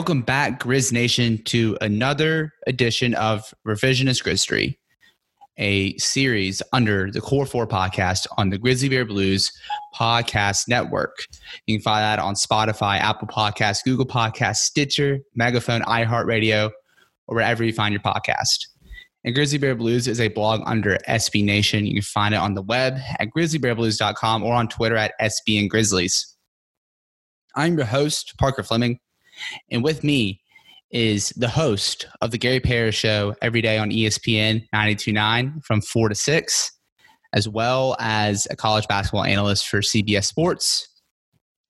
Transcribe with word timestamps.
Welcome 0.00 0.22
back, 0.22 0.60
Grizz 0.60 0.92
Nation, 0.92 1.44
to 1.44 1.76
another 1.82 2.54
edition 2.66 3.14
of 3.16 3.52
Revisionist 3.68 4.22
Grizzly, 4.22 4.80
a 5.58 5.94
series 5.98 6.62
under 6.72 7.10
the 7.10 7.20
Core 7.20 7.44
4 7.44 7.66
podcast 7.66 8.26
on 8.38 8.48
the 8.48 8.56
Grizzly 8.56 8.88
Bear 8.88 9.04
Blues 9.04 9.52
Podcast 9.94 10.68
Network. 10.68 11.26
You 11.66 11.76
can 11.76 11.82
find 11.82 12.02
that 12.02 12.18
on 12.18 12.34
Spotify, 12.34 12.98
Apple 12.98 13.28
Podcasts, 13.28 13.84
Google 13.84 14.06
Podcasts, 14.06 14.60
Stitcher, 14.60 15.18
Megaphone, 15.34 15.82
iHeartRadio, 15.82 16.70
or 17.26 17.34
wherever 17.34 17.62
you 17.62 17.74
find 17.74 17.92
your 17.92 18.00
podcast. 18.00 18.68
And 19.24 19.34
Grizzly 19.34 19.58
Bear 19.58 19.74
Blues 19.74 20.08
is 20.08 20.18
a 20.18 20.28
blog 20.28 20.62
under 20.64 20.96
SB 21.10 21.44
Nation. 21.44 21.84
You 21.84 21.96
can 21.96 22.02
find 22.02 22.34
it 22.34 22.38
on 22.38 22.54
the 22.54 22.62
web 22.62 22.96
at 23.18 23.28
grizzlybearblues.com 23.36 24.44
or 24.44 24.54
on 24.54 24.66
Twitter 24.66 24.96
at 24.96 25.12
SB 25.20 25.60
and 25.60 25.68
Grizzlies. 25.68 26.38
I'm 27.54 27.76
your 27.76 27.84
host, 27.84 28.32
Parker 28.38 28.62
Fleming. 28.62 28.98
And 29.70 29.82
with 29.82 30.04
me 30.04 30.40
is 30.90 31.30
the 31.36 31.48
host 31.48 32.06
of 32.20 32.30
the 32.30 32.38
Gary 32.38 32.60
Parrish 32.60 32.96
Show 32.96 33.34
every 33.42 33.62
day 33.62 33.78
on 33.78 33.90
ESPN 33.90 34.66
929 34.72 35.60
from 35.62 35.80
4 35.80 36.08
to 36.08 36.14
6, 36.14 36.72
as 37.32 37.48
well 37.48 37.96
as 38.00 38.46
a 38.50 38.56
college 38.56 38.88
basketball 38.88 39.24
analyst 39.24 39.68
for 39.68 39.80
CBS 39.80 40.24
Sports, 40.24 40.88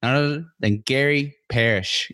none 0.03 0.15
other 0.15 0.45
than 0.61 0.81
Gary 0.81 1.37
Parrish. 1.49 2.11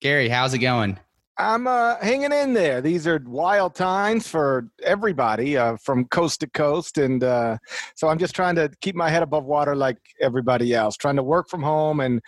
Gary, 0.00 0.28
how's 0.28 0.54
it 0.54 0.58
going? 0.58 0.98
I'm 1.40 1.66
uh, 1.66 1.96
hanging 2.02 2.32
in 2.32 2.52
there. 2.52 2.82
These 2.82 3.06
are 3.06 3.18
wild 3.24 3.74
times 3.74 4.28
for 4.28 4.68
everybody 4.82 5.56
uh, 5.56 5.78
from 5.78 6.04
coast 6.04 6.40
to 6.40 6.46
coast. 6.46 6.98
And 6.98 7.24
uh, 7.24 7.56
so 7.94 8.08
I'm 8.08 8.18
just 8.18 8.34
trying 8.34 8.56
to 8.56 8.70
keep 8.82 8.94
my 8.94 9.08
head 9.08 9.22
above 9.22 9.46
water 9.46 9.74
like 9.74 9.96
everybody 10.20 10.74
else, 10.74 10.98
trying 10.98 11.16
to 11.16 11.22
work 11.22 11.48
from 11.48 11.62
home 11.62 12.00
and 12.00 12.20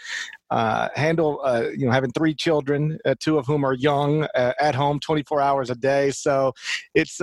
uh, 0.50 0.88
handle, 0.94 1.42
uh, 1.44 1.64
you 1.77 1.84
know, 1.84 1.92
having 1.92 2.10
three 2.12 2.34
children, 2.34 2.98
uh, 3.04 3.14
two 3.20 3.36
of 3.36 3.44
whom 3.44 3.66
are 3.66 3.74
young 3.74 4.27
at 4.34 4.74
home 4.74 4.98
24 4.98 5.42
hours 5.42 5.69
a 5.69 5.74
day. 5.74 6.10
So 6.10 6.54
it's 6.94 7.20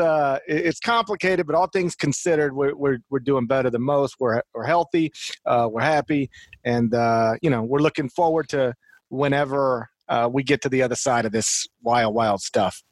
it's 0.47 0.79
complicated, 0.79 1.47
but 1.47 1.55
all 1.55 1.67
things 1.67 1.95
considered, 1.95 2.55
we're, 2.55 2.75
we're, 2.75 2.99
we're 3.09 3.19
doing 3.19 3.47
better 3.47 3.71
than 3.71 3.81
most. 3.81 4.17
We're, 4.19 4.43
we're 4.53 4.65
healthy, 4.65 5.11
we're 5.43 5.81
happy, 5.81 6.29
and, 6.63 6.93
you 7.41 7.49
know, 7.49 7.63
we're 7.63 7.79
looking 7.79 8.09
forward 8.09 8.47
to 8.49 8.75
whenever 9.09 9.89
uh, 10.09 10.29
we 10.31 10.43
get 10.43 10.61
to 10.61 10.69
the 10.69 10.81
other 10.81 10.95
side 10.95 11.25
of 11.25 11.31
this 11.31 11.67
wild, 11.81 12.13
wild 12.13 12.41
stuff. 12.41 12.83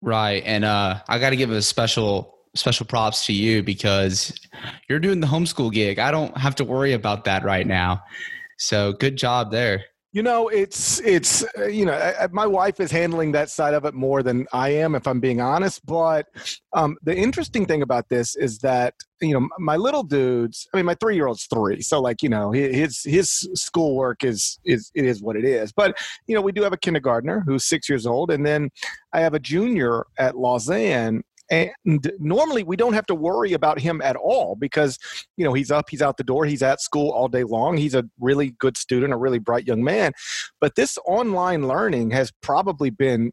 Right, 0.00 0.42
and 0.46 0.64
uh, 0.64 1.00
I 1.08 1.18
got 1.18 1.30
to 1.30 1.36
give 1.36 1.50
a 1.50 1.60
special 1.60 2.38
special 2.54 2.84
props 2.86 3.26
to 3.26 3.32
you 3.32 3.62
because 3.62 4.34
you're 4.88 4.98
doing 4.98 5.20
the 5.20 5.26
homeschool 5.26 5.72
gig. 5.72 5.98
I 5.98 6.10
don't 6.10 6.36
have 6.36 6.56
to 6.56 6.64
worry 6.64 6.94
about 6.94 7.24
that 7.24 7.44
right 7.44 7.66
now. 7.66 8.02
So 8.58 8.92
good 8.92 9.16
job 9.16 9.50
there. 9.50 9.84
You 10.12 10.22
know, 10.24 10.48
it's 10.48 11.00
it's 11.00 11.44
uh, 11.56 11.66
you 11.66 11.86
know, 11.86 12.12
my 12.32 12.46
wife 12.46 12.80
is 12.80 12.90
handling 12.90 13.30
that 13.32 13.48
side 13.48 13.74
of 13.74 13.84
it 13.84 13.94
more 13.94 14.24
than 14.24 14.44
I 14.52 14.70
am, 14.70 14.96
if 14.96 15.06
I'm 15.06 15.20
being 15.20 15.40
honest. 15.40 15.86
But 15.86 16.26
um, 16.72 16.96
the 17.02 17.16
interesting 17.16 17.64
thing 17.64 17.82
about 17.82 18.08
this 18.08 18.34
is 18.34 18.58
that 18.58 18.94
you 19.20 19.38
know, 19.38 19.48
my 19.60 19.76
little 19.76 20.02
dudes. 20.02 20.66
I 20.74 20.78
mean, 20.78 20.86
my 20.86 20.96
three 20.96 21.14
year 21.14 21.28
old's 21.28 21.46
three, 21.46 21.80
so 21.80 22.00
like 22.00 22.22
you 22.22 22.28
know, 22.28 22.50
his 22.50 23.02
his 23.04 23.48
schoolwork 23.54 24.24
is 24.24 24.58
is 24.64 24.90
it 24.96 25.04
is 25.04 25.22
what 25.22 25.36
it 25.36 25.44
is. 25.44 25.72
But 25.72 25.96
you 26.26 26.34
know, 26.34 26.40
we 26.40 26.50
do 26.50 26.62
have 26.62 26.72
a 26.72 26.78
kindergartner 26.78 27.44
who's 27.46 27.64
six 27.64 27.88
years 27.88 28.04
old, 28.04 28.32
and 28.32 28.44
then 28.44 28.70
I 29.12 29.20
have 29.20 29.34
a 29.34 29.38
junior 29.38 30.06
at 30.18 30.36
Lausanne 30.36 31.22
and 31.50 32.12
normally 32.18 32.62
we 32.62 32.76
don't 32.76 32.92
have 32.92 33.06
to 33.06 33.14
worry 33.14 33.52
about 33.52 33.80
him 33.80 34.00
at 34.02 34.16
all 34.16 34.54
because 34.54 34.98
you 35.36 35.44
know 35.44 35.52
he's 35.52 35.70
up 35.70 35.90
he's 35.90 36.02
out 36.02 36.16
the 36.16 36.24
door 36.24 36.46
he's 36.46 36.62
at 36.62 36.80
school 36.80 37.10
all 37.10 37.28
day 37.28 37.44
long 37.44 37.76
he's 37.76 37.94
a 37.94 38.04
really 38.20 38.52
good 38.58 38.76
student 38.76 39.12
a 39.12 39.16
really 39.16 39.38
bright 39.38 39.66
young 39.66 39.82
man. 39.82 40.12
But 40.60 40.74
this 40.76 40.98
online 41.06 41.66
learning 41.66 42.10
has 42.10 42.32
probably 42.40 42.90
been 42.90 43.32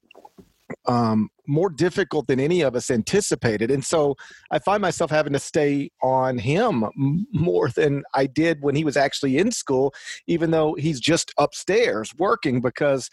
um, 0.85 1.29
more 1.47 1.69
difficult 1.69 2.27
than 2.27 2.39
any 2.39 2.61
of 2.61 2.75
us 2.75 2.91
anticipated. 2.91 3.71
And 3.71 3.83
so 3.83 4.15
I 4.51 4.59
find 4.59 4.81
myself 4.81 5.09
having 5.11 5.33
to 5.33 5.39
stay 5.39 5.91
on 6.01 6.37
him 6.37 6.85
more 7.31 7.69
than 7.69 8.03
I 8.13 8.25
did 8.25 8.61
when 8.61 8.75
he 8.75 8.83
was 8.83 8.97
actually 8.97 9.37
in 9.37 9.51
school, 9.51 9.93
even 10.27 10.51
though 10.51 10.75
he's 10.75 10.99
just 10.99 11.33
upstairs 11.37 12.13
working 12.17 12.61
because, 12.61 13.09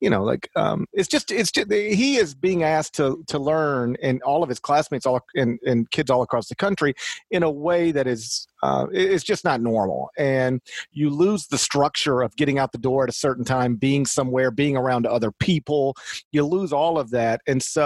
you 0.00 0.10
know, 0.10 0.22
like 0.22 0.48
um, 0.56 0.86
it's 0.92 1.08
just, 1.08 1.30
it's 1.30 1.50
just, 1.50 1.72
he 1.72 2.16
is 2.16 2.34
being 2.34 2.62
asked 2.62 2.94
to, 2.96 3.24
to 3.28 3.38
learn 3.38 3.96
and 4.02 4.22
all 4.22 4.42
of 4.42 4.48
his 4.48 4.58
classmates 4.58 5.06
all 5.06 5.20
and, 5.34 5.58
and 5.66 5.90
kids 5.90 6.10
all 6.10 6.22
across 6.22 6.48
the 6.48 6.56
country 6.56 6.94
in 7.30 7.42
a 7.42 7.50
way 7.50 7.92
that 7.92 8.06
is 8.06 8.46
uh, 8.62 8.86
it's 8.92 9.24
just 9.24 9.44
not 9.44 9.60
normal. 9.60 10.10
And 10.18 10.60
you 10.90 11.10
lose 11.10 11.46
the 11.46 11.58
structure 11.58 12.22
of 12.22 12.34
getting 12.36 12.58
out 12.58 12.72
the 12.72 12.78
door 12.78 13.04
at 13.04 13.10
a 13.10 13.12
certain 13.12 13.44
time, 13.44 13.76
being 13.76 14.04
somewhere, 14.04 14.50
being 14.50 14.76
around 14.76 15.06
other 15.06 15.30
people. 15.30 15.96
You 16.32 16.44
lose 16.44 16.72
all 16.72 16.98
of 16.98 17.10
that. 17.10 17.40
And 17.46 17.62
so 17.62 17.77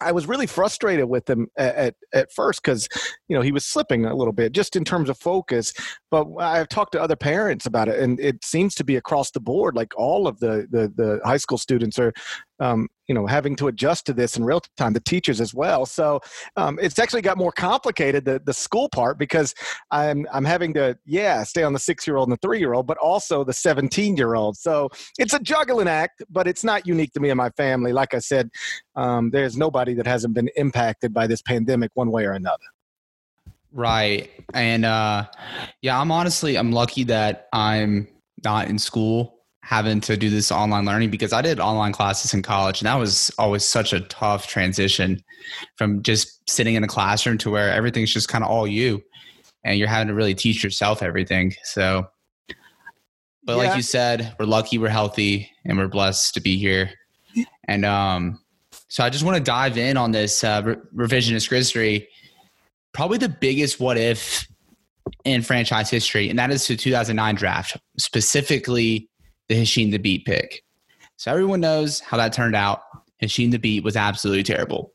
I 0.00 0.12
was 0.12 0.28
really 0.28 0.46
frustrated 0.46 1.08
with 1.08 1.28
him 1.28 1.48
at 1.56 1.74
at, 1.74 1.94
at 2.12 2.32
first 2.32 2.62
because 2.62 2.88
you 3.28 3.36
know 3.36 3.42
he 3.42 3.52
was 3.52 3.64
slipping 3.64 4.04
a 4.04 4.14
little 4.14 4.32
bit 4.32 4.52
just 4.52 4.76
in 4.76 4.84
terms 4.84 5.08
of 5.08 5.18
focus. 5.18 5.72
But 6.10 6.26
I've 6.38 6.68
talked 6.68 6.92
to 6.92 7.02
other 7.02 7.16
parents 7.16 7.66
about 7.66 7.88
it, 7.88 7.98
and 7.98 8.20
it 8.20 8.44
seems 8.44 8.74
to 8.76 8.84
be 8.84 8.96
across 8.96 9.30
the 9.30 9.40
board. 9.40 9.74
Like 9.74 9.92
all 9.96 10.28
of 10.28 10.38
the 10.38 10.66
the, 10.70 10.92
the 10.94 11.20
high 11.24 11.36
school 11.36 11.58
students 11.58 11.98
are 11.98 12.12
um, 12.60 12.88
you 13.06 13.14
know 13.14 13.26
having 13.26 13.56
to 13.56 13.68
adjust 13.68 14.06
to 14.06 14.12
this 14.12 14.36
in 14.36 14.44
real 14.44 14.60
time 14.76 14.92
the 14.92 15.00
teachers 15.00 15.40
as 15.40 15.54
well. 15.54 15.86
So 15.86 16.20
um, 16.56 16.78
it's 16.80 16.98
actually 16.98 17.22
got 17.22 17.38
more 17.38 17.52
complicated 17.52 18.24
the, 18.24 18.40
the 18.44 18.52
school 18.52 18.88
part 18.88 19.18
because 19.18 19.54
i'm 19.90 20.26
i'm 20.32 20.44
having 20.44 20.74
to 20.74 20.96
yeah 21.04 21.42
stay 21.42 21.62
on 21.62 21.72
the 21.72 21.78
six 21.78 22.06
year 22.06 22.16
old 22.16 22.28
and 22.28 22.32
the 22.36 22.40
three 22.46 22.58
year 22.58 22.74
old 22.74 22.86
but 22.86 22.98
also 22.98 23.44
the 23.44 23.52
17 23.52 24.16
year 24.16 24.34
old 24.34 24.56
so 24.56 24.88
it's 25.18 25.34
a 25.34 25.38
juggling 25.38 25.88
act 25.88 26.22
but 26.30 26.46
it's 26.46 26.64
not 26.64 26.86
unique 26.86 27.12
to 27.12 27.20
me 27.20 27.30
and 27.30 27.38
my 27.38 27.50
family. 27.50 27.92
Like 27.92 28.14
i 28.14 28.18
said 28.18 28.50
um, 28.96 29.30
there's 29.30 29.56
nobody 29.56 29.94
that 29.94 30.06
hasn't 30.06 30.34
been 30.34 30.48
impacted 30.56 31.14
by 31.14 31.26
this 31.26 31.42
pandemic 31.42 31.90
one 31.94 32.10
way 32.10 32.24
or 32.24 32.32
another. 32.32 32.64
Right. 33.72 34.30
And 34.54 34.84
uh 34.84 35.26
yeah 35.82 36.00
i'm 36.00 36.10
honestly 36.10 36.56
i'm 36.56 36.72
lucky 36.72 37.04
that 37.04 37.48
i'm 37.52 38.08
not 38.44 38.68
in 38.68 38.78
school 38.78 39.37
having 39.68 40.00
to 40.00 40.16
do 40.16 40.30
this 40.30 40.50
online 40.50 40.86
learning 40.86 41.10
because 41.10 41.30
I 41.30 41.42
did 41.42 41.60
online 41.60 41.92
classes 41.92 42.32
in 42.32 42.40
college 42.40 42.80
and 42.80 42.86
that 42.86 42.94
was 42.94 43.30
always 43.38 43.62
such 43.62 43.92
a 43.92 44.00
tough 44.00 44.46
transition 44.46 45.22
from 45.76 46.02
just 46.02 46.48
sitting 46.48 46.74
in 46.74 46.82
a 46.82 46.86
classroom 46.86 47.36
to 47.36 47.50
where 47.50 47.70
everything's 47.70 48.10
just 48.10 48.28
kind 48.30 48.42
of 48.42 48.48
all 48.48 48.66
you 48.66 49.02
and 49.64 49.78
you're 49.78 49.86
having 49.86 50.08
to 50.08 50.14
really 50.14 50.34
teach 50.34 50.64
yourself 50.64 51.02
everything. 51.02 51.52
So 51.64 52.06
but 53.44 53.58
yeah. 53.58 53.68
like 53.68 53.76
you 53.76 53.82
said, 53.82 54.34
we're 54.38 54.46
lucky, 54.46 54.78
we're 54.78 54.88
healthy, 54.88 55.50
and 55.66 55.76
we're 55.76 55.88
blessed 55.88 56.32
to 56.32 56.40
be 56.40 56.56
here. 56.56 56.90
And 57.64 57.84
um 57.84 58.40
so 58.88 59.04
I 59.04 59.10
just 59.10 59.22
want 59.22 59.36
to 59.36 59.42
dive 59.42 59.76
in 59.76 59.98
on 59.98 60.12
this 60.12 60.42
uh, 60.42 60.62
re- 60.64 60.76
revisionist 61.06 61.50
history. 61.50 62.08
Probably 62.94 63.18
the 63.18 63.28
biggest 63.28 63.78
what 63.80 63.98
if 63.98 64.48
in 65.26 65.42
franchise 65.42 65.90
history, 65.90 66.30
and 66.30 66.38
that 66.38 66.50
is 66.50 66.66
the 66.66 66.74
2009 66.74 67.34
draft, 67.34 67.76
specifically 67.98 69.10
the 69.48 69.54
Hasheem 69.54 69.92
Thabeet 69.92 70.24
pick. 70.24 70.62
So 71.16 71.32
everyone 71.32 71.60
knows 71.60 72.00
how 72.00 72.16
that 72.16 72.32
turned 72.32 72.54
out. 72.54 72.82
Hasheem 73.22 73.52
Thabeet 73.52 73.82
was 73.82 73.96
absolutely 73.96 74.44
terrible. 74.44 74.92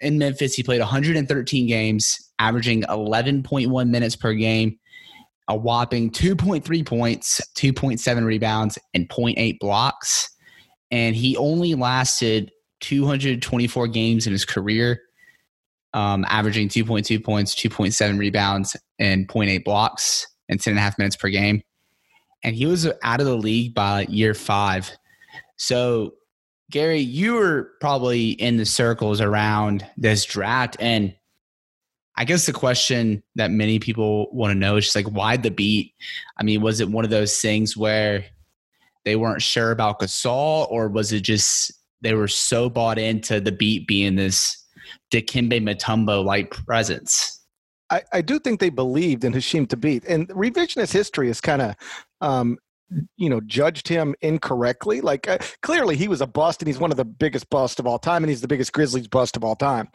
In 0.00 0.18
Memphis, 0.18 0.54
he 0.54 0.62
played 0.62 0.80
113 0.80 1.66
games, 1.66 2.32
averaging 2.38 2.82
11.1 2.82 3.88
minutes 3.88 4.16
per 4.16 4.34
game, 4.34 4.78
a 5.48 5.56
whopping 5.56 6.10
2.3 6.10 6.84
points, 6.84 7.40
2.7 7.56 8.24
rebounds, 8.24 8.78
and 8.94 9.08
0.8 9.08 9.58
blocks. 9.60 10.28
And 10.90 11.14
he 11.14 11.36
only 11.36 11.74
lasted 11.74 12.50
224 12.80 13.88
games 13.88 14.26
in 14.26 14.32
his 14.32 14.44
career, 14.44 15.00
um, 15.94 16.26
averaging 16.28 16.68
2.2 16.68 17.22
points, 17.24 17.54
2.7 17.54 18.18
rebounds, 18.18 18.76
and 18.98 19.28
0.8 19.28 19.64
blocks 19.64 20.26
and 20.48 20.60
10 20.60 20.72
and 20.72 20.78
a 20.78 20.82
half 20.82 20.98
minutes 20.98 21.16
per 21.16 21.28
game 21.28 21.62
and 22.42 22.54
he 22.56 22.66
was 22.66 22.88
out 23.02 23.20
of 23.20 23.26
the 23.26 23.36
league 23.36 23.74
by 23.74 24.02
year 24.08 24.34
five. 24.34 24.90
So, 25.56 26.14
Gary, 26.70 27.00
you 27.00 27.34
were 27.34 27.70
probably 27.80 28.30
in 28.30 28.56
the 28.56 28.66
circles 28.66 29.20
around 29.20 29.86
this 29.96 30.24
draft. 30.24 30.76
And 30.80 31.14
I 32.16 32.24
guess 32.24 32.46
the 32.46 32.52
question 32.52 33.22
that 33.36 33.50
many 33.50 33.78
people 33.78 34.28
want 34.32 34.52
to 34.52 34.58
know 34.58 34.76
is 34.76 34.84
just 34.84 34.96
like, 34.96 35.06
why 35.06 35.36
Thabeet? 35.36 35.92
I 36.38 36.42
mean, 36.42 36.60
was 36.60 36.80
it 36.80 36.88
one 36.88 37.04
of 37.04 37.10
those 37.10 37.38
things 37.38 37.76
where 37.76 38.24
they 39.04 39.16
weren't 39.16 39.42
sure 39.42 39.70
about 39.70 40.00
Gasol, 40.00 40.70
or 40.70 40.88
was 40.88 41.12
it 41.12 41.22
just 41.22 41.72
they 42.00 42.14
were 42.14 42.28
so 42.28 42.68
bought 42.68 42.98
into 42.98 43.40
Thabeet 43.40 43.86
being 43.86 44.16
this 44.16 44.64
Dikembe 45.10 45.62
Mutombo 45.62 46.24
like 46.24 46.50
presence? 46.50 47.40
I, 47.92 48.02
I, 48.12 48.20
do 48.22 48.38
think 48.38 48.58
they 48.58 48.70
believed 48.70 49.22
in 49.22 49.32
Hasheem 49.32 49.66
Thabeet, 49.66 50.04
and 50.08 50.28
revisionist 50.28 50.92
history 50.92 51.28
is 51.28 51.40
kind 51.40 51.60
of 51.60 51.74
um, 52.20 52.58
you 53.16 53.28
know 53.28 53.40
judged 53.42 53.88
him 53.88 54.14
incorrectly 54.20 55.00
like 55.00 55.26
uh, 55.26 55.38
clearly 55.62 55.96
he 55.96 56.08
was 56.08 56.20
a 56.20 56.26
bust 56.26 56.60
and 56.60 56.66
he's 56.66 56.78
one 56.78 56.90
of 56.90 56.98
the 56.98 57.04
biggest 57.04 57.48
busts 57.48 57.78
of 57.78 57.86
all 57.86 57.98
time 57.98 58.22
and 58.22 58.28
he's 58.28 58.42
the 58.42 58.48
biggest 58.48 58.72
grizzlies 58.74 59.08
bust 59.08 59.34
of 59.34 59.42
all 59.42 59.56
time 59.56 59.88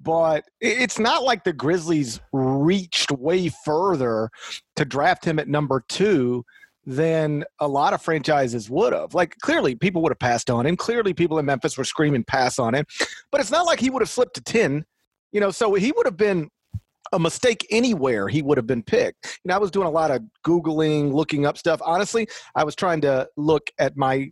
but 0.00 0.44
it's 0.58 0.98
not 0.98 1.24
like 1.24 1.44
the 1.44 1.52
grizzlies 1.52 2.20
reached 2.32 3.10
way 3.10 3.50
further 3.66 4.30
to 4.76 4.86
draft 4.86 5.26
him 5.26 5.38
at 5.38 5.46
number 5.46 5.84
two 5.88 6.42
than 6.86 7.44
a 7.60 7.68
lot 7.68 7.92
of 7.92 8.00
franchises 8.00 8.70
would 8.70 8.94
have. 8.94 9.12
Like 9.12 9.36
clearly 9.42 9.74
people 9.74 10.00
would 10.02 10.10
have 10.10 10.18
passed 10.18 10.48
on 10.48 10.64
him. 10.64 10.74
Clearly 10.74 11.12
people 11.12 11.38
in 11.38 11.44
Memphis 11.44 11.76
were 11.76 11.84
screaming 11.84 12.24
pass 12.24 12.58
on 12.58 12.74
him. 12.74 12.86
But 13.30 13.42
it's 13.42 13.50
not 13.50 13.66
like 13.66 13.78
he 13.78 13.90
would 13.90 14.00
have 14.00 14.08
slipped 14.08 14.34
to 14.36 14.40
10. 14.40 14.86
You 15.30 15.40
know, 15.40 15.50
so 15.50 15.74
he 15.74 15.92
would 15.92 16.06
have 16.06 16.16
been 16.16 16.48
a 17.12 17.18
mistake 17.18 17.66
anywhere 17.70 18.28
he 18.28 18.42
would 18.42 18.58
have 18.58 18.66
been 18.66 18.82
picked. 18.82 19.38
Know, 19.44 19.54
I 19.54 19.58
was 19.58 19.70
doing 19.70 19.86
a 19.86 19.90
lot 19.90 20.10
of 20.10 20.22
googling, 20.46 21.12
looking 21.12 21.46
up 21.46 21.58
stuff. 21.58 21.80
Honestly, 21.84 22.28
I 22.54 22.64
was 22.64 22.74
trying 22.74 23.00
to 23.02 23.28
look 23.36 23.70
at 23.78 23.96
my 23.96 24.30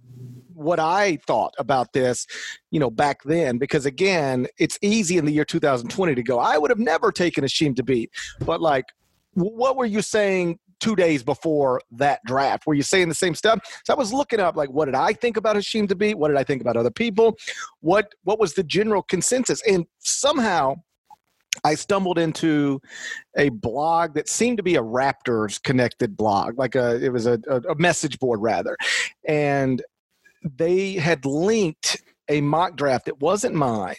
what 0.52 0.81
I 0.81 1.19
thought 1.26 1.52
about 1.58 1.93
this, 1.93 2.26
you 2.70 2.81
know, 2.81 2.90
back 2.90 3.23
then 3.25 3.58
because 3.58 3.84
again, 3.84 4.46
it's 4.58 4.78
easy 4.81 5.19
in 5.19 5.26
the 5.26 5.32
year 5.32 5.44
2020 5.44 6.14
to 6.14 6.23
go, 6.23 6.38
I 6.38 6.56
would 6.56 6.70
have 6.70 6.78
never 6.78 7.12
taken 7.12 7.44
Hasheem 7.44 7.75
Thabeet. 7.75 8.08
But 8.40 8.62
like 8.62 8.87
what 9.37 9.76
were 9.76 9.84
you 9.84 10.00
saying 10.00 10.58
two 10.81 10.96
days 10.96 11.22
before 11.22 11.81
that 11.93 12.20
draft? 12.26 12.67
Were 12.67 12.75
you 12.75 12.82
saying 12.82 13.08
the 13.08 13.14
same 13.14 13.34
stuff? 13.34 13.61
So 13.84 13.93
I 13.93 13.96
was 13.96 14.12
looking 14.12 14.40
up 14.40 14.56
like 14.56 14.70
what 14.70 14.87
did 14.87 14.94
I 14.94 15.12
think 15.12 15.37
about 15.37 15.56
Hasheem 15.56 15.88
to 15.88 15.94
Thabeet? 15.94 16.14
What 16.14 16.29
did 16.29 16.38
I 16.38 16.44
think 16.44 16.62
about 16.62 16.76
other 16.76 16.90
people? 16.90 17.37
What 17.81 18.14
what 18.25 18.38
was 18.38 18.55
the 18.55 18.62
general 18.62 19.02
consensus? 19.02 19.62
And 19.69 19.87
somehow 19.99 20.76
I 21.64 21.75
stumbled 21.75 22.19
into 22.19 22.81
a 23.37 23.49
blog 23.50 24.14
that 24.14 24.29
seemed 24.29 24.56
to 24.58 24.62
be 24.62 24.76
a 24.76 24.82
Raptors 24.82 25.62
connected 25.62 26.17
blog, 26.17 26.58
like 26.58 26.75
a 26.75 27.03
it 27.05 27.12
was 27.12 27.26
a, 27.26 27.41
a 27.49 27.75
message 27.76 28.19
board 28.19 28.41
rather, 28.41 28.76
and 29.26 29.82
they 30.43 30.94
had 30.94 31.25
linked 31.25 32.03
a 32.29 32.41
mock 32.41 32.76
draft. 32.76 33.08
It 33.08 33.20
wasn't 33.20 33.55
mine, 33.55 33.97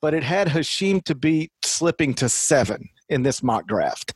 but 0.00 0.14
it 0.14 0.22
had 0.22 0.48
Hasheem 0.48 1.02
to 1.04 1.14
Thabeet 1.14 1.50
slipping 1.62 2.14
to 2.14 2.28
seven 2.28 2.88
in 3.08 3.22
this 3.22 3.42
mock 3.42 3.66
draft. 3.66 4.14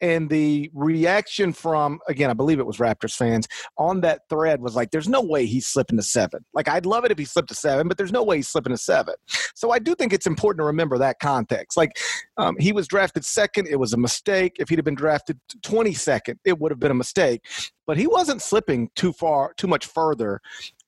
And 0.00 0.28
the 0.28 0.70
reaction 0.74 1.52
from, 1.52 2.00
again, 2.08 2.30
I 2.30 2.34
believe 2.34 2.58
it 2.58 2.66
was 2.66 2.78
Raptors 2.78 3.14
fans 3.14 3.46
on 3.76 4.00
that 4.00 4.22
thread 4.28 4.60
was 4.60 4.74
like, 4.74 4.90
there's 4.90 5.08
no 5.08 5.20
way 5.20 5.46
he's 5.46 5.66
slipping 5.66 5.98
to 5.98 6.02
seven. 6.02 6.44
Like, 6.54 6.68
I'd 6.68 6.86
love 6.86 7.04
it 7.04 7.10
if 7.10 7.18
he 7.18 7.24
slipped 7.24 7.48
to 7.48 7.54
seven, 7.54 7.88
but 7.88 7.98
there's 7.98 8.12
no 8.12 8.22
way 8.22 8.36
he's 8.36 8.48
slipping 8.48 8.72
to 8.72 8.78
seven. 8.78 9.14
So 9.54 9.70
I 9.70 9.78
do 9.78 9.94
think 9.94 10.12
it's 10.12 10.26
important 10.26 10.60
to 10.60 10.66
remember 10.66 10.98
that 10.98 11.18
context. 11.20 11.76
Like, 11.76 11.92
um, 12.36 12.56
he 12.58 12.72
was 12.72 12.88
drafted 12.88 13.24
second. 13.24 13.68
It 13.68 13.76
was 13.76 13.92
a 13.92 13.98
mistake. 13.98 14.56
If 14.58 14.68
he'd 14.68 14.78
have 14.78 14.84
been 14.84 14.94
drafted 14.94 15.38
22nd, 15.62 16.36
it 16.44 16.58
would 16.58 16.70
have 16.70 16.80
been 16.80 16.90
a 16.90 16.94
mistake. 16.94 17.42
But 17.86 17.96
he 17.96 18.06
wasn't 18.06 18.42
slipping 18.42 18.90
too 18.94 19.12
far, 19.12 19.52
too 19.56 19.66
much 19.66 19.86
further 19.86 20.40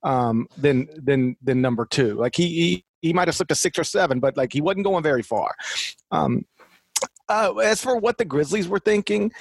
um, 0.03 0.47
than 0.57 0.89
than 1.03 1.37
than 1.43 1.61
number 1.61 1.87
two. 1.87 2.15
Like 2.15 2.37
he, 2.37 2.49
he 2.49 2.85
he 3.03 3.13
might 3.13 3.29
have 3.29 3.35
slipped 3.35 3.51
to 3.51 3.55
six 3.55 3.79
or 3.79 3.85
seven, 3.85 4.21
but 4.21 4.37
like 4.37 4.53
he 4.53 4.61
wasn't 4.61 4.85
going 4.85 5.03
very 5.03 5.23
far. 5.23 5.55
Um, 6.13 6.45
uh, 7.33 7.55
as 7.57 7.81
for 7.81 7.97
what 7.97 8.19
the 8.19 8.25
Grizzlies 8.25 8.69
were 8.69 8.79
thinking, 8.79 9.33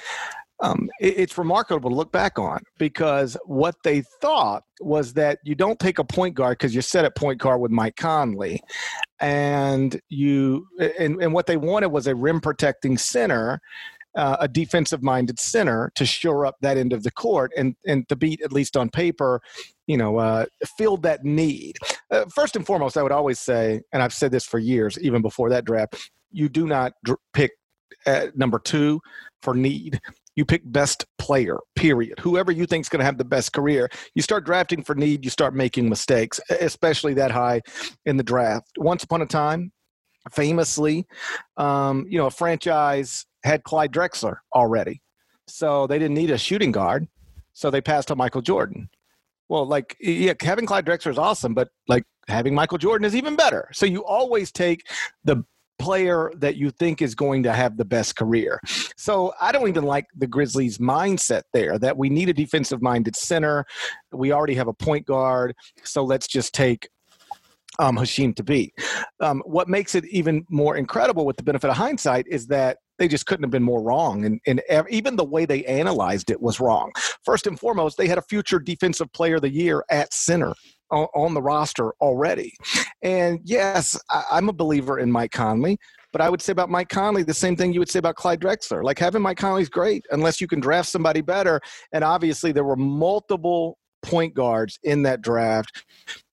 um, 0.60 0.88
it, 1.00 1.18
it's 1.18 1.36
remarkable 1.36 1.90
to 1.90 1.96
look 1.96 2.10
back 2.10 2.38
on 2.38 2.60
because 2.78 3.36
what 3.44 3.74
they 3.84 4.02
thought 4.20 4.62
was 4.80 5.12
that 5.14 5.38
you 5.44 5.54
don't 5.54 5.78
take 5.78 5.98
a 5.98 6.04
point 6.04 6.34
guard 6.34 6.56
because 6.58 6.74
you're 6.74 6.82
set 6.82 7.04
at 7.04 7.14
point 7.16 7.38
guard 7.38 7.60
with 7.60 7.70
Mike 7.70 7.96
Conley, 7.96 8.60
and 9.20 10.00
you 10.08 10.66
and, 10.98 11.22
and 11.22 11.34
what 11.34 11.46
they 11.46 11.56
wanted 11.58 11.88
was 11.88 12.06
a 12.06 12.14
rim 12.14 12.40
protecting 12.40 12.96
center. 12.96 13.60
Uh, 14.14 14.36
a 14.40 14.46
defensive 14.46 15.02
minded 15.02 15.40
center 15.40 15.90
to 15.94 16.04
shore 16.04 16.44
up 16.44 16.56
that 16.60 16.76
end 16.76 16.92
of 16.92 17.02
the 17.02 17.10
court 17.10 17.50
and 17.56 17.74
and 17.86 18.06
Thabeet 18.08 18.42
at 18.44 18.52
least 18.52 18.76
on 18.76 18.90
paper 18.90 19.40
you 19.86 19.96
know 19.96 20.18
uh, 20.18 20.44
filled 20.76 21.02
that 21.04 21.24
need 21.24 21.78
uh, 22.10 22.26
first 22.26 22.54
and 22.54 22.66
foremost 22.66 22.98
i 22.98 23.02
would 23.02 23.10
always 23.10 23.40
say 23.40 23.80
and 23.90 24.02
i've 24.02 24.12
said 24.12 24.30
this 24.30 24.44
for 24.44 24.58
years 24.58 24.98
even 25.00 25.22
before 25.22 25.48
that 25.48 25.64
draft 25.64 26.10
you 26.30 26.50
do 26.50 26.66
not 26.66 26.92
dr- 27.02 27.20
pick 27.32 27.52
at 28.06 28.36
number 28.36 28.58
two 28.58 29.00
for 29.42 29.54
need. 29.54 30.00
You 30.34 30.46
pick 30.46 30.62
best 30.64 31.04
player, 31.18 31.58
period. 31.76 32.18
Whoever 32.20 32.50
you 32.50 32.64
think 32.64 32.84
is 32.84 32.88
going 32.88 33.00
to 33.00 33.04
have 33.04 33.18
the 33.18 33.24
best 33.24 33.52
career. 33.52 33.90
You 34.14 34.22
start 34.22 34.46
drafting 34.46 34.82
for 34.82 34.94
need, 34.94 35.24
you 35.24 35.30
start 35.30 35.54
making 35.54 35.88
mistakes, 35.88 36.40
especially 36.48 37.12
that 37.14 37.30
high 37.30 37.60
in 38.06 38.16
the 38.16 38.22
draft. 38.22 38.70
Once 38.78 39.04
upon 39.04 39.20
a 39.20 39.26
time, 39.26 39.72
famously, 40.30 41.06
um, 41.56 42.06
you 42.08 42.18
know, 42.18 42.26
a 42.26 42.30
franchise 42.30 43.26
had 43.44 43.62
Clyde 43.64 43.92
Drexler 43.92 44.36
already. 44.54 45.02
So 45.48 45.86
they 45.86 45.98
didn't 45.98 46.14
need 46.14 46.30
a 46.30 46.38
shooting 46.38 46.72
guard. 46.72 47.08
So 47.52 47.70
they 47.70 47.80
passed 47.82 48.10
on 48.10 48.16
Michael 48.16 48.40
Jordan. 48.40 48.88
Well, 49.48 49.66
like, 49.66 49.96
yeah, 50.00 50.32
having 50.40 50.64
Clyde 50.64 50.86
Drexler 50.86 51.10
is 51.10 51.18
awesome, 51.18 51.52
but 51.52 51.68
like 51.88 52.04
having 52.28 52.54
Michael 52.54 52.78
Jordan 52.78 53.04
is 53.04 53.14
even 53.14 53.36
better. 53.36 53.68
So 53.72 53.84
you 53.84 54.04
always 54.04 54.50
take 54.50 54.86
the 55.24 55.44
player 55.78 56.32
that 56.36 56.56
you 56.56 56.70
think 56.70 57.02
is 57.02 57.14
going 57.14 57.42
to 57.42 57.52
have 57.52 57.76
the 57.76 57.84
best 57.84 58.16
career. 58.16 58.60
So 58.96 59.32
I 59.40 59.52
don't 59.52 59.68
even 59.68 59.84
like 59.84 60.06
the 60.16 60.26
Grizzlies' 60.26 60.78
mindset 60.78 61.42
there 61.52 61.78
that 61.78 61.96
we 61.96 62.08
need 62.08 62.28
a 62.28 62.32
defensive 62.32 62.82
minded 62.82 63.16
center. 63.16 63.64
We 64.12 64.32
already 64.32 64.54
have 64.54 64.68
a 64.68 64.74
point 64.74 65.06
guard. 65.06 65.54
So 65.82 66.04
let's 66.04 66.28
just 66.28 66.54
take 66.54 66.88
um, 67.78 67.96
Hasheem 67.96 68.34
Thabeet. 68.34 68.72
Um, 69.20 69.42
what 69.46 69.68
makes 69.68 69.94
it 69.94 70.04
even 70.06 70.44
more 70.50 70.76
incredible 70.76 71.24
with 71.24 71.36
the 71.36 71.42
benefit 71.42 71.70
of 71.70 71.76
hindsight 71.76 72.26
is 72.28 72.46
that 72.48 72.78
they 72.98 73.08
just 73.08 73.26
couldn't 73.26 73.42
have 73.42 73.50
been 73.50 73.62
more 73.62 73.82
wrong. 73.82 74.24
And, 74.24 74.40
and 74.46 74.62
even 74.90 75.16
the 75.16 75.24
way 75.24 75.44
they 75.44 75.64
analyzed 75.64 76.30
it 76.30 76.40
was 76.40 76.60
wrong. 76.60 76.92
First 77.24 77.46
and 77.46 77.58
foremost, 77.58 77.96
they 77.96 78.06
had 78.06 78.18
a 78.18 78.22
future 78.22 78.60
defensive 78.60 79.12
player 79.12 79.36
of 79.36 79.42
the 79.42 79.50
year 79.50 79.84
at 79.90 80.12
center 80.12 80.54
on, 80.92 81.34
the 81.34 81.42
roster 81.42 81.92
already. 82.00 82.54
And 83.02 83.40
yes, 83.44 83.98
I'm 84.30 84.48
a 84.48 84.52
believer 84.52 84.98
in 84.98 85.10
Mike 85.10 85.32
Conley. 85.32 85.78
But 86.12 86.20
I 86.20 86.28
would 86.28 86.42
say 86.42 86.52
about 86.52 86.68
Mike 86.68 86.90
Conley 86.90 87.22
the 87.22 87.32
same 87.32 87.56
thing 87.56 87.72
you 87.72 87.80
would 87.80 87.88
say 87.88 87.98
about 87.98 88.16
Clyde 88.16 88.40
Drexler. 88.40 88.84
Like 88.84 88.98
having 88.98 89.22
Mike 89.22 89.38
Conley 89.38 89.62
is 89.62 89.70
great 89.70 90.04
unless 90.10 90.40
you 90.40 90.46
can 90.46 90.60
draft 90.60 90.90
somebody 90.90 91.22
better. 91.22 91.60
And 91.92 92.04
obviously, 92.04 92.52
there 92.52 92.64
were 92.64 92.76
multiple 92.76 93.78
point 94.02 94.34
guards 94.34 94.78
in 94.82 95.02
that 95.04 95.22
draft 95.22 95.84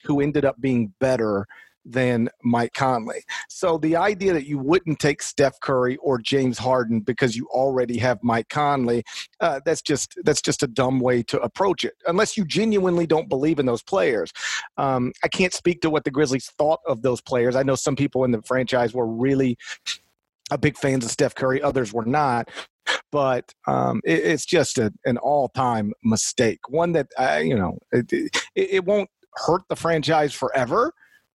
who 0.03 0.19
ended 0.19 0.43
up 0.43 0.59
being 0.59 0.93
better 0.99 1.45
than 1.85 2.29
Mike 2.43 2.73
Conley. 2.73 3.23
So 3.47 3.77
the 3.77 3.95
idea 3.95 4.33
that 4.33 4.45
you 4.45 4.57
wouldn't 4.57 4.99
take 4.99 5.21
Steph 5.21 5.59
Curry 5.61 5.97
or 5.97 6.19
James 6.19 6.57
Harden 6.57 6.99
because 7.01 7.35
you 7.35 7.47
already 7.47 7.97
have 7.97 8.19
Mike 8.23 8.49
Conley, 8.49 9.03
uh, 9.39 9.59
that's 9.65 9.81
just 9.81 10.15
that's 10.23 10.41
just 10.41 10.63
a 10.63 10.67
dumb 10.67 10.99
way 10.99 11.23
to 11.23 11.39
approach 11.41 11.83
it. 11.83 11.95
Unless 12.07 12.37
you 12.37 12.45
genuinely 12.45 13.07
don't 13.07 13.29
believe 13.29 13.59
in 13.59 13.65
those 13.65 13.83
players. 13.83 14.31
Um, 14.77 15.11
I 15.23 15.27
can't 15.27 15.53
speak 15.53 15.81
to 15.81 15.89
what 15.89 16.03
the 16.03 16.11
Grizzlies 16.11 16.51
thought 16.57 16.81
of 16.85 17.01
those 17.01 17.21
players. 17.21 17.55
I 17.55 17.63
know 17.63 17.75
some 17.75 17.95
people 17.95 18.23
in 18.23 18.31
the 18.31 18.41
franchise 18.41 18.93
were 18.93 19.07
really 19.07 19.57
a 20.51 20.57
big 20.57 20.77
fans 20.77 21.05
of 21.05 21.11
Steph 21.11 21.35
Curry, 21.35 21.61
others 21.61 21.93
were 21.93 22.05
not. 22.05 22.49
But 23.11 23.53
um, 23.67 24.01
it, 24.03 24.19
it's 24.19 24.45
just 24.45 24.77
a, 24.79 24.91
an 25.05 25.17
all-time 25.17 25.93
mistake. 26.03 26.59
One 26.69 26.93
that 26.93 27.07
I, 27.17 27.39
you 27.39 27.55
know, 27.55 27.77
it, 27.91 28.11
it, 28.11 28.37
it 28.55 28.85
won't 28.85 29.09
hurt 29.35 29.61
the 29.69 29.75
franchise 29.75 30.33
forever 30.33 30.93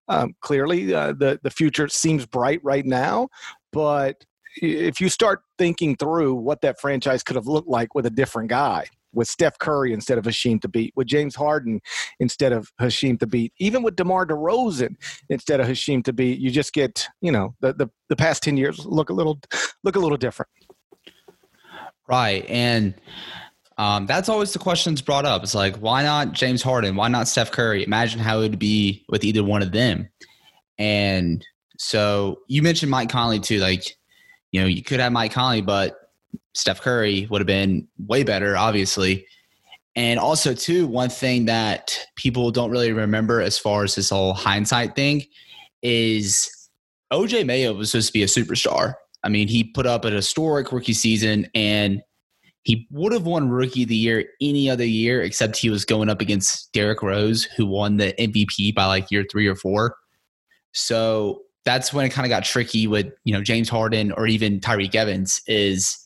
um, 0.08 0.34
clearly, 0.40 0.94
uh, 0.94 1.12
the 1.12 1.40
the 1.42 1.50
future 1.50 1.88
seems 1.88 2.26
bright 2.26 2.60
right 2.62 2.84
now, 2.84 3.28
but 3.72 4.24
if 4.56 5.00
you 5.00 5.08
start 5.08 5.40
thinking 5.58 5.96
through 5.96 6.34
what 6.34 6.60
that 6.60 6.80
franchise 6.80 7.22
could 7.22 7.36
have 7.36 7.46
looked 7.46 7.68
like 7.68 7.94
with 7.94 8.06
a 8.06 8.10
different 8.10 8.48
guy, 8.48 8.86
with 9.14 9.28
Steph 9.28 9.58
Curry 9.58 9.92
instead 9.92 10.18
of 10.18 10.24
Hasheem 10.24 10.60
Thabeet, 10.60 10.90
with 10.94 11.06
James 11.06 11.34
Harden 11.34 11.80
instead 12.20 12.52
of 12.52 12.70
Hasheem 12.80 13.18
Thabeet, 13.18 13.50
even 13.58 13.82
with 13.82 13.96
DeMar 13.96 14.26
DeRozan 14.26 14.96
instead 15.28 15.60
of 15.60 15.66
Hasheem 15.66 16.02
Thabeet, 16.02 16.38
you 16.38 16.50
just 16.50 16.72
get, 16.72 17.06
you 17.20 17.32
know, 17.32 17.54
the, 17.60 17.72
the, 17.72 17.88
the 18.08 18.16
past 18.16 18.42
10 18.42 18.56
years 18.56 18.84
look 18.84 19.10
a 19.10 19.12
little, 19.12 19.40
look 19.82 19.96
a 19.96 20.00
little 20.00 20.18
different. 20.18 20.50
Right. 22.08 22.44
And 22.48 22.94
um, 23.78 24.06
that's 24.06 24.28
always 24.28 24.52
the 24.52 24.58
questions 24.58 25.02
brought 25.02 25.24
up. 25.24 25.42
It's 25.42 25.54
like, 25.54 25.76
why 25.76 26.02
not 26.02 26.32
James 26.32 26.62
Harden? 26.62 26.96
Why 26.96 27.08
not 27.08 27.28
Steph 27.28 27.50
Curry? 27.50 27.84
Imagine 27.84 28.20
how 28.20 28.38
it 28.38 28.42
would 28.42 28.58
be 28.58 29.04
with 29.08 29.24
either 29.24 29.42
one 29.42 29.62
of 29.62 29.72
them. 29.72 30.08
And 30.78 31.44
so 31.78 32.40
you 32.48 32.62
mentioned 32.62 32.90
Mike 32.90 33.08
Conley 33.08 33.40
too. 33.40 33.58
Like, 33.58 33.96
you 34.52 34.60
know, 34.60 34.66
you 34.66 34.82
could 34.82 35.00
have 35.00 35.12
Mike 35.12 35.32
Conley, 35.32 35.60
but 35.60 35.96
Steph 36.54 36.80
Curry 36.80 37.26
would 37.30 37.40
have 37.40 37.46
been 37.46 37.88
way 37.98 38.22
better, 38.22 38.56
obviously. 38.56 39.26
And 39.96 40.18
also, 40.18 40.54
too, 40.54 40.86
one 40.86 41.08
thing 41.08 41.44
that 41.44 41.98
people 42.16 42.50
don't 42.50 42.70
really 42.70 42.92
remember 42.92 43.40
as 43.40 43.58
far 43.58 43.84
as 43.84 43.94
this 43.94 44.10
whole 44.10 44.34
hindsight 44.34 44.96
thing 44.96 45.22
is 45.82 46.68
OJ 47.12 47.46
Mayo 47.46 47.72
was 47.74 47.90
supposed 47.90 48.08
to 48.08 48.12
be 48.12 48.22
a 48.22 48.26
superstar. 48.26 48.94
I 49.22 49.28
mean, 49.28 49.48
he 49.48 49.64
put 49.64 49.86
up 49.86 50.04
an 50.04 50.12
historic 50.12 50.72
rookie 50.72 50.92
season 50.92 51.48
and 51.54 52.02
he 52.64 52.88
would 52.90 53.12
have 53.12 53.26
won 53.26 53.50
Rookie 53.50 53.82
of 53.82 53.90
the 53.90 53.96
Year 53.96 54.24
any 54.40 54.68
other 54.68 54.86
year, 54.86 55.22
except 55.22 55.56
he 55.56 55.70
was 55.70 55.84
going 55.84 56.08
up 56.08 56.20
against 56.20 56.72
Derrick 56.72 57.02
Rose, 57.02 57.44
who 57.44 57.66
won 57.66 57.98
the 57.98 58.14
MVP 58.18 58.74
by 58.74 58.86
like 58.86 59.10
year 59.10 59.24
three 59.30 59.46
or 59.46 59.54
four. 59.54 59.96
So 60.72 61.42
that's 61.64 61.92
when 61.92 62.06
it 62.06 62.10
kind 62.10 62.26
of 62.26 62.30
got 62.30 62.44
tricky 62.44 62.86
with 62.86 63.12
you 63.24 63.34
know 63.34 63.42
James 63.42 63.68
Harden 63.68 64.12
or 64.12 64.26
even 64.26 64.60
Tyreke 64.60 64.94
Evans. 64.94 65.42
Is 65.46 65.98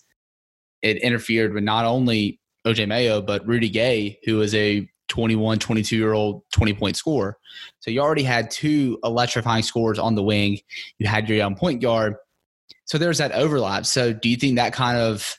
it 0.83 0.99
interfered 0.99 1.55
with 1.55 1.65
not 1.65 1.85
only 1.85 2.41
OJ 2.67 2.89
Mayo 2.89 3.23
but 3.23 3.47
Rudy 3.47 3.71
Gay, 3.71 4.19
who 4.25 4.41
is 4.41 4.55
a 4.55 4.89
21, 5.09 5.59
22 5.61 5.97
year 5.97 6.13
old 6.13 6.43
20 6.53 6.75
point 6.75 6.97
scorer. 6.97 7.39
So 7.81 7.91
you 7.91 8.01
already 8.01 8.25
had 8.25 8.51
two 8.51 8.99
electrifying 9.05 9.63
scores 9.63 9.99
on 9.99 10.17
the 10.17 10.23
wing. 10.23 10.59
You 10.99 11.07
had 11.07 11.29
your 11.29 11.39
young 11.39 11.55
point 11.55 11.81
guard. 11.81 12.17
So 12.85 12.99
there's 12.99 13.19
that 13.19 13.33
overlap. 13.33 13.87
So 13.87 14.13
do 14.13 14.29
you 14.29 14.37
think 14.37 14.57
that 14.57 14.73
kind 14.73 14.99
of 14.99 15.39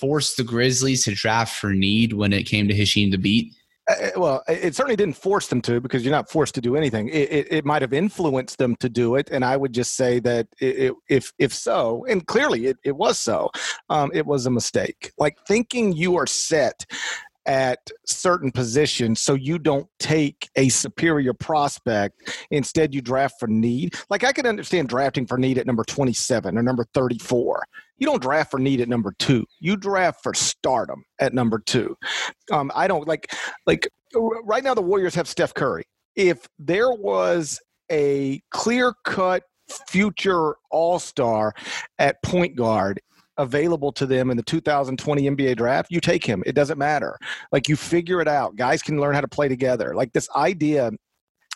force 0.00 0.34
the 0.34 0.44
Grizzlies 0.44 1.04
to 1.04 1.14
draft 1.14 1.56
for 1.56 1.72
need 1.72 2.14
when 2.14 2.32
it 2.32 2.44
came 2.44 2.68
to 2.68 2.74
Hasheem 2.74 3.14
Thabeet? 3.14 3.52
Uh, 3.88 3.92
uh, 3.92 4.10
well, 4.16 4.42
it 4.48 4.74
certainly 4.74 4.96
didn't 4.96 5.16
force 5.16 5.48
them 5.48 5.60
to 5.62 5.80
because 5.80 6.04
you're 6.04 6.14
not 6.14 6.30
forced 6.30 6.54
to 6.54 6.60
do 6.60 6.76
anything. 6.76 7.08
It, 7.08 7.32
it, 7.32 7.46
it 7.50 7.64
might 7.64 7.82
have 7.82 7.92
influenced 7.92 8.58
them 8.58 8.76
to 8.76 8.88
do 8.88 9.16
it, 9.16 9.28
and 9.30 9.44
I 9.44 9.56
would 9.56 9.72
just 9.72 9.96
say 9.96 10.20
that 10.20 10.48
it, 10.60 10.94
if 11.08 11.32
if 11.38 11.52
so, 11.52 12.04
and 12.08 12.26
clearly 12.26 12.66
it, 12.66 12.78
it 12.84 12.96
was 12.96 13.18
so, 13.18 13.50
um, 13.88 14.10
it 14.14 14.26
was 14.26 14.46
a 14.46 14.50
mistake. 14.50 15.12
Like 15.18 15.36
thinking 15.46 15.92
you 15.92 16.16
are 16.16 16.26
set 16.26 16.84
at 17.46 17.90
certain 18.06 18.52
positions 18.52 19.20
so 19.20 19.34
you 19.34 19.58
don't 19.58 19.88
take 19.98 20.50
a 20.56 20.68
superior 20.68 21.32
prospect 21.32 22.36
instead 22.50 22.94
you 22.94 23.00
draft 23.00 23.34
for 23.40 23.46
need 23.46 23.94
like 24.10 24.24
i 24.24 24.30
can 24.30 24.44
understand 24.44 24.90
drafting 24.90 25.26
for 25.26 25.38
need 25.38 25.56
at 25.56 25.66
number 25.66 25.82
27 25.82 26.58
or 26.58 26.62
number 26.62 26.84
34 26.92 27.64
you 28.00 28.06
don't 28.06 28.22
draft 28.22 28.50
for 28.50 28.58
need 28.58 28.80
at 28.80 28.88
number 28.88 29.14
two 29.18 29.44
you 29.60 29.76
draft 29.76 30.22
for 30.22 30.34
stardom 30.34 31.04
at 31.20 31.32
number 31.32 31.58
two 31.58 31.96
um, 32.52 32.70
i 32.74 32.88
don't 32.88 33.06
like 33.06 33.32
like 33.66 33.88
right 34.42 34.64
now 34.64 34.74
the 34.74 34.82
warriors 34.82 35.14
have 35.14 35.28
steph 35.28 35.54
curry 35.54 35.84
if 36.16 36.48
there 36.58 36.92
was 36.92 37.60
a 37.92 38.42
clear 38.50 38.94
cut 39.04 39.44
future 39.88 40.56
all-star 40.70 41.54
at 41.98 42.20
point 42.24 42.56
guard 42.56 43.00
available 43.36 43.92
to 43.92 44.04
them 44.04 44.30
in 44.30 44.36
the 44.36 44.42
2020 44.42 45.30
NBA 45.30 45.56
draft, 45.56 45.90
you 45.90 45.98
take 45.98 46.26
him. 46.26 46.42
It 46.44 46.54
doesn't 46.54 46.76
matter. 46.76 47.16
Like 47.52 47.68
you 47.68 47.76
figure 47.76 48.20
it 48.20 48.28
out. 48.28 48.54
Guys 48.56 48.82
can 48.82 49.00
learn 49.00 49.14
how 49.14 49.22
to 49.22 49.28
play 49.28 49.48
together. 49.48 49.94
Like 49.94 50.12
this 50.12 50.28
idea 50.36 50.90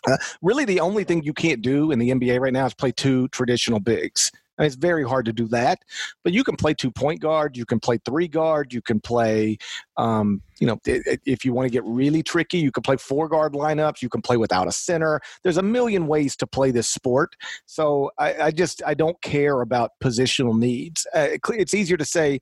uh, 0.07 0.17
really, 0.41 0.65
the 0.65 0.79
only 0.79 1.03
thing 1.03 1.23
you 1.23 1.33
can't 1.33 1.61
do 1.61 1.91
in 1.91 1.99
the 1.99 2.09
NBA 2.09 2.39
right 2.39 2.53
now 2.53 2.65
is 2.65 2.73
play 2.73 2.91
two 2.91 3.27
traditional 3.29 3.79
bigs. 3.79 4.31
I 4.57 4.61
mean, 4.61 4.67
it's 4.67 4.75
very 4.75 5.03
hard 5.03 5.25
to 5.25 5.33
do 5.33 5.47
that, 5.49 5.79
but 6.23 6.31
you 6.31 6.43
can 6.43 6.55
play 6.55 6.73
two 6.73 6.91
point 6.91 7.19
guard, 7.19 7.57
you 7.57 7.65
can 7.65 7.79
play 7.79 7.99
three 8.05 8.27
guard, 8.27 8.73
you 8.73 8.81
can 8.81 8.99
play, 8.99 9.57
um, 9.97 10.41
you 10.59 10.67
know, 10.67 10.79
if 10.85 11.43
you 11.43 11.51
want 11.51 11.65
to 11.65 11.69
get 11.69 11.83
really 11.85 12.23
tricky, 12.23 12.59
you 12.59 12.71
can 12.71 12.83
play 12.83 12.95
four 12.95 13.27
guard 13.27 13.53
lineups, 13.53 14.01
you 14.01 14.09
can 14.09 14.21
play 14.21 14.37
without 14.37 14.67
a 14.67 14.71
center. 14.71 15.19
There's 15.43 15.57
a 15.57 15.63
million 15.63 16.07
ways 16.07 16.35
to 16.37 16.47
play 16.47 16.71
this 16.71 16.87
sport. 16.87 17.35
So 17.65 18.11
I, 18.17 18.33
I 18.43 18.51
just 18.51 18.81
I 18.85 18.93
don't 18.93 19.21
care 19.21 19.61
about 19.61 19.91
positional 20.01 20.57
needs. 20.57 21.05
Uh, 21.13 21.29
it's 21.49 21.73
easier 21.73 21.97
to 21.97 22.05
say 22.05 22.39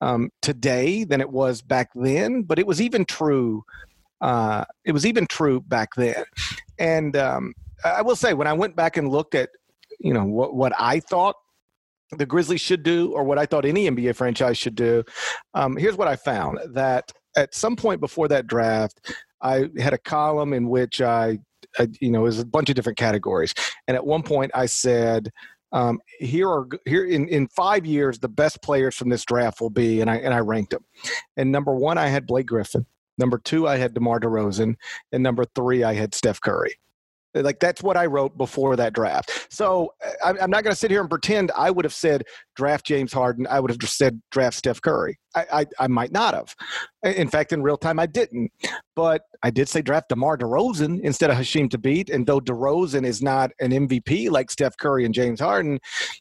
um, 0.00 0.30
today 0.42 1.04
than 1.04 1.20
it 1.20 1.30
was 1.30 1.62
back 1.62 1.90
then, 1.94 2.42
but 2.42 2.58
it 2.58 2.66
was 2.66 2.82
even 2.82 3.06
true. 3.06 3.64
Uh, 4.20 4.64
it 4.84 4.92
was 4.92 5.06
even 5.06 5.26
true 5.26 5.60
back 5.60 5.94
then, 5.96 6.24
and 6.78 7.16
um, 7.16 7.54
I 7.84 8.02
will 8.02 8.16
say 8.16 8.32
when 8.32 8.46
I 8.46 8.52
went 8.52 8.76
back 8.76 8.96
and 8.96 9.08
looked 9.08 9.34
at 9.34 9.50
you 9.98 10.12
know 10.12 10.24
what 10.24 10.54
what 10.54 10.72
I 10.78 11.00
thought 11.00 11.36
the 12.12 12.26
Grizzlies 12.26 12.60
should 12.60 12.82
do, 12.82 13.12
or 13.12 13.24
what 13.24 13.38
I 13.38 13.46
thought 13.46 13.64
any 13.64 13.88
NBA 13.88 14.16
franchise 14.16 14.58
should 14.58 14.74
do. 14.74 15.04
Um, 15.54 15.76
here's 15.76 15.96
what 15.96 16.08
I 16.08 16.16
found 16.16 16.58
that 16.74 17.12
at 17.36 17.54
some 17.54 17.76
point 17.76 18.00
before 18.00 18.28
that 18.28 18.46
draft, 18.46 19.14
I 19.42 19.68
had 19.78 19.92
a 19.92 19.98
column 19.98 20.52
in 20.52 20.68
which 20.68 21.00
I, 21.00 21.38
I 21.78 21.88
you 22.00 22.10
know, 22.10 22.22
was 22.22 22.38
a 22.38 22.46
bunch 22.46 22.68
of 22.68 22.76
different 22.76 22.98
categories. 22.98 23.54
And 23.88 23.96
at 23.96 24.06
one 24.06 24.22
point 24.22 24.52
I 24.54 24.66
said, 24.66 25.30
um, 25.72 26.00
here 26.20 26.48
are 26.48 26.68
here 26.86 27.04
in, 27.04 27.28
in 27.28 27.48
five 27.48 27.84
years 27.84 28.20
the 28.20 28.28
best 28.28 28.62
players 28.62 28.94
from 28.94 29.08
this 29.08 29.24
draft 29.24 29.60
will 29.60 29.70
be 29.70 30.00
and 30.00 30.08
I 30.08 30.16
and 30.18 30.32
I 30.32 30.38
ranked 30.38 30.70
them. 30.70 30.84
And 31.36 31.50
number 31.50 31.74
one 31.74 31.98
I 31.98 32.06
had 32.06 32.28
Blake 32.28 32.46
Griffin. 32.46 32.86
Number 33.18 33.38
two 33.38 33.66
I 33.66 33.76
had 33.76 33.92
DeMar 33.92 34.20
DeRozan, 34.20 34.76
and 35.12 35.22
number 35.22 35.44
three 35.54 35.82
I 35.82 35.94
had 35.94 36.14
Steph 36.14 36.40
Curry. 36.40 36.76
Uh, 37.34 37.42
like 37.42 37.60
that's 37.60 37.82
what 37.82 37.96
I 37.96 38.06
wrote 38.06 38.36
before 38.36 38.76
that 38.76 38.92
draft. 38.92 39.46
So 39.50 39.92
uh, 40.24 40.34
I'm 40.40 40.50
not 40.50 40.64
going 40.64 40.72
to 40.72 40.78
sit 40.78 40.90
here 40.90 41.00
and 41.00 41.10
pretend 41.10 41.50
I 41.56 41.70
would 41.70 41.84
have 41.84 41.94
said 41.94 42.24
draft 42.56 42.86
James 42.86 43.12
Harden. 43.12 43.46
I 43.48 43.60
would 43.60 43.70
have 43.70 43.78
just 43.78 43.96
said 43.96 44.20
draft 44.30 44.56
Steph 44.56 44.80
Curry. 44.80 45.18
I, 45.34 45.46
I, 45.52 45.66
I 45.80 45.86
might 45.88 46.12
not 46.12 46.34
have. 46.34 46.54
In 47.02 47.28
fact, 47.28 47.52
in 47.52 47.62
real 47.62 47.76
time, 47.76 47.98
I 47.98 48.06
didn't. 48.06 48.52
But 48.94 49.22
I 49.42 49.50
did 49.50 49.68
say 49.68 49.82
draft 49.82 50.08
DeMar 50.08 50.38
DeRozan 50.38 51.00
instead 51.00 51.30
of 51.30 51.36
Hasheem 51.36 51.68
Thabeet. 51.68 52.12
And 52.12 52.26
though 52.26 52.40
DeRozan 52.40 53.04
is 53.04 53.20
not 53.20 53.50
an 53.60 53.70
MVP 53.72 54.30
like 54.30 54.50
Steph 54.50 54.76
Curry 54.76 55.04
and 55.04 55.14
James 55.14 55.40
Harden, 55.40 55.80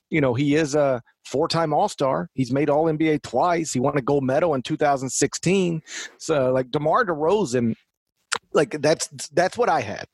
you 0.10 0.22
know 0.22 0.34
he 0.34 0.56
is 0.56 0.76
a 0.76 1.02
four-time 1.26 1.74
All-Star. 1.74 2.30
He's 2.34 2.52
made 2.52 2.70
All 2.70 2.86
NBA 2.86 3.22
twice. 3.22 3.72
He 3.72 3.80
won 3.80 3.98
a 3.98 4.02
gold 4.02 4.24
medal 4.24 4.56
in 4.56 4.62
2016. 4.62 5.82
So 6.18 6.52
like 6.52 6.70
DeMar 6.72 7.06
DeRozan 7.06 7.76
like 8.54 8.82
that's 8.82 9.08
that's 9.30 9.58
what 9.58 9.70
I 9.70 9.82
had. 9.82 10.08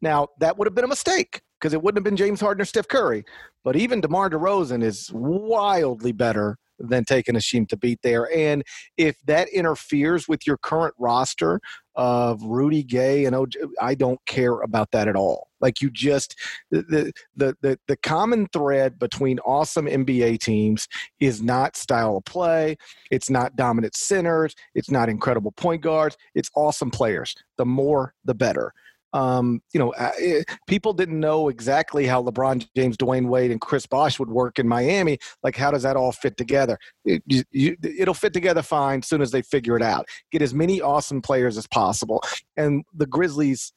Now 0.00 0.28
that 0.38 0.56
would 0.56 0.66
have 0.66 0.74
been 0.74 0.84
a 0.84 0.88
mistake 0.88 1.42
because 1.60 1.74
it 1.74 1.82
wouldn't 1.82 1.98
have 1.98 2.04
been 2.04 2.16
James 2.16 2.40
Harden 2.40 2.62
or 2.62 2.64
Steph 2.64 2.88
Curry. 2.88 3.24
But 3.64 3.76
even 3.76 4.00
DeMar 4.00 4.30
DeRozan 4.30 4.82
is 4.82 5.10
wildly 5.12 6.12
better 6.12 6.56
than 6.80 7.04
taking 7.04 7.34
Hasheem 7.34 7.66
Thabeet 7.66 7.98
there. 8.02 8.28
And 8.34 8.64
if 8.96 9.16
that 9.26 9.48
interferes 9.50 10.26
with 10.28 10.46
your 10.46 10.56
current 10.56 10.94
roster 10.98 11.60
of 11.94 12.42
Rudy 12.42 12.82
Gay 12.82 13.24
and 13.24 13.36
OJ, 13.36 13.56
I 13.80 13.94
don't 13.94 14.20
care 14.26 14.60
about 14.60 14.90
that 14.92 15.08
at 15.08 15.16
all. 15.16 15.48
Like 15.60 15.82
you 15.82 15.90
just 15.90 16.38
the 16.70 17.12
the 17.36 17.56
the 17.60 17.78
the 17.86 17.96
common 17.96 18.46
thread 18.52 18.98
between 18.98 19.38
awesome 19.40 19.86
NBA 19.86 20.40
teams 20.40 20.88
is 21.20 21.42
not 21.42 21.76
style 21.76 22.16
of 22.16 22.24
play, 22.24 22.76
it's 23.10 23.28
not 23.28 23.56
dominant 23.56 23.94
centers, 23.94 24.54
it's 24.74 24.90
not 24.90 25.08
incredible 25.08 25.52
point 25.52 25.82
guards, 25.82 26.16
it's 26.34 26.50
awesome 26.54 26.90
players. 26.90 27.34
The 27.58 27.66
more 27.66 28.14
the 28.24 28.34
better 28.34 28.72
um, 29.12 29.60
you 29.72 29.80
know, 29.80 29.92
uh, 29.94 30.12
eh, 30.20 30.42
people 30.66 30.92
didn't 30.92 31.18
know 31.18 31.48
exactly 31.48 32.06
how 32.06 32.22
LeBron 32.22 32.66
James, 32.76 32.96
Dwyane 32.96 33.28
Wade, 33.28 33.50
and 33.50 33.60
Chris 33.60 33.86
Bosh 33.86 34.18
would 34.18 34.30
work 34.30 34.58
in 34.58 34.68
Miami. 34.68 35.18
Like, 35.42 35.56
how 35.56 35.70
does 35.70 35.82
that 35.82 35.96
all 35.96 36.12
fit 36.12 36.36
together? 36.36 36.78
It, 37.04 37.22
you, 37.26 37.76
it'll 37.82 38.14
fit 38.14 38.32
together 38.32 38.62
fine 38.62 39.00
as 39.00 39.08
soon 39.08 39.22
as 39.22 39.30
they 39.30 39.42
figure 39.42 39.76
it 39.76 39.82
out. 39.82 40.06
Get 40.30 40.42
as 40.42 40.54
many 40.54 40.80
awesome 40.80 41.22
players 41.22 41.58
as 41.58 41.66
possible. 41.66 42.22
And 42.56 42.84
the 42.94 43.06
Grizzlies 43.06 43.72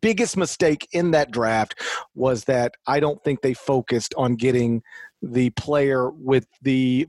biggest 0.00 0.36
mistake 0.36 0.88
in 0.92 1.10
that 1.10 1.30
draft 1.30 1.80
was 2.14 2.44
that 2.44 2.72
I 2.86 3.00
don't 3.00 3.22
think 3.22 3.42
they 3.42 3.54
focused 3.54 4.14
on 4.16 4.36
getting 4.36 4.82
the 5.20 5.50
player 5.50 6.10
with 6.10 6.46
the 6.62 7.06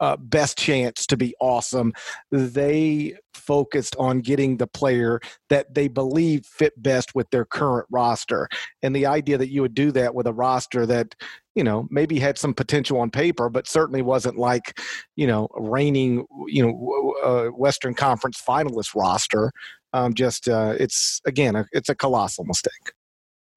uh, 0.00 0.16
best 0.16 0.58
chance 0.58 1.06
to 1.06 1.16
be 1.16 1.34
awesome. 1.40 1.92
They 2.30 3.14
focused 3.32 3.94
on 3.98 4.20
getting 4.20 4.56
the 4.56 4.66
player 4.66 5.20
that 5.50 5.74
they 5.74 5.88
believe 5.88 6.46
fit 6.46 6.72
best 6.82 7.14
with 7.14 7.28
their 7.30 7.44
current 7.44 7.86
roster. 7.90 8.48
And 8.82 8.94
the 8.94 9.06
idea 9.06 9.38
that 9.38 9.50
you 9.50 9.62
would 9.62 9.74
do 9.74 9.92
that 9.92 10.14
with 10.14 10.26
a 10.26 10.32
roster 10.32 10.86
that, 10.86 11.14
you 11.54 11.62
know, 11.62 11.86
maybe 11.90 12.18
had 12.18 12.38
some 12.38 12.54
potential 12.54 12.98
on 12.98 13.10
paper, 13.10 13.48
but 13.48 13.68
certainly 13.68 14.02
wasn't 14.02 14.38
like, 14.38 14.80
you 15.16 15.26
know, 15.26 15.48
reigning, 15.54 16.26
you 16.48 16.64
know, 16.64 17.14
uh, 17.22 17.46
Western 17.50 17.94
Conference 17.94 18.42
finalist 18.46 18.94
roster. 18.94 19.52
Um, 19.92 20.14
just, 20.14 20.48
uh, 20.48 20.74
it's, 20.78 21.20
again, 21.24 21.54
a, 21.54 21.66
it's 21.72 21.88
a 21.88 21.94
colossal 21.94 22.44
mistake. 22.44 22.92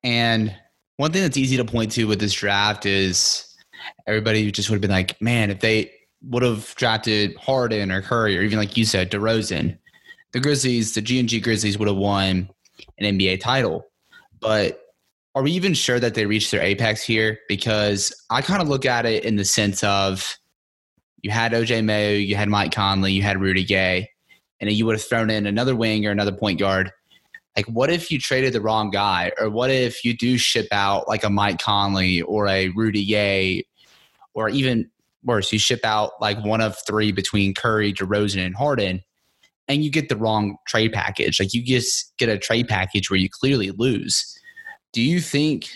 And 0.04 0.56
one 0.98 1.12
thing 1.12 1.24
that's 1.24 1.38
easy 1.38 1.58
to 1.58 1.66
point 1.66 1.92
to 1.94 2.06
with 2.06 2.20
this 2.20 2.34
draft 2.34 2.86
is 2.86 3.56
everybody 4.06 4.52
just 4.52 4.70
would 4.70 4.76
have 4.76 4.82
been 4.82 4.92
like, 4.92 5.20
man, 5.22 5.50
if 5.50 5.60
they, 5.60 5.92
would 6.24 6.44
have 6.44 6.74
drafted 6.76 7.36
Harden 7.38 7.92
or 7.92 8.02
Curry 8.02 8.38
or 8.38 8.42
even 8.42 8.58
like 8.58 8.76
you 8.76 8.86
said, 8.86 9.12
DeRozan, 9.12 9.78
the 10.32 10.40
Grizzlies, 10.40 10.94
the 10.94 11.02
G 11.02 11.20
and 11.20 11.30
G 11.30 11.40
Grizzlies 11.40 11.78
would 11.78 11.88
have 11.88 11.98
won 11.98 12.50
an 13.00 13.18
NBA 13.18 13.40
title. 13.40 13.86
But 14.40 14.82
are 15.36 15.44
we 15.44 15.52
even 15.52 15.74
sure 15.74 16.00
that 16.00 16.16
they 16.16 16.26
reached 16.26 16.52
their 16.52 16.62
apex 16.62 17.04
here? 17.04 17.40
Because 17.48 18.14
I 18.30 18.42
kind 18.42 18.62
of 18.62 18.68
look 18.68 18.86
at 18.86 19.06
it 19.06 19.24
in 19.24 19.36
the 19.36 19.46
sense 19.46 19.84
of 19.84 20.38
you 21.22 21.32
had 21.32 21.52
OJ 21.52 21.84
Mayo, 21.84 22.18
you 22.18 22.36
had 22.36 22.50
Mike 22.50 22.72
Conley, 22.72 23.14
you 23.14 23.22
had 23.22 23.40
Rudy 23.40 23.64
Gay, 23.64 24.10
and 24.60 24.72
you 24.72 24.86
would 24.86 24.96
have 24.96 25.04
thrown 25.04 25.30
in 25.30 25.46
another 25.46 25.76
wing 25.76 26.06
or 26.06 26.12
another 26.12 26.32
point 26.32 26.60
guard. 26.60 26.92
Like, 27.56 27.66
what 27.66 27.90
if 27.90 28.12
you 28.12 28.20
traded 28.20 28.54
the 28.54 28.62
wrong 28.62 28.92
guy? 28.92 29.32
Or 29.40 29.50
what 29.50 29.72
if 29.72 30.06
you 30.06 30.16
do 30.16 30.38
ship 30.38 30.68
out 30.72 31.08
like 31.08 31.24
a 31.24 31.30
Mike 31.30 31.60
Conley 31.60 32.22
or 32.22 32.48
a 32.48 32.70
Rudy 32.70 33.06
Gay 33.06 33.66
or 34.34 34.50
even 34.50 34.90
worse. 35.28 35.52
You 35.52 35.60
ship 35.60 35.82
out 35.84 36.14
like 36.20 36.44
one 36.44 36.62
of 36.62 36.78
three 36.88 37.12
between 37.12 37.54
Curry, 37.54 37.94
DeRozan, 37.94 38.46
and 38.46 38.56
Harden, 38.56 39.04
and 39.68 39.84
you 39.84 39.92
get 39.92 40.10
the 40.10 40.16
wrong 40.16 40.58
trade 40.68 40.94
package. 40.94 41.40
Like 41.40 41.54
you 41.54 41.62
just 41.62 42.18
get 42.18 42.30
a 42.30 42.38
trade 42.38 42.68
package 42.68 43.12
where 43.12 43.20
you 43.20 43.30
clearly 43.30 43.72
lose. 43.72 44.38
Do 44.94 45.02
you 45.02 45.20
think 45.20 45.70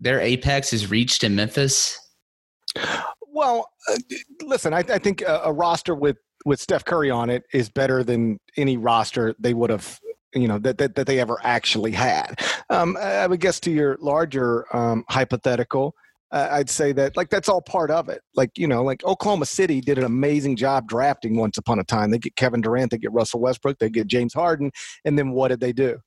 their 0.00 0.20
apex 0.20 0.72
is 0.72 0.90
reached 0.90 1.24
in 1.24 1.34
Memphis? 1.34 1.98
Well, 3.28 3.70
uh, 3.90 3.96
listen, 4.42 4.72
I, 4.72 4.78
I 4.78 4.98
think 4.98 5.22
a, 5.22 5.42
a, 5.44 5.52
roster 5.52 5.94
with 5.94 6.16
with 6.44 6.60
Steph 6.60 6.84
Curry 6.84 7.10
on 7.10 7.28
it 7.28 7.44
is 7.52 7.68
better 7.68 8.02
than 8.02 8.38
any 8.56 8.76
roster 8.76 9.34
they 9.38 9.54
would 9.54 9.70
have. 9.70 10.00
You 10.34 10.48
know 10.48 10.58
that, 10.58 10.78
that, 10.78 10.94
that 10.96 11.06
they 11.06 11.18
ever 11.20 11.38
actually 11.42 11.92
had. 11.92 12.40
Um, 12.68 12.96
I 12.98 13.26
would 13.26 13.40
guess 13.40 13.58
to 13.60 13.70
your 13.70 13.96
larger 14.00 14.66
um, 14.76 15.04
hypothetical, 15.08 15.94
uh, 16.36 16.48
I'd 16.52 16.70
say 16.70 16.92
that 16.92 17.16
like 17.16 17.30
that's 17.30 17.48
all 17.48 17.62
part 17.62 17.90
of 17.90 18.08
it. 18.08 18.20
Like 18.34 18.50
you 18.56 18.66
know, 18.66 18.82
like 18.82 19.04
Oklahoma 19.04 19.46
City 19.46 19.80
did 19.80 19.98
an 19.98 20.04
amazing 20.04 20.56
job 20.56 20.86
drafting 20.86 21.36
once 21.36 21.56
upon 21.56 21.78
a 21.78 21.84
time. 21.84 22.10
They 22.10 22.18
get 22.18 22.36
Kevin 22.36 22.60
Durant, 22.60 22.90
they 22.90 22.98
get 22.98 23.12
Russell 23.12 23.40
Westbrook, 23.40 23.78
they 23.78 23.90
get 23.90 24.06
James 24.06 24.34
Harden, 24.34 24.70
and 25.04 25.18
then 25.18 25.30
what 25.32 25.48
did 25.48 25.60
they 25.60 25.72
do? 25.72 25.98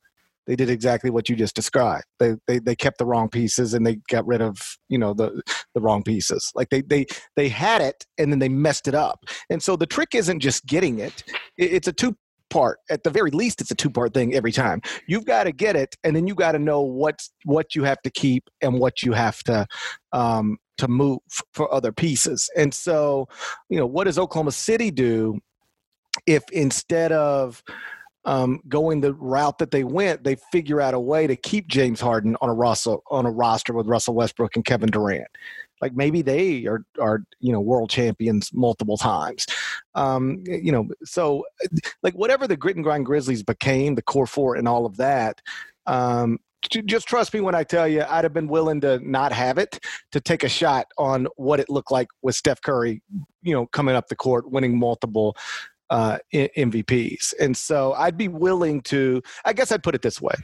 they 0.50 0.55
did 0.55 0.69
exactly 0.71 1.12
what 1.12 1.29
you 1.29 1.36
just 1.36 1.55
described. 1.55 2.05
They, 2.17 2.33
they 2.48 2.57
they 2.57 2.75
kept 2.75 2.98
the 2.98 3.05
wrong 3.05 3.29
pieces 3.29 3.75
and 3.75 3.86
they 3.86 3.98
got 4.09 4.25
rid 4.25 4.41
of 4.41 4.57
you 4.88 4.98
know 4.98 5.13
the 5.13 5.43
the 5.75 5.79
wrong 5.79 6.01
pieces. 6.01 6.51
Like 6.55 6.69
they 6.69 6.81
they 6.81 7.05
they 7.36 7.50
had 7.50 7.83
it 7.83 8.03
and 8.17 8.31
then 8.31 8.39
they 8.39 8.50
messed 8.50 8.88
it 8.88 8.95
up. 8.95 9.19
And 9.51 9.62
so 9.62 9.75
the 9.75 9.86
trick 9.86 10.15
isn't 10.15 10.39
just 10.39 10.65
getting 10.65 10.98
it; 10.98 11.24
it's 11.57 11.88
a 11.88 11.93
two 11.93 12.15
part 12.50 12.79
at 12.89 13.03
the 13.03 13.10
very 13.10 13.32
least 13.32 13.62
it's 13.62 13.72
a 13.72 13.75
two 13.75 13.89
part 13.89 14.13
thing 14.13 14.34
every 14.34 14.51
time 14.51 14.82
you've 15.08 15.25
got 15.25 15.44
to 15.44 15.51
get 15.51 15.75
it 15.75 15.96
and 16.03 16.15
then 16.15 16.27
you 16.27 16.36
got 16.36 16.53
to 16.53 16.60
know 16.60 16.82
what's 16.82 17.32
what 17.46 17.75
you 17.75 17.84
have 17.84 18.01
to 18.01 18.10
keep 18.10 18.50
and 18.62 18.79
what 18.79 19.03
you 19.03 19.13
have 19.13 19.41
to 19.44 19.65
um, 20.12 20.58
to 20.77 20.88
move 20.88 21.20
for 21.53 21.74
other 21.74 21.91
pieces 21.91 22.50
and 22.56 22.74
so 22.74 23.27
you 23.70 23.77
know 23.77 23.86
what 23.86 24.06
does 24.06 24.18
oklahoma 24.18 24.51
city 24.51 24.91
do 24.91 25.39
if 26.25 26.44
instead 26.51 27.12
of 27.12 27.63
um, 28.25 28.62
going 28.68 29.01
the 29.01 29.13
route 29.13 29.58
that 29.60 29.72
they 29.72 29.84
went, 29.84 30.24
they 30.24 30.36
figure 30.51 30.82
out 30.82 30.94
a 30.94 31.00
way 31.00 31.25
to 31.25 31.36
keep 31.36 31.68
James 31.68 32.01
Harden 32.01 32.36
on 32.41 32.50
a 32.50 32.53
Russell 32.53 33.03
on 33.10 33.25
a 33.25 33.32
roster 33.32 33.74
with 33.74 33.88
Russell 33.88 34.13
Westbrook 34.13 34.56
and 34.56 34.65
Kevin 34.65 34.89
Durant. 34.89 35.27
Like 35.82 35.96
maybe 35.96 36.22
they 36.22 36.65
are 36.65 36.84
are 37.00 37.24
you 37.39 37.51
know 37.51 37.62
world 37.62 37.89
champions 37.89 38.51
multiple 38.53 38.98
times. 38.98 39.46
Um, 39.96 40.43
you 40.46 40.72
know, 40.72 40.88
so 41.03 41.46
like 42.03 42.13
whatever 42.13 42.48
the 42.48 42.58
grit 42.58 42.75
and 42.75 42.84
grind 42.84 43.05
Grizzlies 43.05 43.43
became, 43.43 43.96
the 43.96 44.01
core 44.01 44.27
four 44.27 44.55
and 44.55 44.67
all 44.67 44.86
of 44.86 44.98
that. 44.98 45.41
Um, 45.88 46.39
just 46.62 47.08
trust 47.08 47.34
me 47.34 47.39
when 47.41 47.55
I 47.55 47.63
tell 47.63 47.88
you, 47.88 48.03
I'd 48.08 48.25
have 48.25 48.34
been 48.34 48.48
willing 48.48 48.81
to 48.81 49.00
not 49.00 49.31
have 49.31 49.58
it 49.58 49.79
to 50.12 50.19
take 50.19 50.43
a 50.43 50.50
shot 50.50 50.88
on 50.98 51.27
what 51.38 51.60
it 51.60 51.69
looked 51.69 51.91
like 51.91 52.08
with 52.22 52.36
Steph 52.36 52.62
Curry, 52.62 53.01
you 53.41 53.53
know, 53.53 53.65
coming 53.67 53.96
up 53.96 54.08
the 54.08 54.15
court, 54.15 54.51
winning 54.51 54.77
multiple 54.77 55.36
uh, 55.89 56.17
MVPs. 56.34 57.34
And 57.39 57.55
so 57.55 57.93
I'd 57.93 58.17
be 58.17 58.27
willing 58.27 58.81
to, 58.84 59.22
I 59.46 59.53
guess 59.53 59.72
I'd 59.72 59.84
put 59.84 59.96
it 59.96 60.01
this 60.01 60.22
way. 60.22 60.36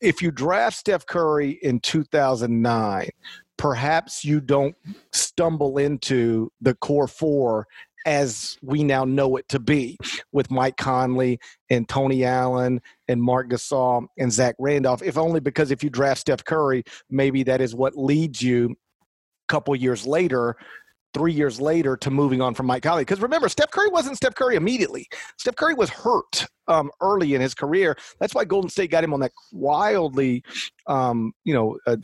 If 0.00 0.20
you 0.20 0.30
draft 0.30 0.76
Steph 0.76 1.06
Curry 1.06 1.52
in 1.62 1.80
2009, 1.80 3.08
perhaps 3.56 4.24
you 4.24 4.40
don't 4.40 4.74
stumble 5.12 5.78
into 5.78 6.50
the 6.60 6.74
core 6.74 7.08
four 7.08 7.66
as 8.08 8.56
we 8.62 8.82
now 8.82 9.04
know 9.04 9.36
it 9.36 9.46
to 9.50 9.58
be 9.58 9.98
with 10.32 10.50
Mike 10.50 10.78
Conley 10.78 11.38
and 11.68 11.86
Tony 11.86 12.24
Allen 12.24 12.80
and 13.06 13.22
Marc 13.22 13.50
Gasol 13.50 14.06
and 14.16 14.32
Zach 14.32 14.54
Randolph, 14.58 15.02
if 15.02 15.18
only 15.18 15.40
because 15.40 15.70
if 15.70 15.84
you 15.84 15.90
draft 15.90 16.22
Steph 16.22 16.42
Curry, 16.42 16.84
maybe 17.10 17.42
that 17.42 17.60
is 17.60 17.74
what 17.74 17.98
leads 17.98 18.40
you 18.40 18.70
a 18.70 19.52
couple 19.52 19.76
years 19.76 20.06
later 20.06 20.56
three 21.14 21.32
years 21.32 21.60
later 21.60 21.96
to 21.96 22.10
moving 22.10 22.40
on 22.40 22.54
from 22.54 22.66
Mike 22.66 22.82
Conley. 22.82 23.02
Because 23.02 23.20
remember, 23.20 23.48
Steph 23.48 23.70
Curry 23.70 23.88
wasn't 23.88 24.16
Steph 24.16 24.34
Curry 24.34 24.56
immediately. 24.56 25.06
Steph 25.36 25.56
Curry 25.56 25.74
was 25.74 25.90
hurt 25.90 26.46
um, 26.68 26.90
early 27.00 27.34
in 27.34 27.40
his 27.40 27.54
career. 27.54 27.96
That's 28.20 28.34
why 28.34 28.44
Golden 28.44 28.68
State 28.68 28.90
got 28.90 29.02
him 29.02 29.14
on 29.14 29.20
that 29.20 29.32
wildly, 29.52 30.42
um, 30.86 31.32
you 31.44 31.54
know, 31.54 31.78
uh, 31.86 31.96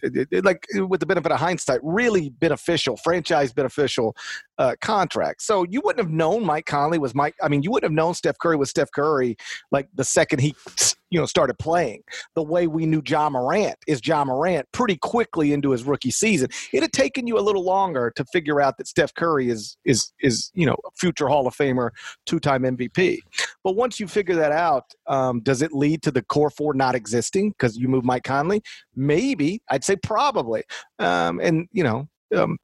like 0.43 0.67
with 0.75 1.01
the 1.01 1.07
benefit 1.07 1.31
of 1.31 1.39
hindsight, 1.39 1.81
really 1.83 2.31
beneficial, 2.31 2.97
franchise 2.97 3.53
beneficial 3.53 4.17
uh, 4.59 4.75
contract. 4.81 5.43
So 5.43 5.65
you 5.65 5.81
wouldn't 5.85 6.05
have 6.05 6.13
known 6.13 6.45
Mike 6.45 6.67
Conley 6.67 6.99
was 6.99 7.15
Mike. 7.15 7.35
I 7.43 7.49
mean, 7.49 7.63
you 7.63 7.71
wouldn't 7.71 7.91
have 7.91 7.97
known 7.97 8.15
Steph 8.15 8.39
Curry 8.39 8.57
was 8.57 8.71
Steph 8.71 8.91
Curry 8.91 9.37
like 9.71 9.89
the 9.95 10.05
second 10.05 10.41
he, 10.41 10.55
you 11.15 11.21
know, 11.21 11.27
started 11.27 11.57
playing. 11.61 12.03
The 12.35 12.43
way 12.43 12.67
we 12.67 12.87
knew 12.87 13.01
Ja 13.07 13.31
Morant 13.31 13.77
is 13.87 14.01
Ja 14.05 14.25
Morant 14.25 14.67
pretty 14.73 14.97
quickly 14.97 15.53
into 15.53 15.71
his 15.71 15.85
rookie 15.85 16.11
season. 16.11 16.49
It 16.73 16.83
had 16.83 16.93
taken 16.93 17.29
you 17.29 17.39
a 17.39 17.41
little 17.41 17.63
longer 17.63 18.13
to 18.17 18.25
figure 18.33 18.61
out 18.61 18.79
that 18.79 18.89
Steph 18.89 19.15
Curry 19.15 19.49
is 19.49 19.77
is 19.85 20.13
is 20.21 20.51
you 20.55 20.67
know 20.67 20.75
future 20.97 21.29
Hall 21.29 21.47
of 21.47 21.55
Famer, 21.57 21.91
two 22.27 22.41
time 22.41 22.65
MVP. 22.65 23.19
But 23.63 23.77
once 23.77 24.01
you 24.01 24.09
figure 24.09 24.35
that 24.35 24.51
out, 24.51 24.85
um, 25.07 25.41
does 25.41 25.63
it 25.63 25.73
lead 25.73 26.03
to 26.03 26.11
the 26.11 26.23
core 26.23 26.51
four 26.51 26.75
not 26.75 26.97
existing 26.97 27.51
because 27.51 27.77
you 27.77 27.87
move 27.87 28.05
Mike 28.05 28.25
Conley? 28.25 28.61
Maybe. 28.97 29.63
I'd 29.71 29.85
say 29.85 29.95
probably. 29.95 30.65
Um, 30.99 31.39
and, 31.41 31.69
you 31.71 31.85
know, 31.85 32.09
um, 32.35 32.59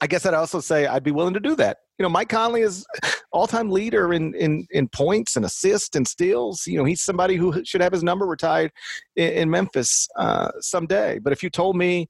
I 0.00 0.08
guess 0.08 0.26
I'd 0.26 0.34
also 0.34 0.58
say 0.58 0.86
I'd 0.86 1.04
be 1.04 1.12
willing 1.12 1.34
to 1.34 1.40
do 1.40 1.54
that. 1.56 1.78
You 1.98 2.04
know, 2.04 2.08
Mike 2.08 2.28
Conley 2.28 2.62
is 2.62 2.86
all-time 3.32 3.70
leader 3.70 4.12
in 4.12 4.34
in 4.34 4.66
in 4.70 4.88
points 4.88 5.36
and 5.36 5.44
assists 5.44 5.96
and 5.96 6.06
steals. 6.06 6.66
You 6.66 6.78
know, 6.78 6.84
he's 6.84 7.02
somebody 7.02 7.36
who 7.36 7.64
should 7.64 7.80
have 7.80 7.92
his 7.92 8.02
number 8.02 8.26
retired 8.26 8.72
in, 9.16 9.32
in 9.32 9.50
Memphis 9.50 10.08
uh, 10.16 10.50
someday. 10.60 11.18
But 11.18 11.32
if 11.32 11.42
you 11.42 11.50
told 11.50 11.76
me 11.76 12.08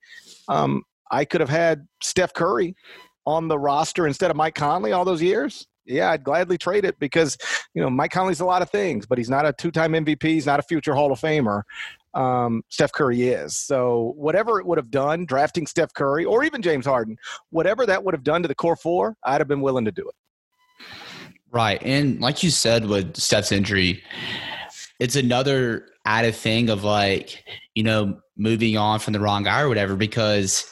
um, 0.49 0.83
I 1.11 1.25
could 1.25 1.41
have 1.41 1.51
had 1.51 1.87
Steph 2.03 2.35
Curry 2.35 2.75
on 3.27 3.49
the 3.49 3.59
roster 3.59 4.07
instead 4.07 4.31
of 4.31 4.37
Mike 4.37 4.55
Conley 4.55 4.93
all 4.93 5.05
those 5.05 5.23
years, 5.23 5.67
yeah, 5.89 6.11
I'd 6.11 6.23
gladly 6.23 6.59
trade 6.59 6.85
it 6.85 6.99
because 6.99 7.37
you 7.75 7.83
know 7.83 7.91
Mike 7.91 8.13
Conley's 8.13 8.41
a 8.41 8.45
lot 8.45 8.63
of 8.63 8.71
things, 8.71 9.07
but 9.07 9.19
he's 9.19 9.31
not 9.31 9.47
a 9.47 9.53
two-time 9.53 9.93
MVP. 9.93 10.23
He's 10.23 10.47
not 10.47 10.61
a 10.61 10.63
future 10.63 10.95
Hall 10.95 11.13
of 11.13 11.21
Famer. 11.21 11.63
Um, 12.15 12.63
Steph 12.69 12.93
Curry 12.93 13.29
is. 13.29 13.57
So 13.57 14.15
whatever 14.17 14.59
it 14.59 14.67
would 14.67 14.79
have 14.79 14.91
done, 14.91 15.27
drafting 15.27 15.67
Steph 15.67 15.93
Curry 15.95 16.25
or 16.25 16.43
even 16.43 16.63
James 16.63 16.87
Harden, 16.87 17.17
whatever 17.51 17.87
that 17.87 18.03
would 18.03 18.15
have 18.15 18.25
done 18.25 18.43
to 18.43 18.49
the 18.49 18.55
core 18.55 18.77
four, 18.77 19.17
I'd 19.25 19.41
have 19.41 19.49
been 19.49 19.61
willing 19.61 19.85
to 19.85 19.93
do 19.93 20.09
it. 20.09 20.15
Right, 21.51 21.83
and 21.83 22.21
like 22.21 22.43
you 22.43 22.51
said 22.51 22.87
with 22.87 23.17
Steph's 23.17 23.53
injury, 23.53 24.03
it's 24.99 25.17
another 25.17 25.89
added 26.05 26.35
thing 26.35 26.69
of 26.69 26.85
like 26.85 27.45
you 27.75 27.83
know 27.83 28.21
moving 28.37 28.77
on 28.77 28.99
from 28.99 29.13
the 29.13 29.21
wrong 29.21 29.45
guy 29.45 29.63
or 29.63 29.69
whatever 29.69 29.97
because 29.97 30.71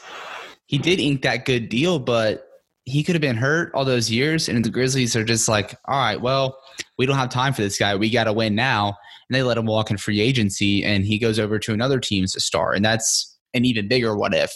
he 0.67 0.79
did 0.79 1.01
ink 1.01 1.23
that 1.23 1.45
good 1.45 1.69
deal, 1.69 1.99
but 1.99 2.47
he 2.85 3.03
could 3.03 3.15
have 3.15 3.23
been 3.23 3.37
hurt 3.37 3.73
all 3.75 3.85
those 3.85 4.11
years, 4.11 4.49
and 4.49 4.65
the 4.65 4.71
Grizzlies 4.71 5.17
are 5.17 5.25
just 5.25 5.49
like, 5.49 5.77
all 5.87 5.99
right, 5.99 6.21
well, 6.21 6.59
we 6.99 7.07
don't 7.07 7.17
have 7.17 7.31
time 7.31 7.53
for 7.53 7.63
this 7.63 7.79
guy. 7.79 7.97
We 7.97 8.11
got 8.11 8.25
to 8.25 8.33
win 8.33 8.55
now. 8.55 8.97
And 9.29 9.37
they 9.37 9.43
let 9.43 9.59
him 9.59 9.67
walk 9.67 9.91
in 9.91 9.97
free 9.97 10.21
agency, 10.21 10.85
and 10.85 11.05
he 11.05 11.19
goes 11.19 11.39
over 11.39 11.59
to 11.59 11.73
another 11.73 11.99
team's 11.99 12.43
star, 12.43 12.73
and 12.73 12.85
that's 12.85 13.37
an 13.55 13.65
even 13.65 13.89
bigger 13.89 14.17
what 14.17 14.35
if. 14.35 14.53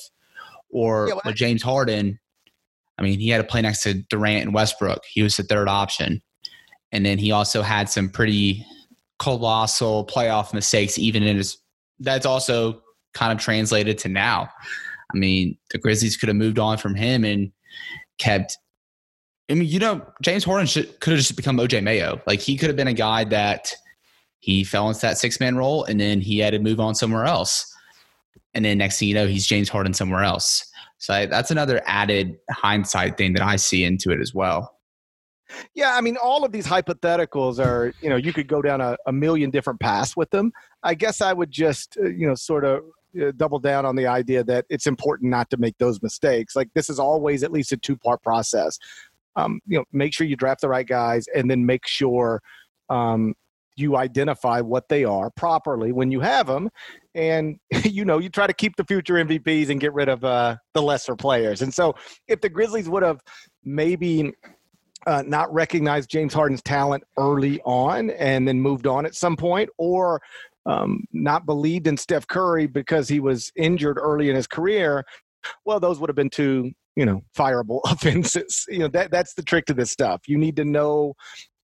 Or 0.71 1.09
yeah, 1.09 1.15
well, 1.15 1.23
with 1.25 1.37
James 1.37 1.63
Harden, 1.63 2.21
I 2.99 3.03
mean, 3.03 3.19
he 3.19 3.31
had 3.31 3.39
to 3.39 3.45
play 3.45 3.63
next 3.63 3.83
to 3.83 3.95
Durant 3.95 4.45
and 4.45 4.55
Westbrook. 4.55 5.05
He 5.11 5.23
was 5.23 5.37
the 5.37 5.43
third 5.43 5.69
option, 5.69 6.23
and 6.93 7.05
then 7.05 7.19
he 7.19 7.33
also 7.33 7.63
had 7.63 7.89
some 7.89 8.09
pretty 8.09 8.65
colossal 9.19 10.07
playoff 10.07 10.55
mistakes, 10.55 10.99
even 10.99 11.23
in 11.23 11.37
his. 11.37 11.59
That's 11.99 12.27
also 12.27 12.83
kind 13.13 13.33
of 13.33 13.39
translated 13.39 13.99
to 13.99 14.09
now. 14.09 14.49
I 15.13 15.19
mean, 15.19 15.59
the 15.71 15.79
Grizzlies 15.79 16.17
could 16.17 16.29
have 16.29 16.37
moved 16.37 16.59
on 16.59 16.79
from 16.79 16.95
him 16.95 17.25
and 17.25 17.53
kept. 18.19 18.57
I 19.51 19.55
mean, 19.55 19.69
you 19.69 19.81
know, 19.81 20.07
James 20.23 20.45
Harden 20.45 20.67
should, 20.67 21.01
could 21.01 21.11
have 21.11 21.19
just 21.19 21.35
become 21.35 21.57
OJ 21.57 21.83
Mayo. 21.83 22.21
Like 22.27 22.41
he 22.41 22.57
could 22.57 22.69
have 22.69 22.77
been 22.77 22.87
a 22.87 22.95
guy 22.95 23.25
that 23.25 23.75
he 24.41 24.65
fell 24.65 24.89
into 24.89 25.01
that 25.03 25.19
six 25.19 25.39
man 25.39 25.57
role, 25.57 25.85
and 25.85 26.01
then 26.01 26.21
he 26.21 26.39
had 26.39 26.51
to 26.51 26.59
move 26.59 26.81
on 26.81 26.95
somewhere 26.95 27.25
else. 27.25 27.73
And 28.55 28.65
then 28.65 28.79
next 28.79 28.99
thing 28.99 29.09
you 29.09 29.15
know, 29.15 29.27
he's 29.27 29.47
James 29.47 29.69
Harden 29.69 29.95
somewhere 29.95 30.25
else. 30.25 30.67
So 30.99 31.15
I, 31.15 31.27
that's 31.27 31.51
another 31.51 31.81
added 31.87 32.39
hindsight 32.51 33.17
thing 33.17 33.33
that 33.35 33.43
I 33.43 33.57
see 33.57 33.85
into 33.85 34.11
it 34.11 34.21
as 34.21 34.35
well. 34.35 34.77
Yeah, 35.75 35.97
I 35.97 36.01
mean, 36.01 36.17
all 36.17 36.45
of 36.45 36.53
these 36.53 36.67
hypotheticals 36.67 37.65
are, 37.65 37.93
you 38.01 38.09
know, 38.09 38.17
you 38.17 38.33
could 38.33 38.47
go 38.47 38.63
down 38.63 38.81
a, 38.81 38.97
a 39.07 39.13
million 39.13 39.51
different 39.51 39.81
paths 39.81 40.17
with 40.17 40.31
them. 40.31 40.53
I 40.83 40.95
guess 40.95 41.21
I 41.21 41.33
would 41.33 41.51
just, 41.51 41.97
uh, 41.99 42.09
you 42.09 42.27
know, 42.27 42.35
sort 42.35 42.65
of 42.65 42.83
uh, 43.21 43.33
double 43.37 43.59
down 43.59 43.85
on 43.85 43.97
the 43.97 44.07
idea 44.07 44.45
that 44.45 44.67
it's 44.69 44.87
important 44.87 45.31
not 45.31 45.51
to 45.51 45.57
make 45.57 45.77
those 45.79 46.01
mistakes. 46.03 46.55
Like 46.55 46.69
this 46.75 46.89
is 46.89 46.99
always 46.99 47.43
at 47.43 47.51
least 47.51 47.73
a 47.73 47.77
two 47.77 47.97
part 47.97 48.23
process. 48.23 48.79
Um, 49.37 49.61
you 49.67 49.79
know, 49.79 49.85
make 49.93 50.13
sure 50.13 50.27
you 50.27 50.37
draft 50.37 50.61
the 50.61 50.69
right 50.69 50.87
guys, 50.87 51.27
and 51.35 51.51
then 51.51 51.65
make 51.65 51.87
sure 51.87 52.43
um, 52.89 53.35
you 53.77 53.97
identify 53.97 54.61
what 54.61 54.89
they 54.89 55.05
are 55.05 55.31
properly 55.31 55.93
when 55.93 56.11
you 56.11 56.21
have 56.21 56.47
them, 56.47 56.71
and 57.15 57.59
you 57.85 58.05
know 58.05 58.19
you 58.19 58.29
try 58.29 58.47
to 58.47 58.53
keep 58.53 58.77
the 58.77 58.85
future 58.85 59.15
MVPs 59.15 59.71
and 59.71 59.81
get 59.81 59.93
rid 59.93 60.09
of 60.09 60.25
uh, 60.25 60.57
the 60.75 60.83
lesser 60.83 61.17
players. 61.17 61.63
And 61.63 61.73
so, 61.73 61.95
if 62.29 62.41
the 62.41 62.49
Grizzlies 62.49 62.89
would 62.89 63.03
have 63.03 63.21
maybe 63.65 64.33
uh, 65.07 65.23
not 65.27 65.53
recognized 65.53 66.11
James 66.11 66.35
Harden's 66.35 66.63
talent 66.63 67.05
early 67.17 67.61
on 67.63 68.11
and 68.11 68.47
then 68.47 68.61
moved 68.61 68.87
on 68.87 69.07
at 69.07 69.15
some 69.15 69.37
point, 69.37 69.71
or 69.79 70.21
um, 70.67 71.05
not 71.13 71.47
believed 71.47 71.87
in 71.87 71.97
Steph 71.97 72.27
Curry 72.27 72.67
because 72.67 73.09
he 73.09 73.21
was 73.21 73.51
injured 73.57 73.99
early 73.99 74.29
in 74.29 74.37
his 74.37 74.47
career, 74.47 75.05
well, 75.65 75.81
those 75.81 75.99
would 75.99 76.11
have 76.11 76.17
been 76.17 76.31
two, 76.31 76.73
you 76.97 77.07
know, 77.07 77.23
fireable 77.37 77.81
offenses. 77.85 78.67
You 78.69 78.81
know, 78.81 78.89
that 78.89 79.11
that's 79.11 79.35
the 79.35 79.43
trick 79.43 79.67
to 79.67 79.75
this 79.75 79.91
stuff. 79.91 80.23
You 80.27 80.39
need 80.39 80.57
to 80.57 80.65
know. 80.65 81.15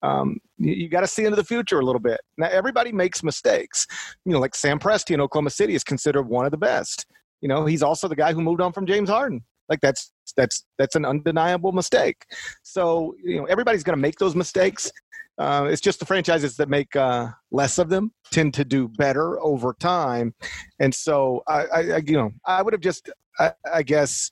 Um, 0.04 0.38
you, 0.58 0.74
you 0.74 0.90
got 0.90 1.02
to 1.02 1.08
see 1.08 1.26
into 1.26 1.36
the 1.36 1.44
future 1.44 1.80
a 1.80 1.86
little 1.86 2.00
bit. 2.00 2.20
Now, 2.38 2.48
everybody 2.48 2.92
makes 2.92 3.24
mistakes. 3.24 3.88
You 4.26 4.34
know, 4.34 4.40
like 4.40 4.56
Sam 4.56 4.80
Presti 4.80 5.14
in 5.14 5.22
Oklahoma 5.22 5.50
City 5.50 5.76
is 5.76 5.84
considered 5.84 6.24
one 6.24 6.46
of 6.46 6.52
the 6.52 6.58
best. 6.58 7.06
You 7.42 7.50
know, 7.50 7.66
he's 7.66 7.84
also 7.84 8.08
the 8.08 8.16
guy 8.16 8.34
who 8.34 8.42
moved 8.42 8.62
on 8.62 8.74
from 8.74 8.86
James 8.86 9.10
Harden. 9.10 9.44
Like 9.70 9.82
that's 9.82 10.12
that's 10.38 10.66
that's 10.78 10.96
an 10.96 11.06
undeniable 11.06 11.72
mistake. 11.72 12.26
So 12.64 13.16
you 13.24 13.38
know, 13.38 13.46
everybody's 13.46 13.84
going 13.84 13.98
to 13.98 14.02
make 14.02 14.18
those 14.20 14.36
mistakes. 14.36 14.92
Uh, 15.38 15.68
it's 15.70 15.82
just 15.82 16.00
the 16.00 16.06
franchises 16.06 16.56
that 16.56 16.70
make 16.70 16.96
uh, 16.96 17.28
less 17.52 17.78
of 17.78 17.90
them 17.90 18.12
tend 18.32 18.54
to 18.54 18.64
do 18.64 18.88
better 18.88 19.42
over 19.42 19.76
time, 19.80 20.34
and 20.80 20.96
so 20.96 21.44
I, 21.48 21.66
I, 21.66 21.80
I 21.80 21.98
you 22.06 22.14
know, 22.14 22.32
I 22.46 22.62
would 22.62 22.74
have 22.74 22.82
just, 22.82 23.10
I, 23.38 23.52
I, 23.74 23.84
guess, 23.84 24.32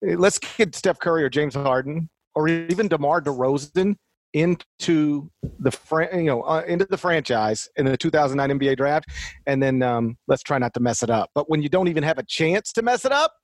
let's 0.00 0.38
get 0.38 0.76
Steph 0.76 1.00
Curry 1.00 1.24
or 1.24 1.28
James 1.28 1.54
Harden 1.54 2.08
or 2.36 2.46
even 2.46 2.86
DeMar 2.86 3.20
DeRozan 3.20 3.96
into 4.32 5.30
the 5.58 5.70
fran- 5.70 6.18
you 6.18 6.26
know 6.26 6.42
uh, 6.42 6.62
into 6.66 6.84
the 6.84 6.96
franchise 6.96 7.68
in 7.76 7.86
the 7.86 7.96
2009 7.96 8.58
NBA 8.58 8.76
draft, 8.76 9.08
and 9.46 9.62
then 9.62 9.82
um, 9.82 10.16
let's 10.28 10.42
try 10.42 10.58
not 10.58 10.74
to 10.74 10.80
mess 10.80 11.02
it 11.02 11.10
up. 11.10 11.30
But 11.34 11.50
when 11.50 11.62
you 11.62 11.68
don't 11.68 11.88
even 11.88 12.02
have 12.02 12.18
a 12.18 12.24
chance 12.24 12.72
to 12.72 12.82
mess 12.82 13.04
it 13.04 13.12
up, 13.12 13.34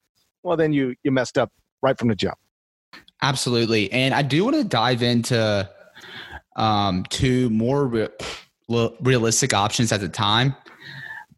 well, 0.42 0.57
then 0.57 0.72
you 0.72 0.94
you 1.03 1.11
messed 1.11 1.38
up 1.38 1.51
right 1.83 1.98
from 1.98 2.09
the 2.09 2.16
jump. 2.16 2.38
Absolutely, 3.22 3.90
and 3.92 4.14
I 4.14 4.22
do 4.22 4.44
want 4.44 4.57
to 4.57 4.64
dive 4.64 5.03
into 5.03 5.68
um, 6.57 7.05
two 7.09 7.51
more 7.51 7.87
re- 7.87 8.09
realistic 9.01 9.55
options 9.55 9.92
at 9.92 10.01
the 10.01 10.09
time. 10.09 10.55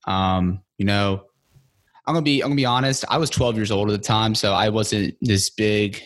Um, 0.06 0.62
you 0.78 0.86
know, 0.86 1.24
I'm 2.06 2.14
gonna 2.14 2.22
be 2.22 2.40
I'm 2.42 2.50
gonna 2.50 2.56
be 2.56 2.66
honest. 2.66 3.04
I 3.08 3.18
was 3.18 3.30
12 3.30 3.56
years 3.56 3.70
old 3.70 3.90
at 3.90 4.00
the 4.00 4.06
time, 4.06 4.34
so 4.34 4.52
I 4.52 4.68
wasn't 4.68 5.16
this 5.20 5.50
big 5.50 6.02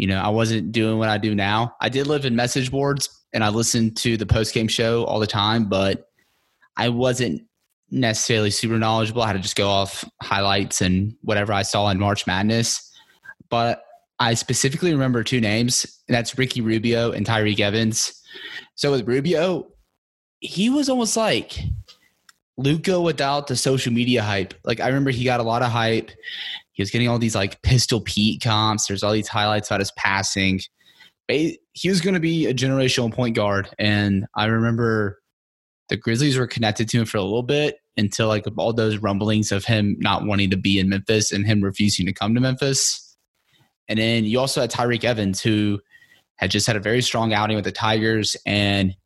you 0.00 0.06
know, 0.06 0.18
I 0.18 0.30
wasn't 0.30 0.72
doing 0.72 0.96
what 0.96 1.10
I 1.10 1.18
do 1.18 1.34
now. 1.34 1.76
I 1.78 1.90
did 1.90 2.06
live 2.06 2.24
in 2.24 2.34
message 2.34 2.70
boards 2.70 3.10
and 3.34 3.44
I 3.44 3.50
listened 3.50 3.98
to 3.98 4.16
the 4.16 4.24
post 4.24 4.54
game 4.54 4.66
show 4.66 5.04
all 5.04 5.20
the 5.20 5.26
time, 5.26 5.68
but 5.68 6.08
I 6.74 6.88
wasn't 6.88 7.42
necessarily 7.90 8.50
super 8.50 8.78
knowledgeable. 8.78 9.20
I 9.20 9.26
had 9.26 9.34
to 9.34 9.40
just 9.40 9.56
go 9.56 9.68
off 9.68 10.02
highlights 10.22 10.80
and 10.80 11.14
whatever 11.20 11.52
I 11.52 11.60
saw 11.60 11.90
in 11.90 11.98
March 11.98 12.26
Madness. 12.26 12.90
But 13.50 13.84
I 14.18 14.32
specifically 14.32 14.92
remember 14.92 15.22
two 15.22 15.38
names, 15.38 16.02
and 16.08 16.14
that's 16.14 16.38
Ricky 16.38 16.62
Rubio 16.62 17.12
and 17.12 17.26
Tyreke 17.26 17.60
Evans. 17.60 18.22
So 18.76 18.92
with 18.92 19.06
Rubio, 19.06 19.66
he 20.40 20.70
was 20.70 20.88
almost 20.88 21.14
like 21.14 21.58
Luka 22.56 22.98
without 22.98 23.48
the 23.48 23.56
social 23.56 23.92
media 23.92 24.22
hype. 24.22 24.54
Like 24.64 24.80
I 24.80 24.86
remember 24.86 25.10
he 25.10 25.24
got 25.24 25.40
a 25.40 25.42
lot 25.42 25.60
of 25.60 25.70
hype 25.70 26.10
he 26.80 26.82
was 26.82 26.90
getting 26.90 27.08
all 27.08 27.18
these 27.18 27.34
like 27.34 27.60
Pistol 27.60 28.00
Pete 28.00 28.40
comps. 28.40 28.86
There's 28.86 29.02
all 29.02 29.12
these 29.12 29.28
highlights 29.28 29.68
about 29.68 29.80
his 29.80 29.92
passing. 29.98 30.60
He 31.28 31.58
was 31.84 32.00
going 32.00 32.14
to 32.14 32.20
be 32.20 32.46
a 32.46 32.54
generational 32.54 33.12
point 33.12 33.36
guard, 33.36 33.68
and 33.78 34.24
I 34.34 34.46
remember 34.46 35.20
the 35.90 35.98
Grizzlies 35.98 36.38
were 36.38 36.46
connected 36.46 36.88
to 36.88 37.00
him 37.00 37.04
for 37.04 37.18
a 37.18 37.22
little 37.22 37.42
bit 37.42 37.76
until 37.98 38.28
like 38.28 38.46
all 38.56 38.72
those 38.72 38.96
rumblings 38.96 39.52
of 39.52 39.66
him 39.66 39.94
not 39.98 40.24
wanting 40.24 40.48
to 40.48 40.56
be 40.56 40.78
in 40.78 40.88
Memphis 40.88 41.32
and 41.32 41.46
him 41.46 41.60
refusing 41.60 42.06
to 42.06 42.14
come 42.14 42.34
to 42.34 42.40
Memphis. 42.40 43.14
And 43.86 43.98
then 43.98 44.24
you 44.24 44.40
also 44.40 44.62
had 44.62 44.70
Tyreke 44.70 45.04
Evans, 45.04 45.42
who 45.42 45.80
had 46.36 46.50
just 46.50 46.66
had 46.66 46.76
a 46.76 46.80
very 46.80 47.02
strong 47.02 47.34
outing 47.34 47.56
with 47.56 47.66
the 47.66 47.72
Tigers, 47.72 48.38
and 48.46 48.96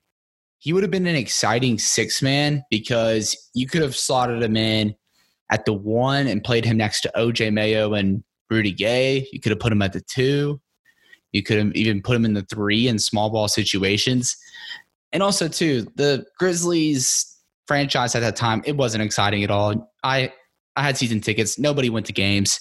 he 0.61 0.73
would 0.73 0.85
have 0.85 0.93
been 0.93 1.09
an 1.09 1.17
exciting 1.17 1.81
six 1.81 2.23
man 2.23 2.63
because 2.71 3.37
you 3.53 3.67
could 3.67 3.83
have 3.83 3.97
slotted 3.97 4.45
him 4.45 4.57
in 4.57 4.95
at 5.51 5.65
the 5.65 5.73
one 5.73 6.27
and 6.27 6.43
played 6.43 6.65
him 6.65 6.77
next 6.77 7.03
to 7.03 7.13
OJ 7.17 7.53
Mayo 7.53 7.95
and 7.95 8.23
Rudy 8.51 8.73
Gay. 8.73 9.27
You 9.33 9.41
could 9.41 9.51
have 9.51 9.61
put 9.61 9.73
him 9.73 9.83
at 9.83 9.93
the 9.93 10.01
two. 10.01 10.61
You 11.33 11.43
could 11.43 11.59
have 11.59 11.75
even 11.75 12.03
put 12.03 12.17
him 12.17 12.25
in 12.25 12.35
the 12.35 12.43
three 12.43 12.89
in 12.89 12.99
small 12.99 13.31
ball 13.31 13.49
situations. 13.49 14.37
And 15.13 15.23
also, 15.23 15.49
too, 15.49 15.87
the 15.97 16.25
Grizzlies 16.39 17.27
franchise 17.67 18.15
at 18.15 18.21
that 18.21 18.37
time, 18.37 18.63
it 18.65 18.77
wasn't 18.77 19.03
exciting 19.03 19.43
at 19.45 19.51
all. 19.51 19.93
I 20.03 20.33
I 20.77 20.83
had 20.83 20.97
season 20.97 21.21
tickets. 21.21 21.59
Nobody 21.59 21.91
went 21.91 22.07
to 22.07 22.13
games. 22.13 22.61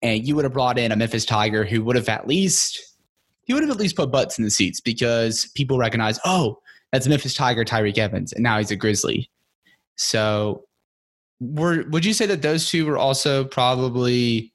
And 0.00 0.26
you 0.26 0.34
would 0.34 0.44
have 0.44 0.52
brought 0.52 0.78
in 0.78 0.90
a 0.90 0.96
Memphis 0.96 1.24
Tiger 1.24 1.64
who 1.64 1.84
would 1.84 1.96
have 1.96 2.08
at 2.08 2.26
least 2.26 2.80
he 3.44 3.54
would 3.54 3.62
have 3.62 3.70
at 3.70 3.78
least 3.78 3.96
put 3.96 4.10
butts 4.10 4.38
in 4.38 4.44
the 4.44 4.50
seats 4.50 4.80
because 4.80 5.50
people 5.54 5.78
recognize, 5.78 6.18
oh, 6.24 6.58
that's 6.92 7.08
Memphis 7.08 7.34
Tiger 7.34 7.64
Tyreke 7.64 7.98
Evans, 7.98 8.32
and 8.32 8.42
now 8.42 8.58
he's 8.58 8.70
a 8.70 8.76
Grizzly. 8.76 9.30
So 9.96 10.64
were 11.42 11.84
would 11.88 12.04
you 12.04 12.12
say 12.12 12.26
that 12.26 12.42
those 12.42 12.68
two 12.68 12.86
were 12.86 12.98
also 12.98 13.44
probably 13.44 14.52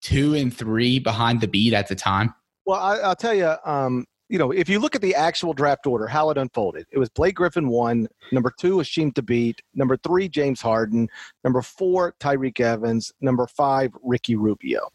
two 0.00 0.34
and 0.34 0.54
three 0.54 0.98
behind 0.98 1.40
the 1.40 1.48
beat 1.48 1.74
at 1.74 1.88
the 1.88 1.94
time? 1.94 2.34
Well, 2.64 2.80
I, 2.80 3.08
will 3.08 3.14
tell 3.14 3.34
you, 3.34 3.54
um, 3.64 4.06
you 4.28 4.38
know, 4.38 4.50
if 4.50 4.68
you 4.68 4.78
look 4.78 4.94
at 4.94 5.02
the 5.02 5.14
actual 5.14 5.52
draft 5.52 5.86
order, 5.86 6.06
how 6.06 6.30
it 6.30 6.38
unfolded, 6.38 6.86
it 6.92 6.98
was 6.98 7.08
Blake 7.10 7.34
Griffin 7.34 7.68
one, 7.68 8.08
number 8.32 8.52
two 8.58 8.76
was 8.76 8.86
Sheem 8.86 9.12
to 9.14 9.22
Thabeet, 9.22 9.58
number 9.74 9.96
three 9.98 10.28
James 10.28 10.60
Harden, 10.60 11.08
number 11.44 11.60
four 11.62 12.14
Tyreke 12.20 12.60
Evans, 12.60 13.12
number 13.20 13.46
five 13.46 13.90
Ricky 14.02 14.36
Rubio. 14.36 14.88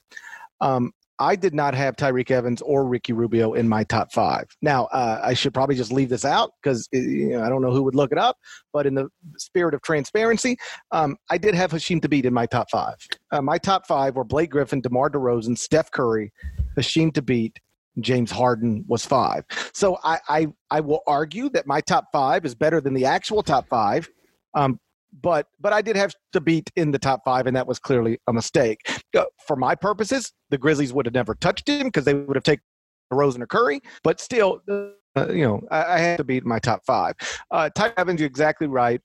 Um, 0.61 0.93
I 1.19 1.35
did 1.35 1.53
not 1.53 1.73
have 1.75 1.95
Tyreke 1.95 2.31
Evans 2.31 2.61
or 2.61 2.85
Ricky 2.85 3.13
Rubio 3.13 3.53
in 3.53 3.69
my 3.69 3.83
top 3.83 4.11
five. 4.11 4.45
Now, 4.61 4.85
uh, 4.85 5.21
I 5.23 5.33
should 5.33 5.53
probably 5.53 5.75
just 5.75 5.91
leave 5.91 6.09
this 6.09 6.25
out 6.25 6.51
because 6.61 6.89
you 6.91 7.29
know, 7.29 7.43
I 7.43 7.49
don't 7.49 7.61
know 7.61 7.71
who 7.71 7.83
would 7.83 7.95
look 7.95 8.11
it 8.11 8.17
up. 8.17 8.37
But 8.73 8.85
in 8.85 8.95
the 8.95 9.07
spirit 9.37 9.73
of 9.73 9.81
transparency, 9.81 10.57
um, 10.91 11.17
I 11.29 11.37
did 11.37 11.55
have 11.55 11.71
Hasheem 11.71 12.01
Thabeet 12.01 12.25
in 12.25 12.33
my 12.33 12.45
top 12.45 12.69
five. 12.69 12.95
Uh, 13.31 13.41
my 13.41 13.57
top 13.57 13.87
five 13.87 14.15
were 14.15 14.23
Blake 14.23 14.51
Griffin, 14.51 14.81
DeMar 14.81 15.09
DeRozan, 15.09 15.57
Steph 15.57 15.91
Curry, 15.91 16.33
Hasheem 16.77 17.11
Thabeet, 17.13 17.57
James 17.99 18.31
Harden 18.31 18.83
was 18.87 19.05
five. 19.05 19.45
So 19.73 19.97
I, 20.03 20.19
I, 20.27 20.47
I 20.69 20.79
will 20.81 21.01
argue 21.07 21.49
that 21.49 21.65
my 21.65 21.81
top 21.81 22.07
five 22.11 22.45
is 22.45 22.55
better 22.55 22.81
than 22.81 22.93
the 22.93 23.05
actual 23.05 23.41
top 23.41 23.67
five. 23.69 24.09
Um, 24.53 24.79
but 25.21 25.47
but 25.59 25.73
I 25.73 25.81
did 25.81 25.95
have 25.95 26.13
Thabeet 26.33 26.69
in 26.75 26.91
the 26.91 26.99
top 26.99 27.21
five, 27.25 27.47
and 27.47 27.55
that 27.55 27.67
was 27.67 27.79
clearly 27.79 28.19
a 28.27 28.33
mistake. 28.33 28.79
Uh, 29.15 29.23
for 29.45 29.55
my 29.55 29.75
purposes, 29.75 30.33
the 30.49 30.57
Grizzlies 30.57 30.93
would 30.93 31.05
have 31.05 31.13
never 31.13 31.35
touched 31.35 31.67
him 31.67 31.87
because 31.87 32.05
they 32.05 32.13
would 32.13 32.35
have 32.35 32.43
taken 32.43 32.63
Rosen 33.11 33.41
or 33.41 33.47
Curry. 33.47 33.81
But 34.03 34.19
still, 34.19 34.61
uh, 34.69 35.27
you 35.29 35.45
know, 35.45 35.61
I, 35.71 35.95
I, 35.95 35.97
had 35.99 36.19
Thabeet 36.19 36.43
my 36.43 36.59
top 36.59 36.85
five. 36.85 37.15
Uh, 37.51 37.69
Ty 37.69 37.93
Evans, 37.97 38.19
you're 38.19 38.27
exactly 38.27 38.67
right. 38.67 39.01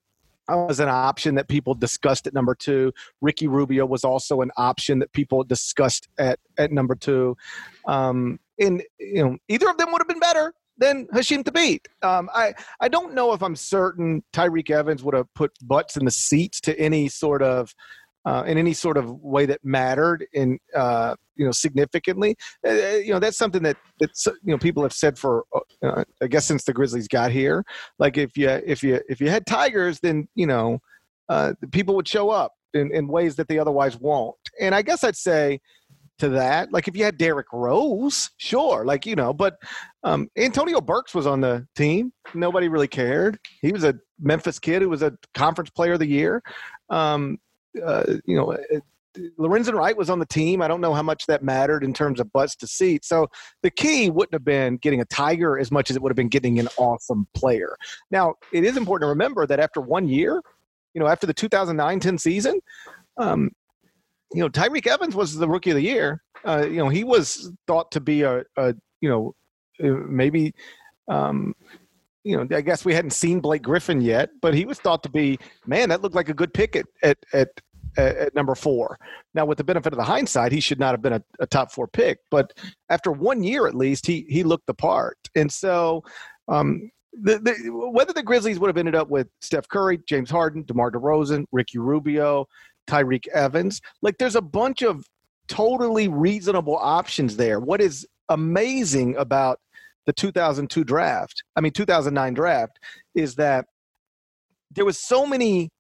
I 0.49 0.57
was 0.57 0.81
an 0.81 0.89
option 0.89 1.37
that 1.37 1.49
people 1.49 1.75
discussed 1.75 2.27
at 2.27 2.35
number 2.35 2.57
two. 2.57 2.93
Ricky 3.21 3.47
Rubio 3.47 3.87
was 3.87 4.05
also 4.05 4.41
an 4.41 4.51
option 4.57 4.99
that 4.99 5.13
people 5.13 5.45
discussed 5.45 6.09
at 6.19 6.41
at 6.59 6.73
number 6.73 6.97
two. 6.97 7.37
Um, 7.87 8.41
and 8.59 8.83
you 8.99 9.25
know, 9.25 9.37
either 9.49 9.69
of 9.69 9.79
them 9.79 9.93
would 9.93 10.01
have 10.01 10.09
been 10.09 10.19
better 10.19 10.53
than 10.81 11.07
Hasheem 11.09 11.45
Thabeet. 11.45 11.87
Um, 12.03 12.29
I 12.35 12.55
I 12.81 12.89
don't 12.89 13.15
know 13.15 13.33
if 13.33 13.43
I'm 13.43 13.55
certain 13.55 14.25
Tyreke 14.33 14.71
Evans 14.71 15.05
would 15.05 15.15
have 15.15 15.33
put 15.35 15.53
butts 15.63 15.97
in 15.97 16.05
the 16.05 16.11
seats 16.11 16.61
to 16.63 16.79
any 16.81 17.09
sort 17.09 17.43
of 17.43 17.73
uh, 18.25 18.43
in 18.47 18.59
any 18.59 18.75
sort 18.75 18.97
of 18.97 19.11
way 19.23 19.47
that 19.47 19.61
mattered 19.63 20.27
in 20.33 20.59
uh, 20.75 21.15
you 21.37 21.45
know 21.45 21.53
significantly. 21.53 22.37
Uh, 22.67 22.71
uh 22.71 22.97
you 22.97 23.13
know 23.13 23.21
that's 23.21 23.39
something 23.39 23.63
that 23.63 23.77
that 24.01 24.11
you 24.27 24.51
know 24.51 24.59
people 24.59 24.83
have 24.83 24.93
said 24.93 25.19
for 25.19 25.45
uh, 25.83 26.05
I 26.21 26.27
guess 26.27 26.47
since 26.47 26.65
the 26.65 26.73
Grizzlies 26.73 27.09
got 27.09 27.31
here. 27.31 27.65
Like 27.99 28.19
if 28.19 28.37
you 28.37 28.49
if 28.49 28.83
you 28.83 29.01
if 29.09 29.21
you 29.21 29.31
had 29.31 29.47
Tigers, 29.47 30.01
then 30.01 30.29
you 30.35 30.47
know 30.47 30.81
uh, 31.29 31.53
people 31.71 31.95
would 31.95 32.09
show 32.09 32.31
up 32.31 32.53
in, 32.75 32.93
in 32.93 33.07
ways 33.07 33.37
that 33.37 33.49
they 33.49 33.59
otherwise 33.59 33.99
won't. 33.99 34.37
And 34.61 34.75
I 34.75 34.83
guess 34.83 35.05
I'd 35.05 35.17
say 35.17 35.61
to 36.21 36.29
that. 36.31 36.73
Like 36.73 36.89
if 36.89 36.97
you 36.97 37.05
had 37.05 37.19
Derrick 37.19 37.49
Rose, 37.53 38.31
sure, 38.37 38.85
like 38.85 39.07
you 39.07 39.17
know, 39.17 39.33
but 39.33 39.57
um, 40.05 40.29
Antonio 40.37 40.81
Burks 40.81 41.15
was 41.15 41.27
on 41.27 41.41
the 41.41 41.67
team. 41.77 42.13
Nobody 42.35 42.69
really 42.69 42.89
cared. 42.89 43.39
He 43.63 43.73
was 43.73 43.85
a 43.85 43.95
Memphis 44.21 44.59
kid 44.59 44.83
who 44.83 44.89
was 44.89 45.03
a 45.03 45.13
conference 45.35 45.71
player 45.71 45.95
of 45.95 45.99
the 45.99 46.07
year. 46.07 46.43
Um, 46.89 47.39
uh, 47.85 48.05
you 48.25 48.37
know, 48.37 48.53
uh, 48.53 48.81
Lorenzen 49.39 49.75
Wright 49.75 49.97
was 49.97 50.11
on 50.11 50.19
the 50.19 50.27
team. 50.27 50.63
I 50.63 50.69
don't 50.69 50.81
know 50.81 50.95
how 50.95 51.03
much 51.03 51.27
that 51.27 51.43
mattered 51.43 51.83
in 51.83 51.93
terms 51.93 52.21
of 52.21 52.33
butts 52.33 52.55
to 52.57 52.67
seats. 52.67 53.09
So 53.09 53.29
the 53.63 53.71
key 53.71 54.11
wouldn't 54.11 54.35
have 54.35 54.45
been 54.45 54.77
getting 54.77 55.01
a 55.01 55.05
Tiger 55.05 55.59
as 55.59 55.71
much 55.71 55.91
as 55.91 55.97
it 55.97 56.03
would 56.03 56.11
have 56.11 56.17
been 56.17 56.29
getting 56.29 56.59
an 56.59 56.69
awesome 56.79 57.27
player. 57.35 57.77
Now, 58.11 58.35
it 58.53 58.65
is 58.65 58.77
important 58.77 59.07
to 59.07 59.11
remember 59.11 59.47
that 59.47 59.59
after 59.59 59.81
one 59.81 60.09
year, 60.09 60.41
you 60.95 61.01
know, 61.01 61.09
after 61.09 61.27
the 61.27 61.35
2009-10 61.35 62.21
season, 62.21 62.61
um, 63.17 63.51
you 64.33 64.41
know, 64.41 64.49
Tyreke 64.49 64.87
Evans 64.87 65.15
was 65.15 65.35
the 65.35 65.49
rookie 65.49 65.71
of 65.71 65.77
the 65.77 65.83
year. 65.83 66.23
Uh, 66.45 66.67
you 66.67 66.77
know, 66.77 66.89
he 66.89 67.05
was 67.05 67.53
thought 67.67 67.91
to 67.93 68.01
be 68.01 68.23
a, 68.23 68.43
a 68.57 68.75
you 69.01 69.09
know, 69.09 69.35
uh, 69.83 69.97
maybe, 70.09 70.55
um, 71.09 71.55
you 72.23 72.37
know, 72.37 72.57
I 72.57 72.61
guess 72.61 72.85
we 72.85 72.95
hadn't 72.95 73.13
seen 73.13 73.41
Blake 73.41 73.63
Griffin 73.63 74.01
yet, 74.01 74.31
but 74.41 74.55
he 74.55 74.65
was 74.67 74.79
thought 74.79 75.03
to 75.03 75.11
be, 75.11 75.39
man, 75.67 75.89
that 75.89 76.03
looked 76.03 76.15
like 76.15 76.29
a 76.29 76.35
good 76.35 76.53
pick 76.53 76.77
at, 76.77 76.87
at, 77.03 77.19
at, 77.33 77.49
at 77.97 78.35
number 78.35 78.55
four. 78.55 78.99
Now, 79.35 79.47
with 79.47 79.59
the 79.59 79.65
benefit 79.65 79.93
of 79.93 79.97
the 79.97 80.05
hindsight, 80.05 80.53
he 80.53 80.61
should 80.61 80.79
not 80.79 80.93
have 80.93 81.03
been 81.03 81.15
a, 81.15 81.23
a 81.41 81.47
top 81.47 81.73
four 81.73 81.89
pick, 81.89 82.19
but 82.31 82.53
after 82.91 83.11
one 83.11 83.43
year 83.43 83.67
at 83.67 83.75
least, 83.75 84.07
he, 84.07 84.27
he 84.29 84.45
looked 84.45 84.67
the 84.67 84.75
part. 84.75 85.19
And 85.35 85.51
so, 85.51 86.05
um, 86.47 86.91
the, 87.13 87.39
the, 87.39 87.91
whether 87.91 88.13
the 88.13 88.23
Grizzlies 88.23 88.61
would 88.61 88.69
have 88.69 88.77
ended 88.77 88.95
up 88.95 89.09
with 89.09 89.29
Steph 89.41 89.69
Curry, 89.69 89.99
James 90.07 90.31
Harden, 90.31 90.63
DeMar 90.65 90.93
DeRozan, 90.93 91.45
Ricky 91.51 91.79
Rubio, 91.79 92.47
Tyreke 92.87 93.29
Evans. 93.29 93.81
Like 94.03 94.19
there's 94.19 94.37
a 94.37 94.43
bunch 94.43 94.83
of 94.83 95.05
totally 95.49 96.09
reasonable 96.09 96.77
options 96.77 97.37
there. 97.37 97.61
What 97.61 97.81
is 97.81 98.07
amazing 98.29 99.17
about 99.17 99.59
the 100.07 100.13
2002 100.13 100.85
draft, 100.85 101.43
I 101.57 101.61
mean 101.61 101.73
2009 101.73 102.35
draft, 102.35 102.79
is 103.15 103.35
that 103.37 103.67
there 104.71 104.85
was 104.85 104.99
so 104.99 105.27
many 105.27 105.71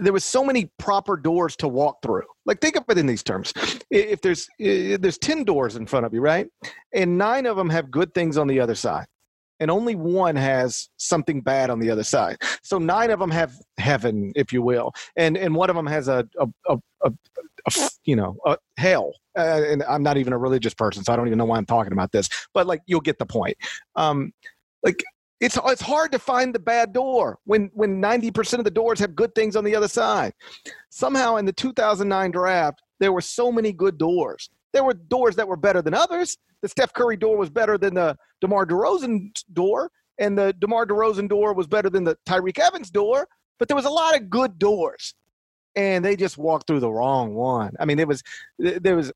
there 0.00 0.12
was 0.12 0.24
so 0.24 0.44
many 0.44 0.70
proper 0.78 1.16
doors 1.16 1.56
to 1.56 1.66
walk 1.66 2.02
through. 2.02 2.26
Like 2.44 2.60
think 2.60 2.76
of 2.76 2.84
it 2.88 2.98
in 2.98 3.06
these 3.06 3.22
terms. 3.22 3.54
If 3.90 4.20
there's 4.20 4.46
if 4.58 5.00
there's 5.00 5.18
10 5.18 5.44
doors 5.44 5.76
in 5.76 5.86
front 5.86 6.04
of 6.06 6.12
you, 6.12 6.20
right? 6.20 6.46
And 6.92 7.16
9 7.16 7.46
of 7.46 7.56
them 7.56 7.70
have 7.70 7.90
good 7.90 8.12
things 8.14 8.36
on 8.36 8.46
the 8.46 8.60
other 8.60 8.74
side 8.74 9.06
and 9.60 9.70
only 9.70 9.94
one 9.94 10.36
has 10.36 10.88
something 10.96 11.40
bad 11.40 11.70
on 11.70 11.80
the 11.80 11.90
other 11.90 12.04
side. 12.04 12.38
So 12.62 12.78
nine 12.78 13.10
of 13.10 13.18
them 13.18 13.30
have 13.30 13.52
heaven, 13.78 14.32
if 14.36 14.52
you 14.52 14.62
will, 14.62 14.92
and 15.16 15.36
and 15.36 15.54
one 15.54 15.70
of 15.70 15.76
them 15.76 15.86
has 15.86 16.08
a 16.08 16.28
a, 16.38 16.48
a, 16.68 16.78
a 17.04 17.10
you 18.04 18.16
know, 18.16 18.36
hell. 18.76 19.12
Uh, 19.36 19.62
and 19.66 19.82
I'm 19.84 20.02
not 20.02 20.16
even 20.16 20.32
a 20.32 20.38
religious 20.38 20.74
person, 20.74 21.04
so 21.04 21.12
I 21.12 21.16
don't 21.16 21.26
even 21.26 21.38
know 21.38 21.44
why 21.44 21.58
I'm 21.58 21.66
talking 21.66 21.92
about 21.92 22.10
this. 22.10 22.28
But 22.54 22.66
like, 22.66 22.80
you'll 22.86 23.00
get 23.00 23.18
the 23.18 23.26
point. 23.26 23.56
Um, 23.94 24.32
like, 24.82 25.04
it's 25.40 25.58
it's 25.66 25.82
hard 25.82 26.10
to 26.12 26.18
find 26.18 26.54
the 26.54 26.58
bad 26.58 26.92
door 26.92 27.38
when 27.44 27.70
when 27.74 28.02
90% 28.02 28.58
of 28.58 28.64
the 28.64 28.70
doors 28.70 28.98
have 28.98 29.14
good 29.14 29.34
things 29.34 29.54
on 29.54 29.64
the 29.64 29.76
other 29.76 29.88
side. 29.88 30.32
Somehow 30.90 31.36
in 31.36 31.44
the 31.44 31.52
2009 31.52 32.30
draft, 32.32 32.80
there 32.98 33.12
were 33.12 33.20
so 33.20 33.52
many 33.52 33.72
good 33.72 33.98
doors. 33.98 34.50
There 34.72 34.84
were 34.84 34.94
doors 34.94 35.36
that 35.36 35.46
were 35.46 35.56
better 35.56 35.82
than 35.82 35.94
others. 35.94 36.36
The 36.62 36.68
Steph 36.68 36.92
Curry 36.92 37.16
door 37.16 37.36
was 37.36 37.50
better 37.50 37.78
than 37.78 37.94
the 37.94 38.16
DeMar 38.40 38.66
DeRozan 38.66 39.30
door, 39.52 39.90
and 40.18 40.36
the 40.36 40.54
DeMar 40.58 40.86
DeRozan 40.86 41.28
door 41.28 41.54
was 41.54 41.66
better 41.66 41.88
than 41.88 42.04
the 42.04 42.16
Tyreke 42.26 42.58
Evans 42.58 42.90
door. 42.90 43.28
But 43.58 43.68
there 43.68 43.76
was 43.76 43.86
a 43.86 43.90
lot 43.90 44.16
of 44.16 44.30
good 44.30 44.58
doors 44.58 45.14
and 45.78 46.04
they 46.04 46.16
just 46.16 46.36
walked 46.36 46.66
through 46.66 46.80
the 46.80 46.90
wrong 46.90 47.34
one. 47.34 47.72
I 47.78 47.84
mean, 47.84 48.00
it 48.00 48.08
was 48.08 48.22
there 48.58 48.96
was 48.96 49.12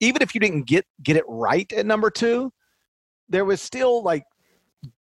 even 0.00 0.20
if 0.20 0.34
you 0.34 0.40
didn't 0.40 0.66
get 0.66 0.84
get 1.02 1.16
it 1.16 1.24
right 1.28 1.70
at 1.72 1.86
number 1.86 2.10
two, 2.10 2.52
there 3.28 3.44
was 3.44 3.62
still 3.62 4.02
like 4.02 4.24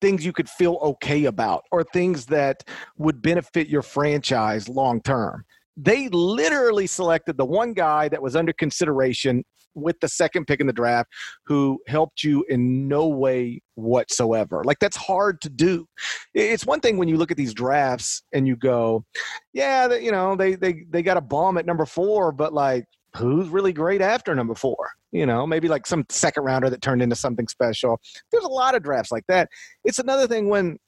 things 0.00 0.24
you 0.24 0.33
could 0.33 0.48
feel 0.48 0.79
okay 0.83 1.24
about 1.24 1.64
or 1.72 1.85
things 1.85 2.27
that 2.27 2.64
would 2.98 3.22
benefit 3.22 3.68
your 3.68 3.83
franchise 3.83 4.68
long 4.68 5.00
term. 5.00 5.44
They 5.77 6.09
literally 6.09 6.87
selected 6.87 7.37
the 7.37 7.45
one 7.45 7.73
guy 7.73 8.09
that 8.09 8.23
was 8.23 8.37
under 8.37 8.53
consideration 8.53 9.45
with 9.75 9.99
the 10.01 10.09
second 10.09 10.47
pick 10.47 10.61
in 10.61 10.67
the 10.67 10.73
draft 10.73 11.11
who 11.47 11.81
helped 11.87 12.23
you 12.23 12.45
in 12.49 12.89
no 12.89 13.09
way 13.09 13.61
whatsoever. 13.75 14.63
Like 14.65 14.79
that's 14.79 14.97
hard 14.97 15.41
to 15.43 15.51
do. 15.51 15.87
It's 16.33 16.67
one 16.67 16.81
thing 16.81 16.97
when 16.97 17.09
you 17.09 17.17
look 17.17 17.31
at 17.31 17.37
these 17.37 17.55
drafts 17.55 18.23
and 18.33 18.47
you 18.47 18.57
go, 18.57 19.05
yeah, 19.53 19.93
you 19.95 20.13
know, 20.13 20.37
they 20.37 20.55
they 20.55 20.85
they 20.91 21.03
got 21.03 21.17
a 21.17 21.21
bomb 21.21 21.59
at 21.59 21.67
number 21.67 21.87
4, 21.87 22.33
but 22.33 22.53
like 22.53 22.85
who's 23.17 23.49
really 23.49 23.73
great 23.73 24.01
after 24.01 24.35
number 24.35 24.55
4? 24.55 24.77
You 25.13 25.27
know, 25.27 25.47
maybe 25.47 25.69
like 25.69 25.87
some 25.87 26.05
second 26.09 26.45
rounder 26.45 26.71
that 26.71 26.83
turned 26.83 27.03
into 27.03 27.17
something 27.17 27.49
special. 27.49 28.01
There's 28.33 28.45
a 28.45 28.49
lot 28.49 28.75
of 28.75 28.83
drafts 28.83 29.13
like 29.13 29.25
that. 29.29 29.49
It's 29.85 29.99
another 29.99 30.27
thing 30.27 30.49
when 30.49 30.79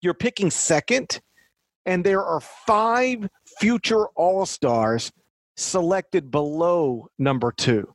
you're 0.00 0.14
picking 0.14 0.50
second 0.50 1.20
and 1.86 2.04
there 2.04 2.24
are 2.24 2.40
five 2.40 3.28
future 3.58 4.06
all-stars 4.08 5.10
selected 5.56 6.30
below 6.30 7.08
number 7.18 7.52
2 7.52 7.92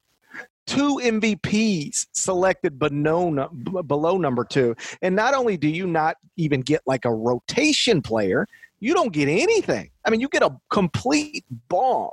two 0.67 1.01
MVPs 1.03 2.07
selected 2.13 2.79
below, 2.79 4.17
number 4.17 4.45
two. 4.45 4.75
And 5.01 5.15
not 5.15 5.33
only 5.33 5.57
do 5.57 5.67
you 5.67 5.85
not 5.85 6.15
even 6.37 6.61
get 6.61 6.81
like 6.85 7.03
a 7.03 7.13
rotation 7.13 8.01
player, 8.01 8.47
you 8.79 8.93
don't 8.93 9.11
get 9.11 9.27
anything. 9.27 9.91
I 10.05 10.09
mean, 10.09 10.21
you 10.21 10.29
get 10.29 10.43
a 10.43 10.55
complete 10.69 11.43
bomb. 11.67 12.11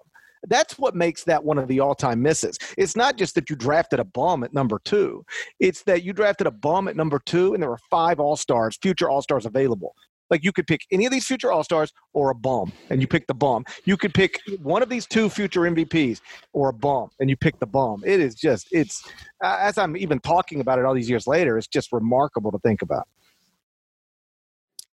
That's 0.48 0.78
what 0.78 0.94
makes 0.94 1.24
that 1.24 1.44
one 1.44 1.58
of 1.58 1.68
the 1.68 1.80
all 1.80 1.94
time 1.94 2.22
misses. 2.22 2.58
It's 2.76 2.96
not 2.96 3.16
just 3.16 3.34
that 3.34 3.50
you 3.50 3.56
drafted 3.56 4.00
a 4.00 4.04
bum 4.04 4.44
at 4.44 4.54
number 4.54 4.80
two, 4.84 5.24
it's 5.60 5.82
that 5.84 6.02
you 6.02 6.12
drafted 6.12 6.46
a 6.46 6.52
bum 6.52 6.88
at 6.88 6.96
number 6.96 7.20
two 7.24 7.54
and 7.54 7.62
there 7.62 7.70
were 7.70 7.80
five 7.90 8.20
all 8.20 8.36
stars, 8.36 8.78
future 8.80 9.10
all 9.10 9.22
stars 9.22 9.46
available. 9.46 9.94
Like 10.30 10.44
you 10.44 10.52
could 10.52 10.66
pick 10.66 10.82
any 10.90 11.06
of 11.06 11.12
these 11.12 11.26
future 11.26 11.50
All 11.50 11.64
Stars 11.64 11.92
or 12.12 12.30
a 12.30 12.34
bum, 12.34 12.72
and 12.90 13.00
you 13.00 13.06
pick 13.06 13.26
the 13.26 13.34
bum. 13.34 13.64
You 13.84 13.96
could 13.96 14.14
pick 14.14 14.40
one 14.62 14.82
of 14.82 14.88
these 14.88 15.06
two 15.06 15.28
future 15.28 15.62
MVPs 15.62 16.20
or 16.52 16.68
a 16.68 16.72
bum, 16.72 17.10
and 17.20 17.30
you 17.30 17.36
pick 17.36 17.58
the 17.58 17.66
bum. 17.66 18.02
It 18.04 18.20
is 18.20 18.34
just 18.34 18.68
it's 18.70 19.02
as 19.42 19.78
I'm 19.78 19.96
even 19.96 20.20
talking 20.20 20.60
about 20.60 20.78
it 20.78 20.84
all 20.84 20.94
these 20.94 21.10
years 21.10 21.26
later, 21.26 21.56
it's 21.58 21.68
just 21.68 21.92
remarkable 21.92 22.50
to 22.52 22.58
think 22.58 22.82
about. 22.82 23.08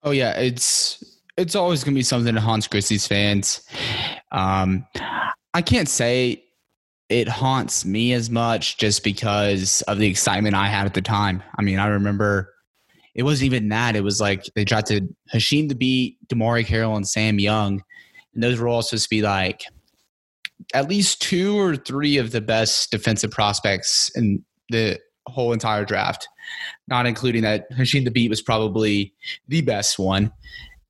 Oh 0.02 0.10
yeah, 0.10 0.38
it's 0.38 1.02
it's 1.36 1.54
always 1.54 1.82
going 1.82 1.94
to 1.94 1.98
be 1.98 2.02
something 2.02 2.34
that 2.34 2.40
haunts 2.40 2.68
Grizzlies 2.68 3.06
fans. 3.06 3.66
Um, 4.30 4.86
I 5.52 5.62
can't 5.62 5.88
say 5.88 6.44
it 7.08 7.28
haunts 7.28 7.84
me 7.84 8.12
as 8.12 8.30
much 8.30 8.76
just 8.76 9.04
because 9.04 9.82
of 9.82 9.98
the 9.98 10.06
excitement 10.06 10.54
I 10.54 10.68
had 10.68 10.86
at 10.86 10.94
the 10.94 11.02
time. 11.02 11.42
I 11.58 11.62
mean, 11.62 11.78
I 11.78 11.86
remember 11.88 12.53
it 13.14 13.22
wasn't 13.22 13.46
even 13.46 13.68
that. 13.68 13.96
It 13.96 14.02
was 14.02 14.20
like 14.20 14.44
they 14.54 14.64
drafted 14.64 15.14
Thabeet 15.32 16.16
DeMarre 16.28 16.66
Carroll, 16.66 16.96
and 16.96 17.06
Sam 17.06 17.38
Young. 17.38 17.82
And 18.34 18.42
those 18.42 18.58
were 18.58 18.68
all 18.68 18.82
supposed 18.82 19.04
to 19.04 19.10
be 19.10 19.22
like 19.22 19.64
at 20.72 20.88
least 20.88 21.22
two 21.22 21.58
or 21.58 21.76
three 21.76 22.16
of 22.16 22.32
the 22.32 22.40
best 22.40 22.90
defensive 22.90 23.30
prospects 23.30 24.10
in 24.14 24.44
the 24.70 24.98
whole 25.26 25.52
entire 25.52 25.84
draft, 25.84 26.28
not 26.88 27.06
including 27.06 27.42
that 27.42 27.70
Hasheem 27.72 28.10
Beat 28.12 28.30
was 28.30 28.42
probably 28.42 29.12
the 29.48 29.60
best 29.62 29.98
one. 29.98 30.32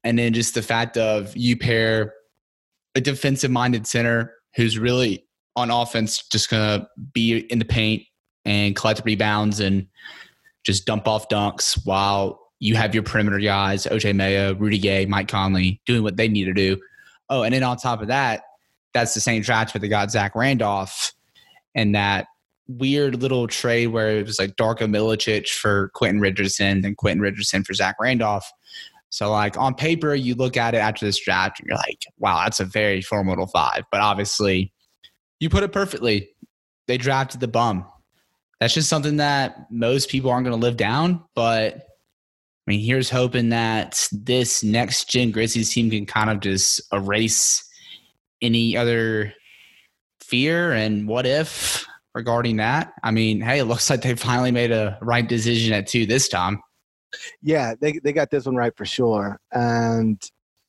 And 0.02 0.18
then 0.18 0.32
just 0.32 0.54
the 0.54 0.62
fact 0.62 0.96
of 0.96 1.36
you 1.36 1.56
pair 1.56 2.14
a 2.94 3.00
defensive 3.00 3.50
minded 3.50 3.86
center 3.86 4.34
who's 4.54 4.78
really 4.78 5.26
on 5.56 5.70
offense 5.70 6.26
just 6.28 6.50
going 6.50 6.80
to 6.80 6.88
be 7.12 7.38
in 7.38 7.58
the 7.58 7.64
paint 7.64 8.02
and 8.44 8.76
collect 8.76 9.02
rebounds 9.04 9.60
and 9.60 9.86
just 10.64 10.86
dump 10.86 11.06
off 11.06 11.28
dunks 11.28 11.78
while 11.84 12.40
you 12.58 12.74
have 12.76 12.94
your 12.94 13.02
perimeter 13.02 13.38
guys, 13.38 13.86
OJ 13.86 14.14
Mayo, 14.16 14.54
Rudy 14.54 14.78
Gay, 14.78 15.06
Mike 15.06 15.28
Conley, 15.28 15.80
doing 15.86 16.02
what 16.02 16.16
they 16.16 16.28
need 16.28 16.44
to 16.44 16.54
do. 16.54 16.80
Oh, 17.28 17.42
and 17.42 17.54
then 17.54 17.62
on 17.62 17.76
top 17.76 18.00
of 18.00 18.08
that, 18.08 18.42
that's 18.92 19.14
the 19.14 19.20
same 19.20 19.42
draft 19.42 19.74
where 19.74 19.80
they 19.80 19.88
got 19.88 20.10
Zach 20.10 20.34
Randolph 20.34 21.12
and 21.74 21.94
that 21.94 22.26
weird 22.68 23.20
little 23.20 23.46
trade 23.46 23.88
where 23.88 24.16
it 24.16 24.26
was 24.26 24.38
like 24.38 24.56
Darko 24.56 24.88
Milicic 24.88 25.48
for 25.48 25.90
Quentin 25.94 26.20
Richardson 26.20 26.84
and 26.84 26.96
Quentin 26.96 27.20
Richardson 27.20 27.64
for 27.64 27.74
Zach 27.74 27.96
Randolph. 28.00 28.50
So, 29.10 29.30
like 29.30 29.58
on 29.58 29.74
paper, 29.74 30.14
you 30.14 30.34
look 30.34 30.56
at 30.56 30.74
it 30.74 30.78
after 30.78 31.04
this 31.04 31.22
draft 31.22 31.60
and 31.60 31.68
you're 31.68 31.76
like, 31.76 32.04
wow, 32.18 32.42
that's 32.44 32.60
a 32.60 32.64
very 32.64 33.00
formidable 33.00 33.46
five. 33.46 33.84
But 33.92 34.00
obviously, 34.00 34.72
you 35.38 35.50
put 35.50 35.62
it 35.62 35.72
perfectly. 35.72 36.30
They 36.86 36.98
drafted 36.98 37.40
the 37.40 37.48
bum 37.48 37.86
that's 38.64 38.72
just 38.72 38.88
something 38.88 39.18
that 39.18 39.70
most 39.70 40.08
people 40.08 40.30
aren't 40.30 40.46
going 40.46 40.58
to 40.58 40.66
live 40.66 40.78
down. 40.78 41.22
But 41.34 41.74
I 41.76 41.82
mean, 42.66 42.80
here's 42.80 43.10
hoping 43.10 43.50
that 43.50 44.08
this 44.10 44.64
next 44.64 45.10
gen 45.10 45.32
Grizzlies 45.32 45.70
team 45.70 45.90
can 45.90 46.06
kind 46.06 46.30
of 46.30 46.40
just 46.40 46.80
erase 46.90 47.62
any 48.40 48.74
other 48.74 49.34
fear 50.22 50.72
and 50.72 51.06
what 51.06 51.26
if 51.26 51.84
regarding 52.14 52.56
that. 52.56 52.94
I 53.02 53.10
mean, 53.10 53.42
hey, 53.42 53.58
it 53.58 53.64
looks 53.64 53.90
like 53.90 54.00
they 54.00 54.14
finally 54.14 54.50
made 54.50 54.72
a 54.72 54.96
right 55.02 55.28
decision 55.28 55.74
at 55.74 55.86
two 55.86 56.06
this 56.06 56.26
time. 56.26 56.62
Yeah, 57.42 57.74
they 57.78 57.98
they 58.02 58.14
got 58.14 58.30
this 58.30 58.46
one 58.46 58.56
right 58.56 58.74
for 58.74 58.86
sure, 58.86 59.38
and 59.52 60.18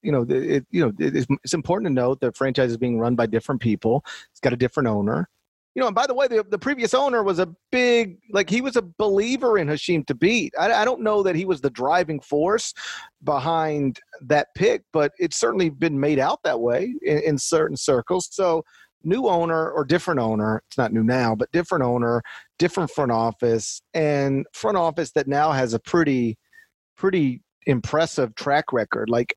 you 0.02 0.12
know, 0.12 0.26
it, 0.28 0.66
you 0.70 0.86
know, 0.86 0.92
it's, 1.00 1.28
it's 1.46 1.54
important 1.54 1.88
to 1.88 1.94
note 1.94 2.20
that 2.20 2.36
franchise 2.36 2.72
is 2.72 2.78
being 2.78 3.00
run 3.00 3.16
by 3.16 3.26
different 3.26 3.62
people. 3.62 4.04
It's 4.32 4.42
got 4.42 4.52
a 4.52 4.58
different 4.58 4.90
owner 4.90 5.30
you 5.76 5.82
know, 5.82 5.88
and 5.88 5.96
by 5.96 6.08
the 6.08 6.14
way, 6.14 6.28
the, 6.28 6.44
the 6.50 6.58
previous 6.58 6.94
owner 6.94 7.22
was 7.22 7.38
a 7.38 7.50
big, 7.70 8.18
like 8.32 8.50
he 8.50 8.62
was 8.62 8.78
a 8.78 8.82
believer 8.82 9.58
in 9.58 9.68
Hasheem 9.68 10.06
Thabeet. 10.06 10.52
I, 10.58 10.72
I 10.72 10.86
don't 10.86 11.02
know 11.02 11.22
that 11.22 11.36
he 11.36 11.44
was 11.44 11.60
the 11.60 11.70
driving 11.70 12.22
force 12.22 12.74
behind 13.24 14.00
that 14.22 14.48
pick, 14.56 14.84
but 14.94 15.12
it's 15.18 15.36
certainly 15.36 15.70
been 15.70 16.00
made 16.00 16.18
out 16.18 16.40
that 16.44 16.62
way 16.62 16.94
in, 17.02 17.18
in 17.20 17.38
certain 17.38 17.76
circles. 17.76 18.30
So, 18.32 18.64
new 19.04 19.28
owner 19.28 19.70
or 19.70 19.84
different 19.84 20.20
owner, 20.22 20.64
it's 20.68 20.78
not 20.78 20.94
new 20.94 21.04
now, 21.04 21.36
but 21.36 21.52
different 21.52 21.84
owner, 21.84 22.24
different 22.58 22.90
front 22.90 23.12
office, 23.12 23.82
and 23.94 24.46
front 24.54 24.78
office 24.78 25.12
that 25.12 25.28
now 25.28 25.52
has 25.52 25.74
a 25.74 25.80
pretty, 25.80 26.38
pretty 26.98 27.42
impressive 27.68 28.34
track 28.36 28.72
record. 28.72 29.10
Like, 29.10 29.36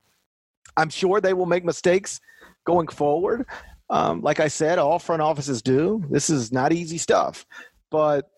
I'm 0.76 0.88
sure 0.88 1.20
they 1.20 1.34
will 1.34 1.46
make 1.46 1.64
mistakes 1.64 2.20
going 2.64 2.86
forward, 2.86 3.44
um, 3.90 4.20
like 4.20 4.40
I 4.40 4.48
said, 4.48 4.78
all 4.78 4.98
front 4.98 5.22
offices 5.22 5.62
do. 5.62 6.04
This 6.10 6.30
is 6.30 6.52
not 6.52 6.72
easy 6.72 6.98
stuff, 6.98 7.46
but 7.90 8.30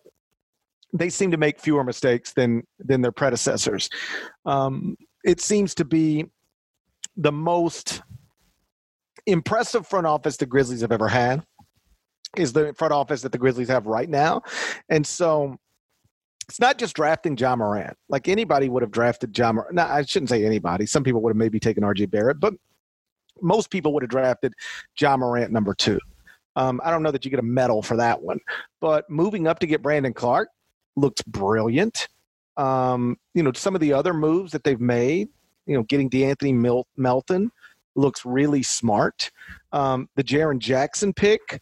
they 0.93 1.09
seem 1.09 1.31
to 1.31 1.37
make 1.37 1.59
fewer 1.59 1.83
mistakes 1.83 2.33
than 2.33 2.63
than 2.79 3.01
their 3.01 3.11
predecessors. 3.11 3.89
Um, 4.45 4.97
it 5.23 5.41
seems 5.41 5.75
to 5.75 5.85
be 5.85 6.25
the 7.17 7.31
most 7.31 8.01
impressive 9.25 9.85
front 9.87 10.07
office 10.07 10.37
the 10.37 10.45
Grizzlies 10.45 10.81
have 10.81 10.91
ever 10.91 11.07
had. 11.07 11.43
Is 12.37 12.53
the 12.53 12.73
front 12.77 12.93
office 12.93 13.21
that 13.23 13.33
the 13.33 13.37
Grizzlies 13.37 13.67
have 13.67 13.85
right 13.87 14.09
now, 14.09 14.43
and 14.87 15.05
so 15.05 15.57
it's 16.47 16.61
not 16.61 16.77
just 16.77 16.95
drafting 16.95 17.37
Ja 17.37 17.55
Morant. 17.57 17.97
Like 18.07 18.29
anybody 18.29 18.69
would 18.69 18.83
have 18.83 18.91
drafted 18.91 19.37
Ja 19.37 19.51
Morant. 19.51 19.75
No, 19.75 19.83
I 19.83 20.03
shouldn't 20.03 20.29
say 20.29 20.45
anybody. 20.45 20.85
Some 20.85 21.03
people 21.03 21.21
would 21.21 21.31
have 21.31 21.37
maybe 21.37 21.59
taken 21.59 21.83
RJ 21.83 22.09
Barrett, 22.09 22.39
but 22.39 22.53
most 23.41 23.69
people 23.69 23.93
would 23.93 24.03
have 24.03 24.09
drafted 24.09 24.53
Ja 24.99 25.17
Morant 25.17 25.51
number 25.51 25.73
two. 25.73 25.99
Um, 26.55 26.81
I 26.83 26.91
don't 26.91 27.03
know 27.03 27.11
that 27.11 27.23
you 27.23 27.31
get 27.31 27.39
a 27.39 27.43
medal 27.43 27.81
for 27.81 27.95
that 27.97 28.21
one, 28.21 28.39
but 28.81 29.09
moving 29.09 29.47
up 29.47 29.59
to 29.59 29.67
get 29.67 29.81
Brandon 29.81 30.13
Clarke 30.13 30.49
looks 30.95 31.21
brilliant. 31.23 32.07
Um, 32.57 33.17
you 33.33 33.43
know, 33.43 33.51
some 33.53 33.75
of 33.75 33.81
the 33.81 33.93
other 33.93 34.13
moves 34.13 34.51
that 34.51 34.63
they've 34.63 34.79
made, 34.79 35.29
you 35.65 35.75
know, 35.75 35.83
getting 35.83 36.09
De'Anthony 36.09 36.53
Mil- 36.53 36.87
Melton 36.97 37.51
looks 37.95 38.25
really 38.25 38.63
smart. 38.63 39.31
Um, 39.71 40.09
the 40.15 40.23
Jaren 40.23 40.59
Jackson 40.59 41.13
pick, 41.13 41.61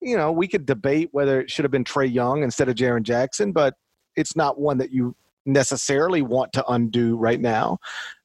you 0.00 0.16
know, 0.16 0.30
we 0.30 0.46
could 0.46 0.66
debate 0.66 1.08
whether 1.12 1.40
it 1.40 1.50
should 1.50 1.64
have 1.64 1.72
been 1.72 1.84
Trae 1.84 2.12
Young 2.12 2.42
instead 2.42 2.68
of 2.68 2.76
Jaren 2.76 3.02
Jackson, 3.02 3.52
but 3.52 3.74
it's 4.16 4.36
not 4.36 4.60
one 4.60 4.78
that 4.78 4.92
you 4.92 5.14
necessarily 5.48 6.22
want 6.22 6.52
to 6.52 6.64
undo 6.68 7.16
right 7.16 7.40
now. 7.40 7.78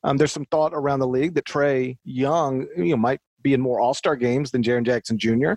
Um, 0.04 0.18
there's 0.18 0.32
some 0.32 0.46
thought 0.52 0.74
around 0.74 1.00
the 1.00 1.08
league 1.08 1.36
that 1.36 1.46
Trae 1.46 1.98
Young, 2.04 2.68
you 2.78 2.92
know, 2.92 2.98
might 2.98 3.22
be 3.42 3.54
in 3.54 3.62
more 3.62 3.80
All 3.80 3.94
Star 3.94 4.16
games 4.16 4.52
than 4.52 4.64
Jaren 4.64 4.86
Jackson 4.86 5.18
Jr. 5.18 5.54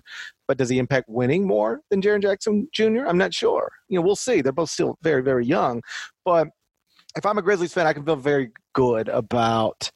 but 0.47 0.57
does 0.57 0.69
he 0.69 0.79
impact 0.79 1.07
winning 1.09 1.45
more 1.45 1.81
than 1.89 2.01
Jaren 2.01 2.21
Jackson 2.21 2.67
Jr.? 2.73 3.05
I'm 3.07 3.17
not 3.17 3.33
sure. 3.33 3.71
You 3.89 3.99
know, 3.99 4.05
we'll 4.05 4.15
see. 4.15 4.41
They're 4.41 4.51
both 4.51 4.69
still 4.69 4.97
very, 5.01 5.23
very 5.23 5.45
young. 5.45 5.81
But 6.25 6.49
if 7.15 7.25
I'm 7.25 7.37
a 7.37 7.41
Grizzlies 7.41 7.73
fan, 7.73 7.87
I 7.87 7.93
can 7.93 8.05
feel 8.05 8.15
very 8.15 8.51
good 8.73 9.09
about, 9.09 9.89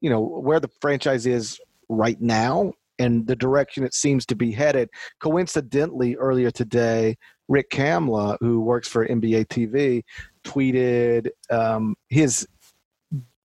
you 0.00 0.10
know, 0.10 0.20
where 0.20 0.60
the 0.60 0.70
franchise 0.80 1.26
is 1.26 1.60
right 1.88 2.20
now 2.20 2.72
and 2.98 3.26
the 3.26 3.36
direction 3.36 3.84
it 3.84 3.94
seems 3.94 4.24
to 4.26 4.36
be 4.36 4.52
headed. 4.52 4.88
Coincidentally, 5.20 6.16
earlier 6.16 6.50
today, 6.50 7.16
Rick 7.48 7.70
Kamla, 7.70 8.38
who 8.40 8.60
works 8.60 8.88
for 8.88 9.06
NBA 9.06 9.46
TV, 9.46 10.02
tweeted 10.44 11.28
um, 11.50 11.94
his 12.08 12.46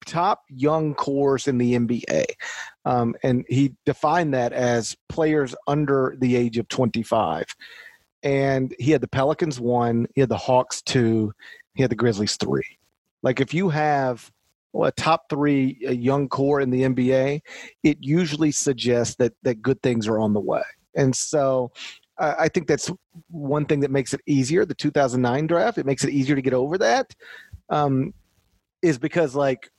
top 0.05 0.43
young 0.49 0.95
cores 0.95 1.47
in 1.47 1.57
the 1.57 1.75
NBA. 1.75 2.25
Um, 2.85 3.13
and 3.23 3.45
he 3.49 3.75
defined 3.85 4.33
that 4.33 4.53
as 4.53 4.95
players 5.09 5.53
under 5.67 6.15
the 6.19 6.35
age 6.35 6.57
of 6.57 6.67
25. 6.69 7.45
And 8.23 8.73
he 8.79 8.91
had 8.91 9.01
the 9.01 9.07
Pelicans 9.07 9.59
one, 9.59 10.07
he 10.15 10.21
had 10.21 10.29
the 10.29 10.37
Hawks 10.37 10.81
two, 10.81 11.33
he 11.75 11.83
had 11.83 11.91
the 11.91 11.95
Grizzlies 11.95 12.37
three. 12.37 12.79
Like 13.21 13.39
if 13.39 13.53
you 13.53 13.69
have 13.69 14.31
a 14.81 14.91
top 14.91 15.29
three 15.29 15.77
young 15.81 16.29
core 16.29 16.61
in 16.61 16.69
the 16.69 16.83
NBA, 16.83 17.41
it 17.83 17.97
usually 18.01 18.51
suggests 18.51 19.15
that 19.15 19.33
that 19.43 19.61
good 19.61 19.81
things 19.81 20.07
are 20.07 20.19
on 20.19 20.33
the 20.33 20.39
way. 20.39 20.63
And 20.95 21.15
so 21.15 21.71
uh, 22.19 22.35
I 22.37 22.47
think 22.49 22.67
that's 22.67 22.91
one 23.29 23.65
thing 23.65 23.81
that 23.81 23.91
makes 23.91 24.13
it 24.13 24.21
easier. 24.25 24.65
The 24.65 24.75
2009 24.75 25.47
draft, 25.47 25.77
it 25.77 25.85
makes 25.85 26.03
it 26.03 26.11
easier 26.11 26.35
to 26.35 26.41
get 26.41 26.53
over 26.53 26.77
that. 26.77 27.13
Um, 27.69 28.13
is 28.81 28.97
because 28.97 29.35
like 29.35 29.69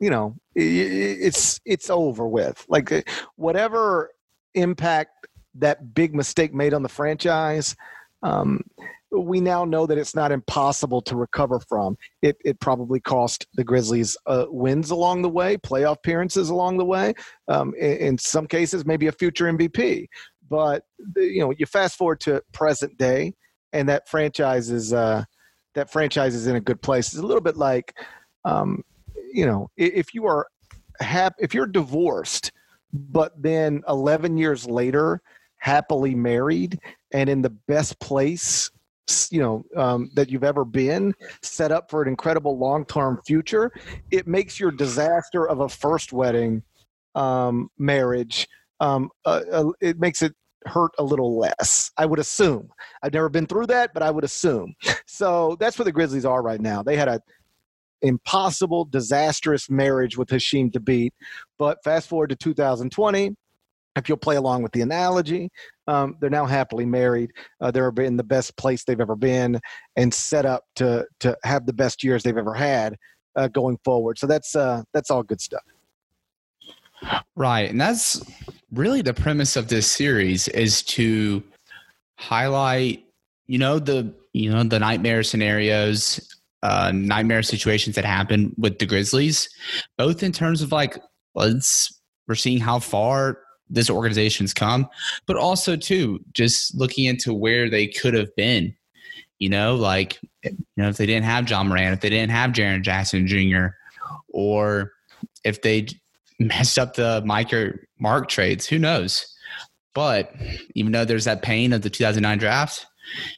you 0.00 0.10
know 0.10 0.36
it's 0.54 1.60
it's 1.64 1.90
over 1.90 2.26
with 2.26 2.64
like 2.68 2.90
uh, 2.90 3.02
whatever 3.36 4.10
impact 4.54 5.26
that 5.54 5.94
big 5.94 6.14
mistake 6.14 6.54
made 6.54 6.74
on 6.74 6.82
the 6.82 6.88
franchise 6.88 7.76
um, 8.22 8.62
we 9.10 9.40
now 9.40 9.64
know 9.64 9.86
that 9.86 9.98
it's 9.98 10.14
not 10.14 10.32
impossible 10.32 11.00
to 11.02 11.16
recover 11.16 11.60
from. 11.60 11.96
It, 12.22 12.36
it 12.44 12.60
probably 12.60 13.00
cost 13.00 13.46
the 13.54 13.64
Grizzlies 13.64 14.16
uh, 14.26 14.46
wins 14.48 14.90
along 14.90 15.22
the 15.22 15.28
way, 15.28 15.56
playoff 15.56 15.96
appearances 15.96 16.50
along 16.50 16.78
the 16.78 16.84
way. 16.84 17.14
Um, 17.48 17.74
in, 17.78 17.96
in, 17.96 18.18
some 18.18 18.46
cases, 18.46 18.84
maybe 18.84 19.06
a 19.06 19.12
future 19.12 19.46
MVP. 19.46 20.08
But 20.48 20.84
you 21.16 21.40
know, 21.40 21.52
you 21.56 21.66
fast 21.66 21.96
forward 21.96 22.20
to 22.20 22.42
present 22.52 22.96
day, 22.98 23.34
and 23.72 23.88
that 23.88 24.08
franchise 24.08 24.70
is 24.70 24.92
uh, 24.92 25.24
that 25.74 25.90
franchise 25.90 26.34
is 26.34 26.46
in 26.46 26.56
a 26.56 26.60
good 26.60 26.80
place. 26.82 27.08
It's 27.08 27.22
a 27.22 27.26
little 27.26 27.42
bit 27.42 27.56
like, 27.56 27.96
um, 28.44 28.82
you 29.32 29.46
know, 29.46 29.70
if 29.76 30.14
you 30.14 30.26
are 30.26 30.46
hap- 31.00 31.36
if 31.38 31.54
you're 31.54 31.66
divorced, 31.66 32.52
but 32.92 33.32
then 33.40 33.82
11 33.88 34.36
years 34.36 34.66
later 34.66 35.20
happily 35.58 36.14
married 36.14 36.78
and 37.12 37.28
in 37.28 37.42
the 37.42 37.50
best 37.50 37.98
place 37.98 38.70
you 39.30 39.40
know 39.40 39.64
um, 39.76 40.10
that 40.14 40.30
you've 40.30 40.44
ever 40.44 40.64
been 40.64 41.14
set 41.42 41.70
up 41.70 41.90
for 41.90 42.02
an 42.02 42.08
incredible 42.08 42.58
long-term 42.58 43.20
future 43.24 43.72
it 44.10 44.26
makes 44.26 44.58
your 44.58 44.70
disaster 44.70 45.48
of 45.48 45.60
a 45.60 45.68
first 45.68 46.12
wedding 46.12 46.62
um, 47.14 47.70
marriage 47.78 48.48
um, 48.80 49.10
uh, 49.24 49.42
uh, 49.52 49.70
it 49.80 49.98
makes 49.98 50.22
it 50.22 50.34
hurt 50.66 50.90
a 50.98 51.04
little 51.04 51.38
less 51.38 51.92
i 51.96 52.04
would 52.04 52.18
assume 52.18 52.68
i've 53.02 53.12
never 53.12 53.28
been 53.28 53.46
through 53.46 53.66
that 53.66 53.94
but 53.94 54.02
i 54.02 54.10
would 54.10 54.24
assume 54.24 54.74
so 55.06 55.56
that's 55.60 55.78
where 55.78 55.84
the 55.84 55.92
grizzlies 55.92 56.24
are 56.24 56.42
right 56.42 56.60
now 56.60 56.82
they 56.82 56.96
had 56.96 57.08
a 57.08 57.20
impossible 58.02 58.84
disastrous 58.84 59.70
marriage 59.70 60.18
with 60.18 60.28
Hasheem 60.28 60.70
Thabeet. 60.70 61.12
but 61.58 61.82
fast 61.82 62.08
forward 62.08 62.28
to 62.28 62.36
2020 62.36 63.34
if 63.96 64.08
you'll 64.08 64.18
play 64.18 64.36
along 64.36 64.62
with 64.62 64.72
the 64.72 64.82
analogy, 64.82 65.50
um, 65.88 66.16
they're 66.20 66.30
now 66.30 66.44
happily 66.44 66.84
married. 66.86 67.32
Uh, 67.60 67.70
they're 67.70 67.88
in 67.98 68.16
the 68.16 68.24
best 68.24 68.56
place 68.56 68.84
they've 68.84 69.00
ever 69.00 69.16
been 69.16 69.58
and 69.96 70.12
set 70.12 70.44
up 70.44 70.64
to 70.76 71.06
to 71.20 71.36
have 71.44 71.66
the 71.66 71.72
best 71.72 72.04
years 72.04 72.22
they've 72.22 72.36
ever 72.36 72.54
had 72.54 72.96
uh, 73.36 73.48
going 73.48 73.78
forward. 73.84 74.18
So 74.18 74.26
that's 74.26 74.54
uh, 74.54 74.82
that's 74.92 75.10
all 75.10 75.22
good 75.22 75.40
stuff. 75.40 75.62
Right, 77.34 77.70
and 77.70 77.80
that's 77.80 78.22
really 78.72 79.02
the 79.02 79.14
premise 79.14 79.56
of 79.56 79.68
this 79.68 79.86
series 79.86 80.48
is 80.48 80.82
to 80.82 81.42
highlight, 82.16 83.04
you 83.46 83.58
know, 83.58 83.78
the 83.78 84.12
you 84.32 84.50
know 84.50 84.62
the 84.62 84.78
nightmare 84.78 85.22
scenarios, 85.22 86.34
uh, 86.62 86.92
nightmare 86.94 87.42
situations 87.42 87.96
that 87.96 88.04
happen 88.04 88.54
with 88.58 88.78
the 88.78 88.86
Grizzlies, 88.86 89.48
both 89.98 90.22
in 90.22 90.32
terms 90.32 90.62
of 90.62 90.72
like 90.72 90.98
let's 91.34 92.00
we're 92.26 92.34
seeing 92.34 92.58
how 92.58 92.78
far 92.78 93.38
this 93.68 93.90
organization's 93.90 94.54
come, 94.54 94.88
but 95.26 95.36
also 95.36 95.76
too 95.76 96.20
just 96.32 96.74
looking 96.74 97.04
into 97.04 97.34
where 97.34 97.68
they 97.68 97.86
could 97.86 98.14
have 98.14 98.34
been. 98.36 98.74
You 99.38 99.50
know, 99.50 99.74
like 99.74 100.18
you 100.42 100.56
know, 100.76 100.88
if 100.88 100.96
they 100.96 101.06
didn't 101.06 101.24
have 101.24 101.48
Ja 101.48 101.62
Morant, 101.62 101.92
if 101.92 102.00
they 102.00 102.08
didn't 102.08 102.30
have 102.30 102.52
Jaren 102.52 102.82
Jackson 102.82 103.26
Jr., 103.26 103.66
or 104.28 104.92
if 105.44 105.60
they 105.60 105.86
messed 106.38 106.78
up 106.78 106.94
the 106.94 107.22
micro 107.24 107.72
mark 107.98 108.28
trades, 108.28 108.66
who 108.66 108.78
knows? 108.78 109.26
But 109.94 110.34
even 110.74 110.92
though 110.92 111.04
there's 111.04 111.24
that 111.24 111.42
pain 111.42 111.72
of 111.72 111.82
the 111.82 111.90
2009 111.90 112.38
draft, 112.38 112.86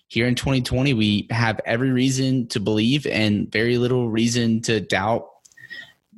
here 0.08 0.26
in 0.26 0.34
2020, 0.34 0.94
we 0.94 1.26
have 1.30 1.60
every 1.66 1.90
reason 1.90 2.48
to 2.48 2.60
believe 2.60 3.06
and 3.06 3.50
very 3.52 3.78
little 3.78 4.08
reason 4.08 4.60
to 4.62 4.80
doubt 4.80 5.28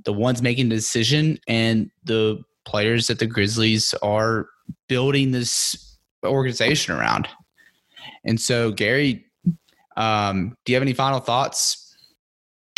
the 0.04 0.12
ones 0.12 0.40
making 0.40 0.68
the 0.68 0.76
decision 0.76 1.38
and 1.46 1.90
the 2.04 2.42
players 2.64 3.06
that 3.08 3.18
the 3.18 3.26
Grizzlies 3.26 3.94
are 4.02 4.48
building 4.88 5.32
this 5.32 5.98
organization 6.24 6.94
around. 6.94 7.28
And 8.24 8.40
so, 8.40 8.70
Gary, 8.70 9.26
um, 9.96 10.56
do 10.64 10.72
you 10.72 10.76
have 10.76 10.82
any 10.82 10.92
final 10.92 11.20
thoughts? 11.20 11.96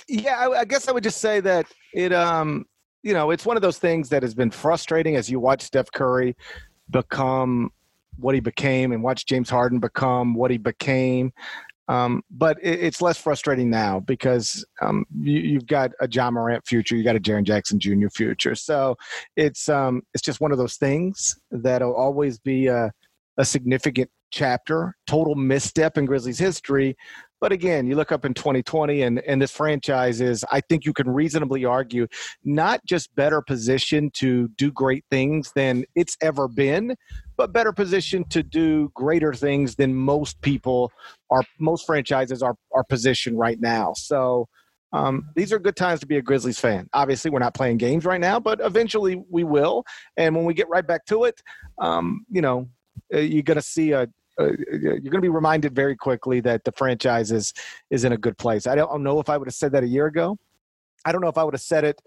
Yeah, 0.09 0.37
I, 0.39 0.61
I, 0.61 0.65
guess 0.65 0.89
I 0.89 0.93
would 0.93 1.05
just 1.05 1.21
say 1.21 1.41
that 1.41 1.67
it, 1.95 2.13
um, 2.13 2.67
you 3.03 3.13
know, 3.13 3.31
it's 3.31 3.45
one 3.45 3.57
of 3.57 3.63
those 3.63 3.79
things 3.79 4.09
that 4.11 4.23
has 4.23 4.35
been 4.35 4.51
frustrating 4.51 5.17
as 5.17 5.31
you 5.31 5.41
watch 5.41 5.63
Steph 5.63 5.91
Curry 5.93 6.37
become 6.91 7.71
what 8.19 8.35
he 8.35 8.41
became 8.41 8.93
and 8.93 9.03
watch 9.03 9.27
James 9.27 9.51
Harden 9.51 9.79
become 9.79 10.35
what 10.35 10.51
he 10.51 10.59
became. 10.59 11.33
Um, 11.89 12.23
but 12.31 12.59
it, 12.63 12.81
it's 12.81 13.03
less 13.03 13.19
frustrating 13.19 13.69
now 13.69 14.01
because 14.01 14.65
um, 14.81 15.05
you, 15.19 15.55
have 15.55 15.67
got 15.67 15.91
a 16.01 16.09
Ja 16.09 16.31
Morant 16.31 16.65
future, 16.67 16.97
you 16.97 17.03
got 17.03 17.17
a 17.17 17.21
Jaren 17.21 17.45
Jackson 17.45 17.81
Jr. 17.81 18.09
future. 18.09 18.55
So 18.55 18.97
it's 19.37 19.69
um, 19.69 20.03
it's 20.15 20.23
just 20.23 20.41
one 20.41 20.53
of 20.53 20.59
those 20.59 20.77
things 20.77 21.39
that'll 21.51 21.95
always 21.95 22.39
be 22.39 22.69
a, 22.69 22.93
a 23.37 23.45
significant 23.45 24.11
chapter, 24.31 24.95
total 25.07 25.35
misstep 25.35 25.99
in 25.99 26.07
Grizzlies 26.07 26.39
history. 26.39 26.97
But 27.43 27.51
again, 27.51 27.89
you 27.89 27.97
look 27.97 28.13
up 28.13 28.25
in 28.25 28.35
2020, 28.35 29.03
and, 29.03 29.19
and 29.19 29.43
this 29.43 29.51
franchise 29.51 30.21
is, 30.21 30.45
I 30.53 30.61
think 30.61 30.87
you 30.87 30.93
can 30.93 31.11
reasonably 31.11 31.65
argue, 31.65 32.07
not 32.45 32.87
just 32.87 33.13
better 33.17 33.43
positioned 33.43 34.15
to 34.15 34.47
do 34.57 34.71
great 34.71 35.05
things 35.11 35.51
than 35.57 35.85
it's 35.97 36.17
ever 36.21 36.47
been, 36.47 36.95
but 37.37 37.53
better 37.53 37.73
positioned 37.73 38.31
to 38.31 38.45
do 38.45 38.93
greater 38.95 39.35
things 39.35 39.75
than 39.75 39.93
most 39.93 40.41
people 40.41 40.93
are, 41.31 41.43
most 41.59 41.85
franchises 41.85 42.45
are, 42.45 42.55
are 42.73 42.85
positioned 42.85 43.37
right 43.41 43.61
now. 43.61 43.93
So, 43.97 44.47
um, 44.93 45.29
these 45.35 45.53
are 45.53 45.59
good 45.59 45.75
times 45.75 45.99
to 46.01 46.07
be 46.07 46.19
a 46.19 46.23
Grizzlies 46.23 46.61
fan. 46.61 46.89
Obviously, 46.93 47.33
we're 47.33 47.41
not 47.41 47.55
playing 47.55 47.79
games 47.79 48.05
right 48.05 48.21
now, 48.21 48.39
but 48.39 48.61
eventually 48.63 49.21
we 49.29 49.43
will. 49.43 49.83
And 50.17 50.37
when 50.37 50.45
we 50.45 50.55
get 50.55 50.69
right 50.69 50.87
back 50.87 51.07
to 51.07 51.25
it, 51.25 51.43
um, 51.81 52.25
you 52.31 52.41
know, 52.41 52.69
uh, 53.13 53.19
you're 53.19 53.43
going 53.43 53.57
to 53.57 53.63
see 53.63 53.93
a, 53.93 54.07
uh, 54.41 54.51
you're 54.71 54.99
going 54.99 55.13
to 55.13 55.21
be 55.21 55.29
reminded 55.29 55.75
very 55.75 55.97
quickly 55.97 56.41
that 56.41 56.65
the 56.65 56.73
franchise 56.73 57.31
is 57.33 57.53
is 57.91 58.05
in 58.05 58.13
a 58.13 58.17
good 58.17 58.39
place. 58.39 58.67
I 58.67 58.75
don't 58.75 59.03
know 59.03 59.21
if 59.21 59.29
I 59.29 59.37
would 59.37 59.49
have 59.49 59.55
said 59.55 59.73
that 59.73 59.83
a 59.83 59.89
year 59.89 60.07
ago. 60.07 60.39
I 61.05 61.13
don't 61.13 61.21
know 61.21 61.29
if 61.29 61.39
I 61.39 61.45
would 61.45 61.55
have 61.55 61.61
said 61.61 61.85
it, 61.85 62.01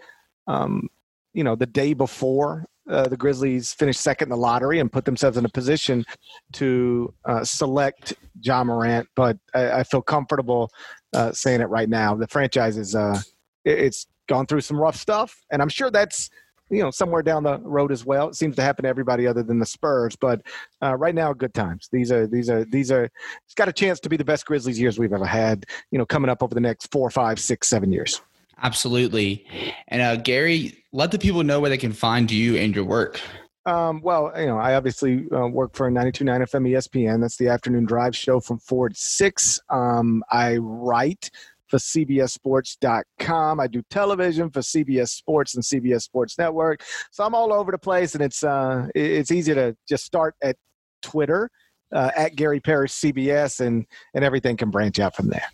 um, 0.47 0.89
you 1.33 1.43
know, 1.43 1.55
the 1.55 1.65
day 1.65 1.93
before 1.93 2.65
uh, 2.89 3.07
the 3.07 3.17
Grizzlies 3.17 3.73
finished 3.73 3.99
second 3.99 4.27
in 4.27 4.29
the 4.29 4.37
lottery 4.37 4.79
and 4.79 4.91
put 4.91 5.05
themselves 5.05 5.37
in 5.37 5.45
a 5.45 5.49
position 5.49 6.05
to 6.53 7.13
uh, 7.25 7.43
select 7.43 8.13
Ja 8.41 8.63
Morant. 8.63 9.07
But 9.15 9.37
I, 9.53 9.79
I 9.79 9.83
feel 9.83 10.01
comfortable 10.01 10.69
uh, 11.13 11.31
saying 11.31 11.61
it 11.61 11.65
right 11.65 11.89
now. 11.89 12.15
The 12.15 12.27
franchise 12.27 12.77
is 12.77 12.95
uh, 12.95 13.19
it's 13.63 14.07
gone 14.27 14.45
through 14.45 14.61
some 14.61 14.79
rough 14.79 14.95
stuff, 14.95 15.43
and 15.51 15.61
I'm 15.61 15.69
sure 15.69 15.91
that's 15.91 16.29
you 16.69 16.81
know 16.81 16.91
somewhere 16.91 17.21
down 17.21 17.43
the 17.43 17.59
road 17.59 17.91
as 17.91 18.05
well. 18.05 18.29
It 18.29 18.35
seems 18.35 18.55
to 18.55 18.61
happen 18.61 18.83
to 18.83 18.89
everybody 18.89 19.27
other 19.27 19.43
than 19.43 19.59
the 19.59 19.65
Spurs, 19.65 20.15
but 20.15 20.41
uh, 20.81 20.95
right 20.95 21.15
now, 21.15 21.33
good 21.33 21.53
times. 21.53 21.89
These 21.91 22.11
are 22.11 22.27
these 22.27 22.49
are 22.49 22.65
these 22.65 22.91
are. 22.91 23.05
It's 23.45 23.53
got 23.55 23.67
a 23.67 23.73
chance 23.73 23.99
to 24.01 24.09
be 24.09 24.17
the 24.17 24.25
best 24.25 24.45
Grizzlies 24.45 24.79
years 24.79 24.97
we've 24.97 25.13
ever 25.13 25.25
had. 25.25 25.65
You 25.91 25.97
know, 25.97 26.05
coming 26.05 26.29
up 26.29 26.41
over 26.41 26.53
the 26.53 26.61
next 26.61 26.91
four, 26.91 27.09
five, 27.09 27.39
six, 27.39 27.67
seven 27.67 27.91
years. 27.91 28.21
Absolutely, 28.61 29.45
and 29.87 30.01
uh, 30.01 30.15
Gary, 30.17 30.83
let 30.91 31.11
the 31.11 31.19
people 31.19 31.43
know 31.43 31.59
where 31.59 31.69
they 31.69 31.77
can 31.77 31.93
find 31.93 32.31
you 32.31 32.55
and 32.55 32.75
your 32.75 32.85
work. 32.85 33.19
Um, 33.67 34.01
well, 34.01 34.31
you 34.37 34.45
know, 34.45 34.59
I 34.59 34.75
obviously 34.75 35.25
uh, 35.31 35.47
work 35.47 35.73
for 35.73 35.89
92.9 35.89 36.41
FM 36.41 36.69
ESPN. 36.69 37.19
That's 37.19 37.37
the 37.37 37.47
afternoon 37.47 37.85
drive 37.85 38.15
show 38.15 38.39
from 38.39 38.59
4 38.59 38.89
to 38.89 38.95
6. 38.95 39.59
Um, 39.71 40.23
I 40.29 40.57
write 40.57 41.31
for 41.75 41.99
CBSSports.com. 41.99 43.59
I 43.59 43.67
do 43.67 43.81
television 43.89 44.49
for 44.49 44.61
CBS 44.61 45.09
Sports 45.09 45.55
and 45.55 45.63
CBS 45.63 46.03
Sports 46.03 46.37
Network. 46.37 46.83
So 47.11 47.23
I'm 47.25 47.35
all 47.35 47.51
over 47.53 47.71
the 47.71 47.77
place, 47.77 48.15
and 48.15 48.23
it's 48.23 48.43
uh, 48.43 48.87
it's 48.95 49.31
easy 49.31 49.53
to 49.53 49.75
just 49.87 50.05
start 50.05 50.35
at 50.41 50.55
Twitter 51.01 51.49
uh, 51.93 52.11
at 52.15 52.35
Gary 52.35 52.59
Parrish 52.59 52.93
CBS, 52.93 53.59
and 53.59 53.85
and 54.13 54.23
everything 54.23 54.55
can 54.57 54.71
branch 54.71 54.99
out 54.99 55.15
from 55.15 55.29
there. 55.29 55.45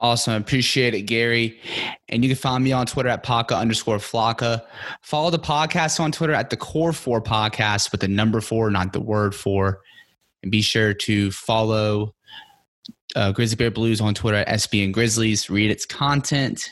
Awesome. 0.00 0.34
Appreciate 0.34 0.94
it, 0.94 1.02
Gary. 1.02 1.58
And 2.08 2.22
you 2.22 2.28
can 2.28 2.36
find 2.36 2.62
me 2.62 2.72
on 2.72 2.84
Twitter 2.84 3.08
at 3.08 3.22
Paca 3.22 3.56
underscore 3.56 3.98
Flocka. 3.98 4.62
Follow 5.02 5.30
the 5.30 5.38
podcast 5.38 6.00
on 6.00 6.12
Twitter 6.12 6.34
at 6.34 6.50
the 6.50 6.56
Core 6.56 6.92
Four 6.92 7.22
Podcast 7.22 7.90
with 7.92 8.00
the 8.00 8.08
number 8.08 8.40
four, 8.40 8.70
not 8.70 8.92
the 8.92 9.00
word 9.00 9.34
four. 9.34 9.80
And 10.42 10.50
be 10.50 10.60
sure 10.60 10.92
to 10.92 11.30
follow 11.30 12.14
uh, 13.16 13.32
Grizzly 13.32 13.56
Bear 13.56 13.70
Blues 13.70 14.00
on 14.00 14.14
Twitter 14.14 14.38
at 14.38 14.48
SBN 14.48 14.92
Grizzlies. 14.92 15.48
Read 15.48 15.70
its 15.70 15.86
content 15.86 16.68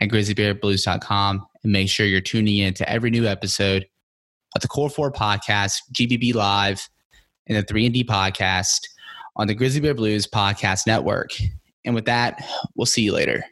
at 0.00 0.08
grizzlybearblues.com 0.08 1.46
and 1.62 1.72
make 1.72 1.88
sure 1.88 2.06
you're 2.06 2.20
tuning 2.20 2.58
in 2.58 2.74
to 2.74 2.88
every 2.88 3.10
new 3.10 3.26
episode 3.26 3.86
of 4.54 4.62
the 4.62 4.68
Core 4.68 4.90
Four 4.90 5.12
Podcast, 5.12 5.76
GBB 5.92 6.34
Live, 6.34 6.88
and 7.46 7.58
the 7.58 7.62
3 7.62 7.88
&D 7.90 8.04
Podcast 8.04 8.80
on 9.36 9.46
the 9.46 9.54
Grizzly 9.54 9.80
Bear 9.80 9.94
Blues 9.94 10.26
Podcast 10.26 10.86
Network. 10.86 11.30
And 11.84 11.94
with 11.94 12.06
that, 12.06 12.44
we'll 12.74 12.86
see 12.86 13.02
you 13.02 13.12
later. 13.12 13.44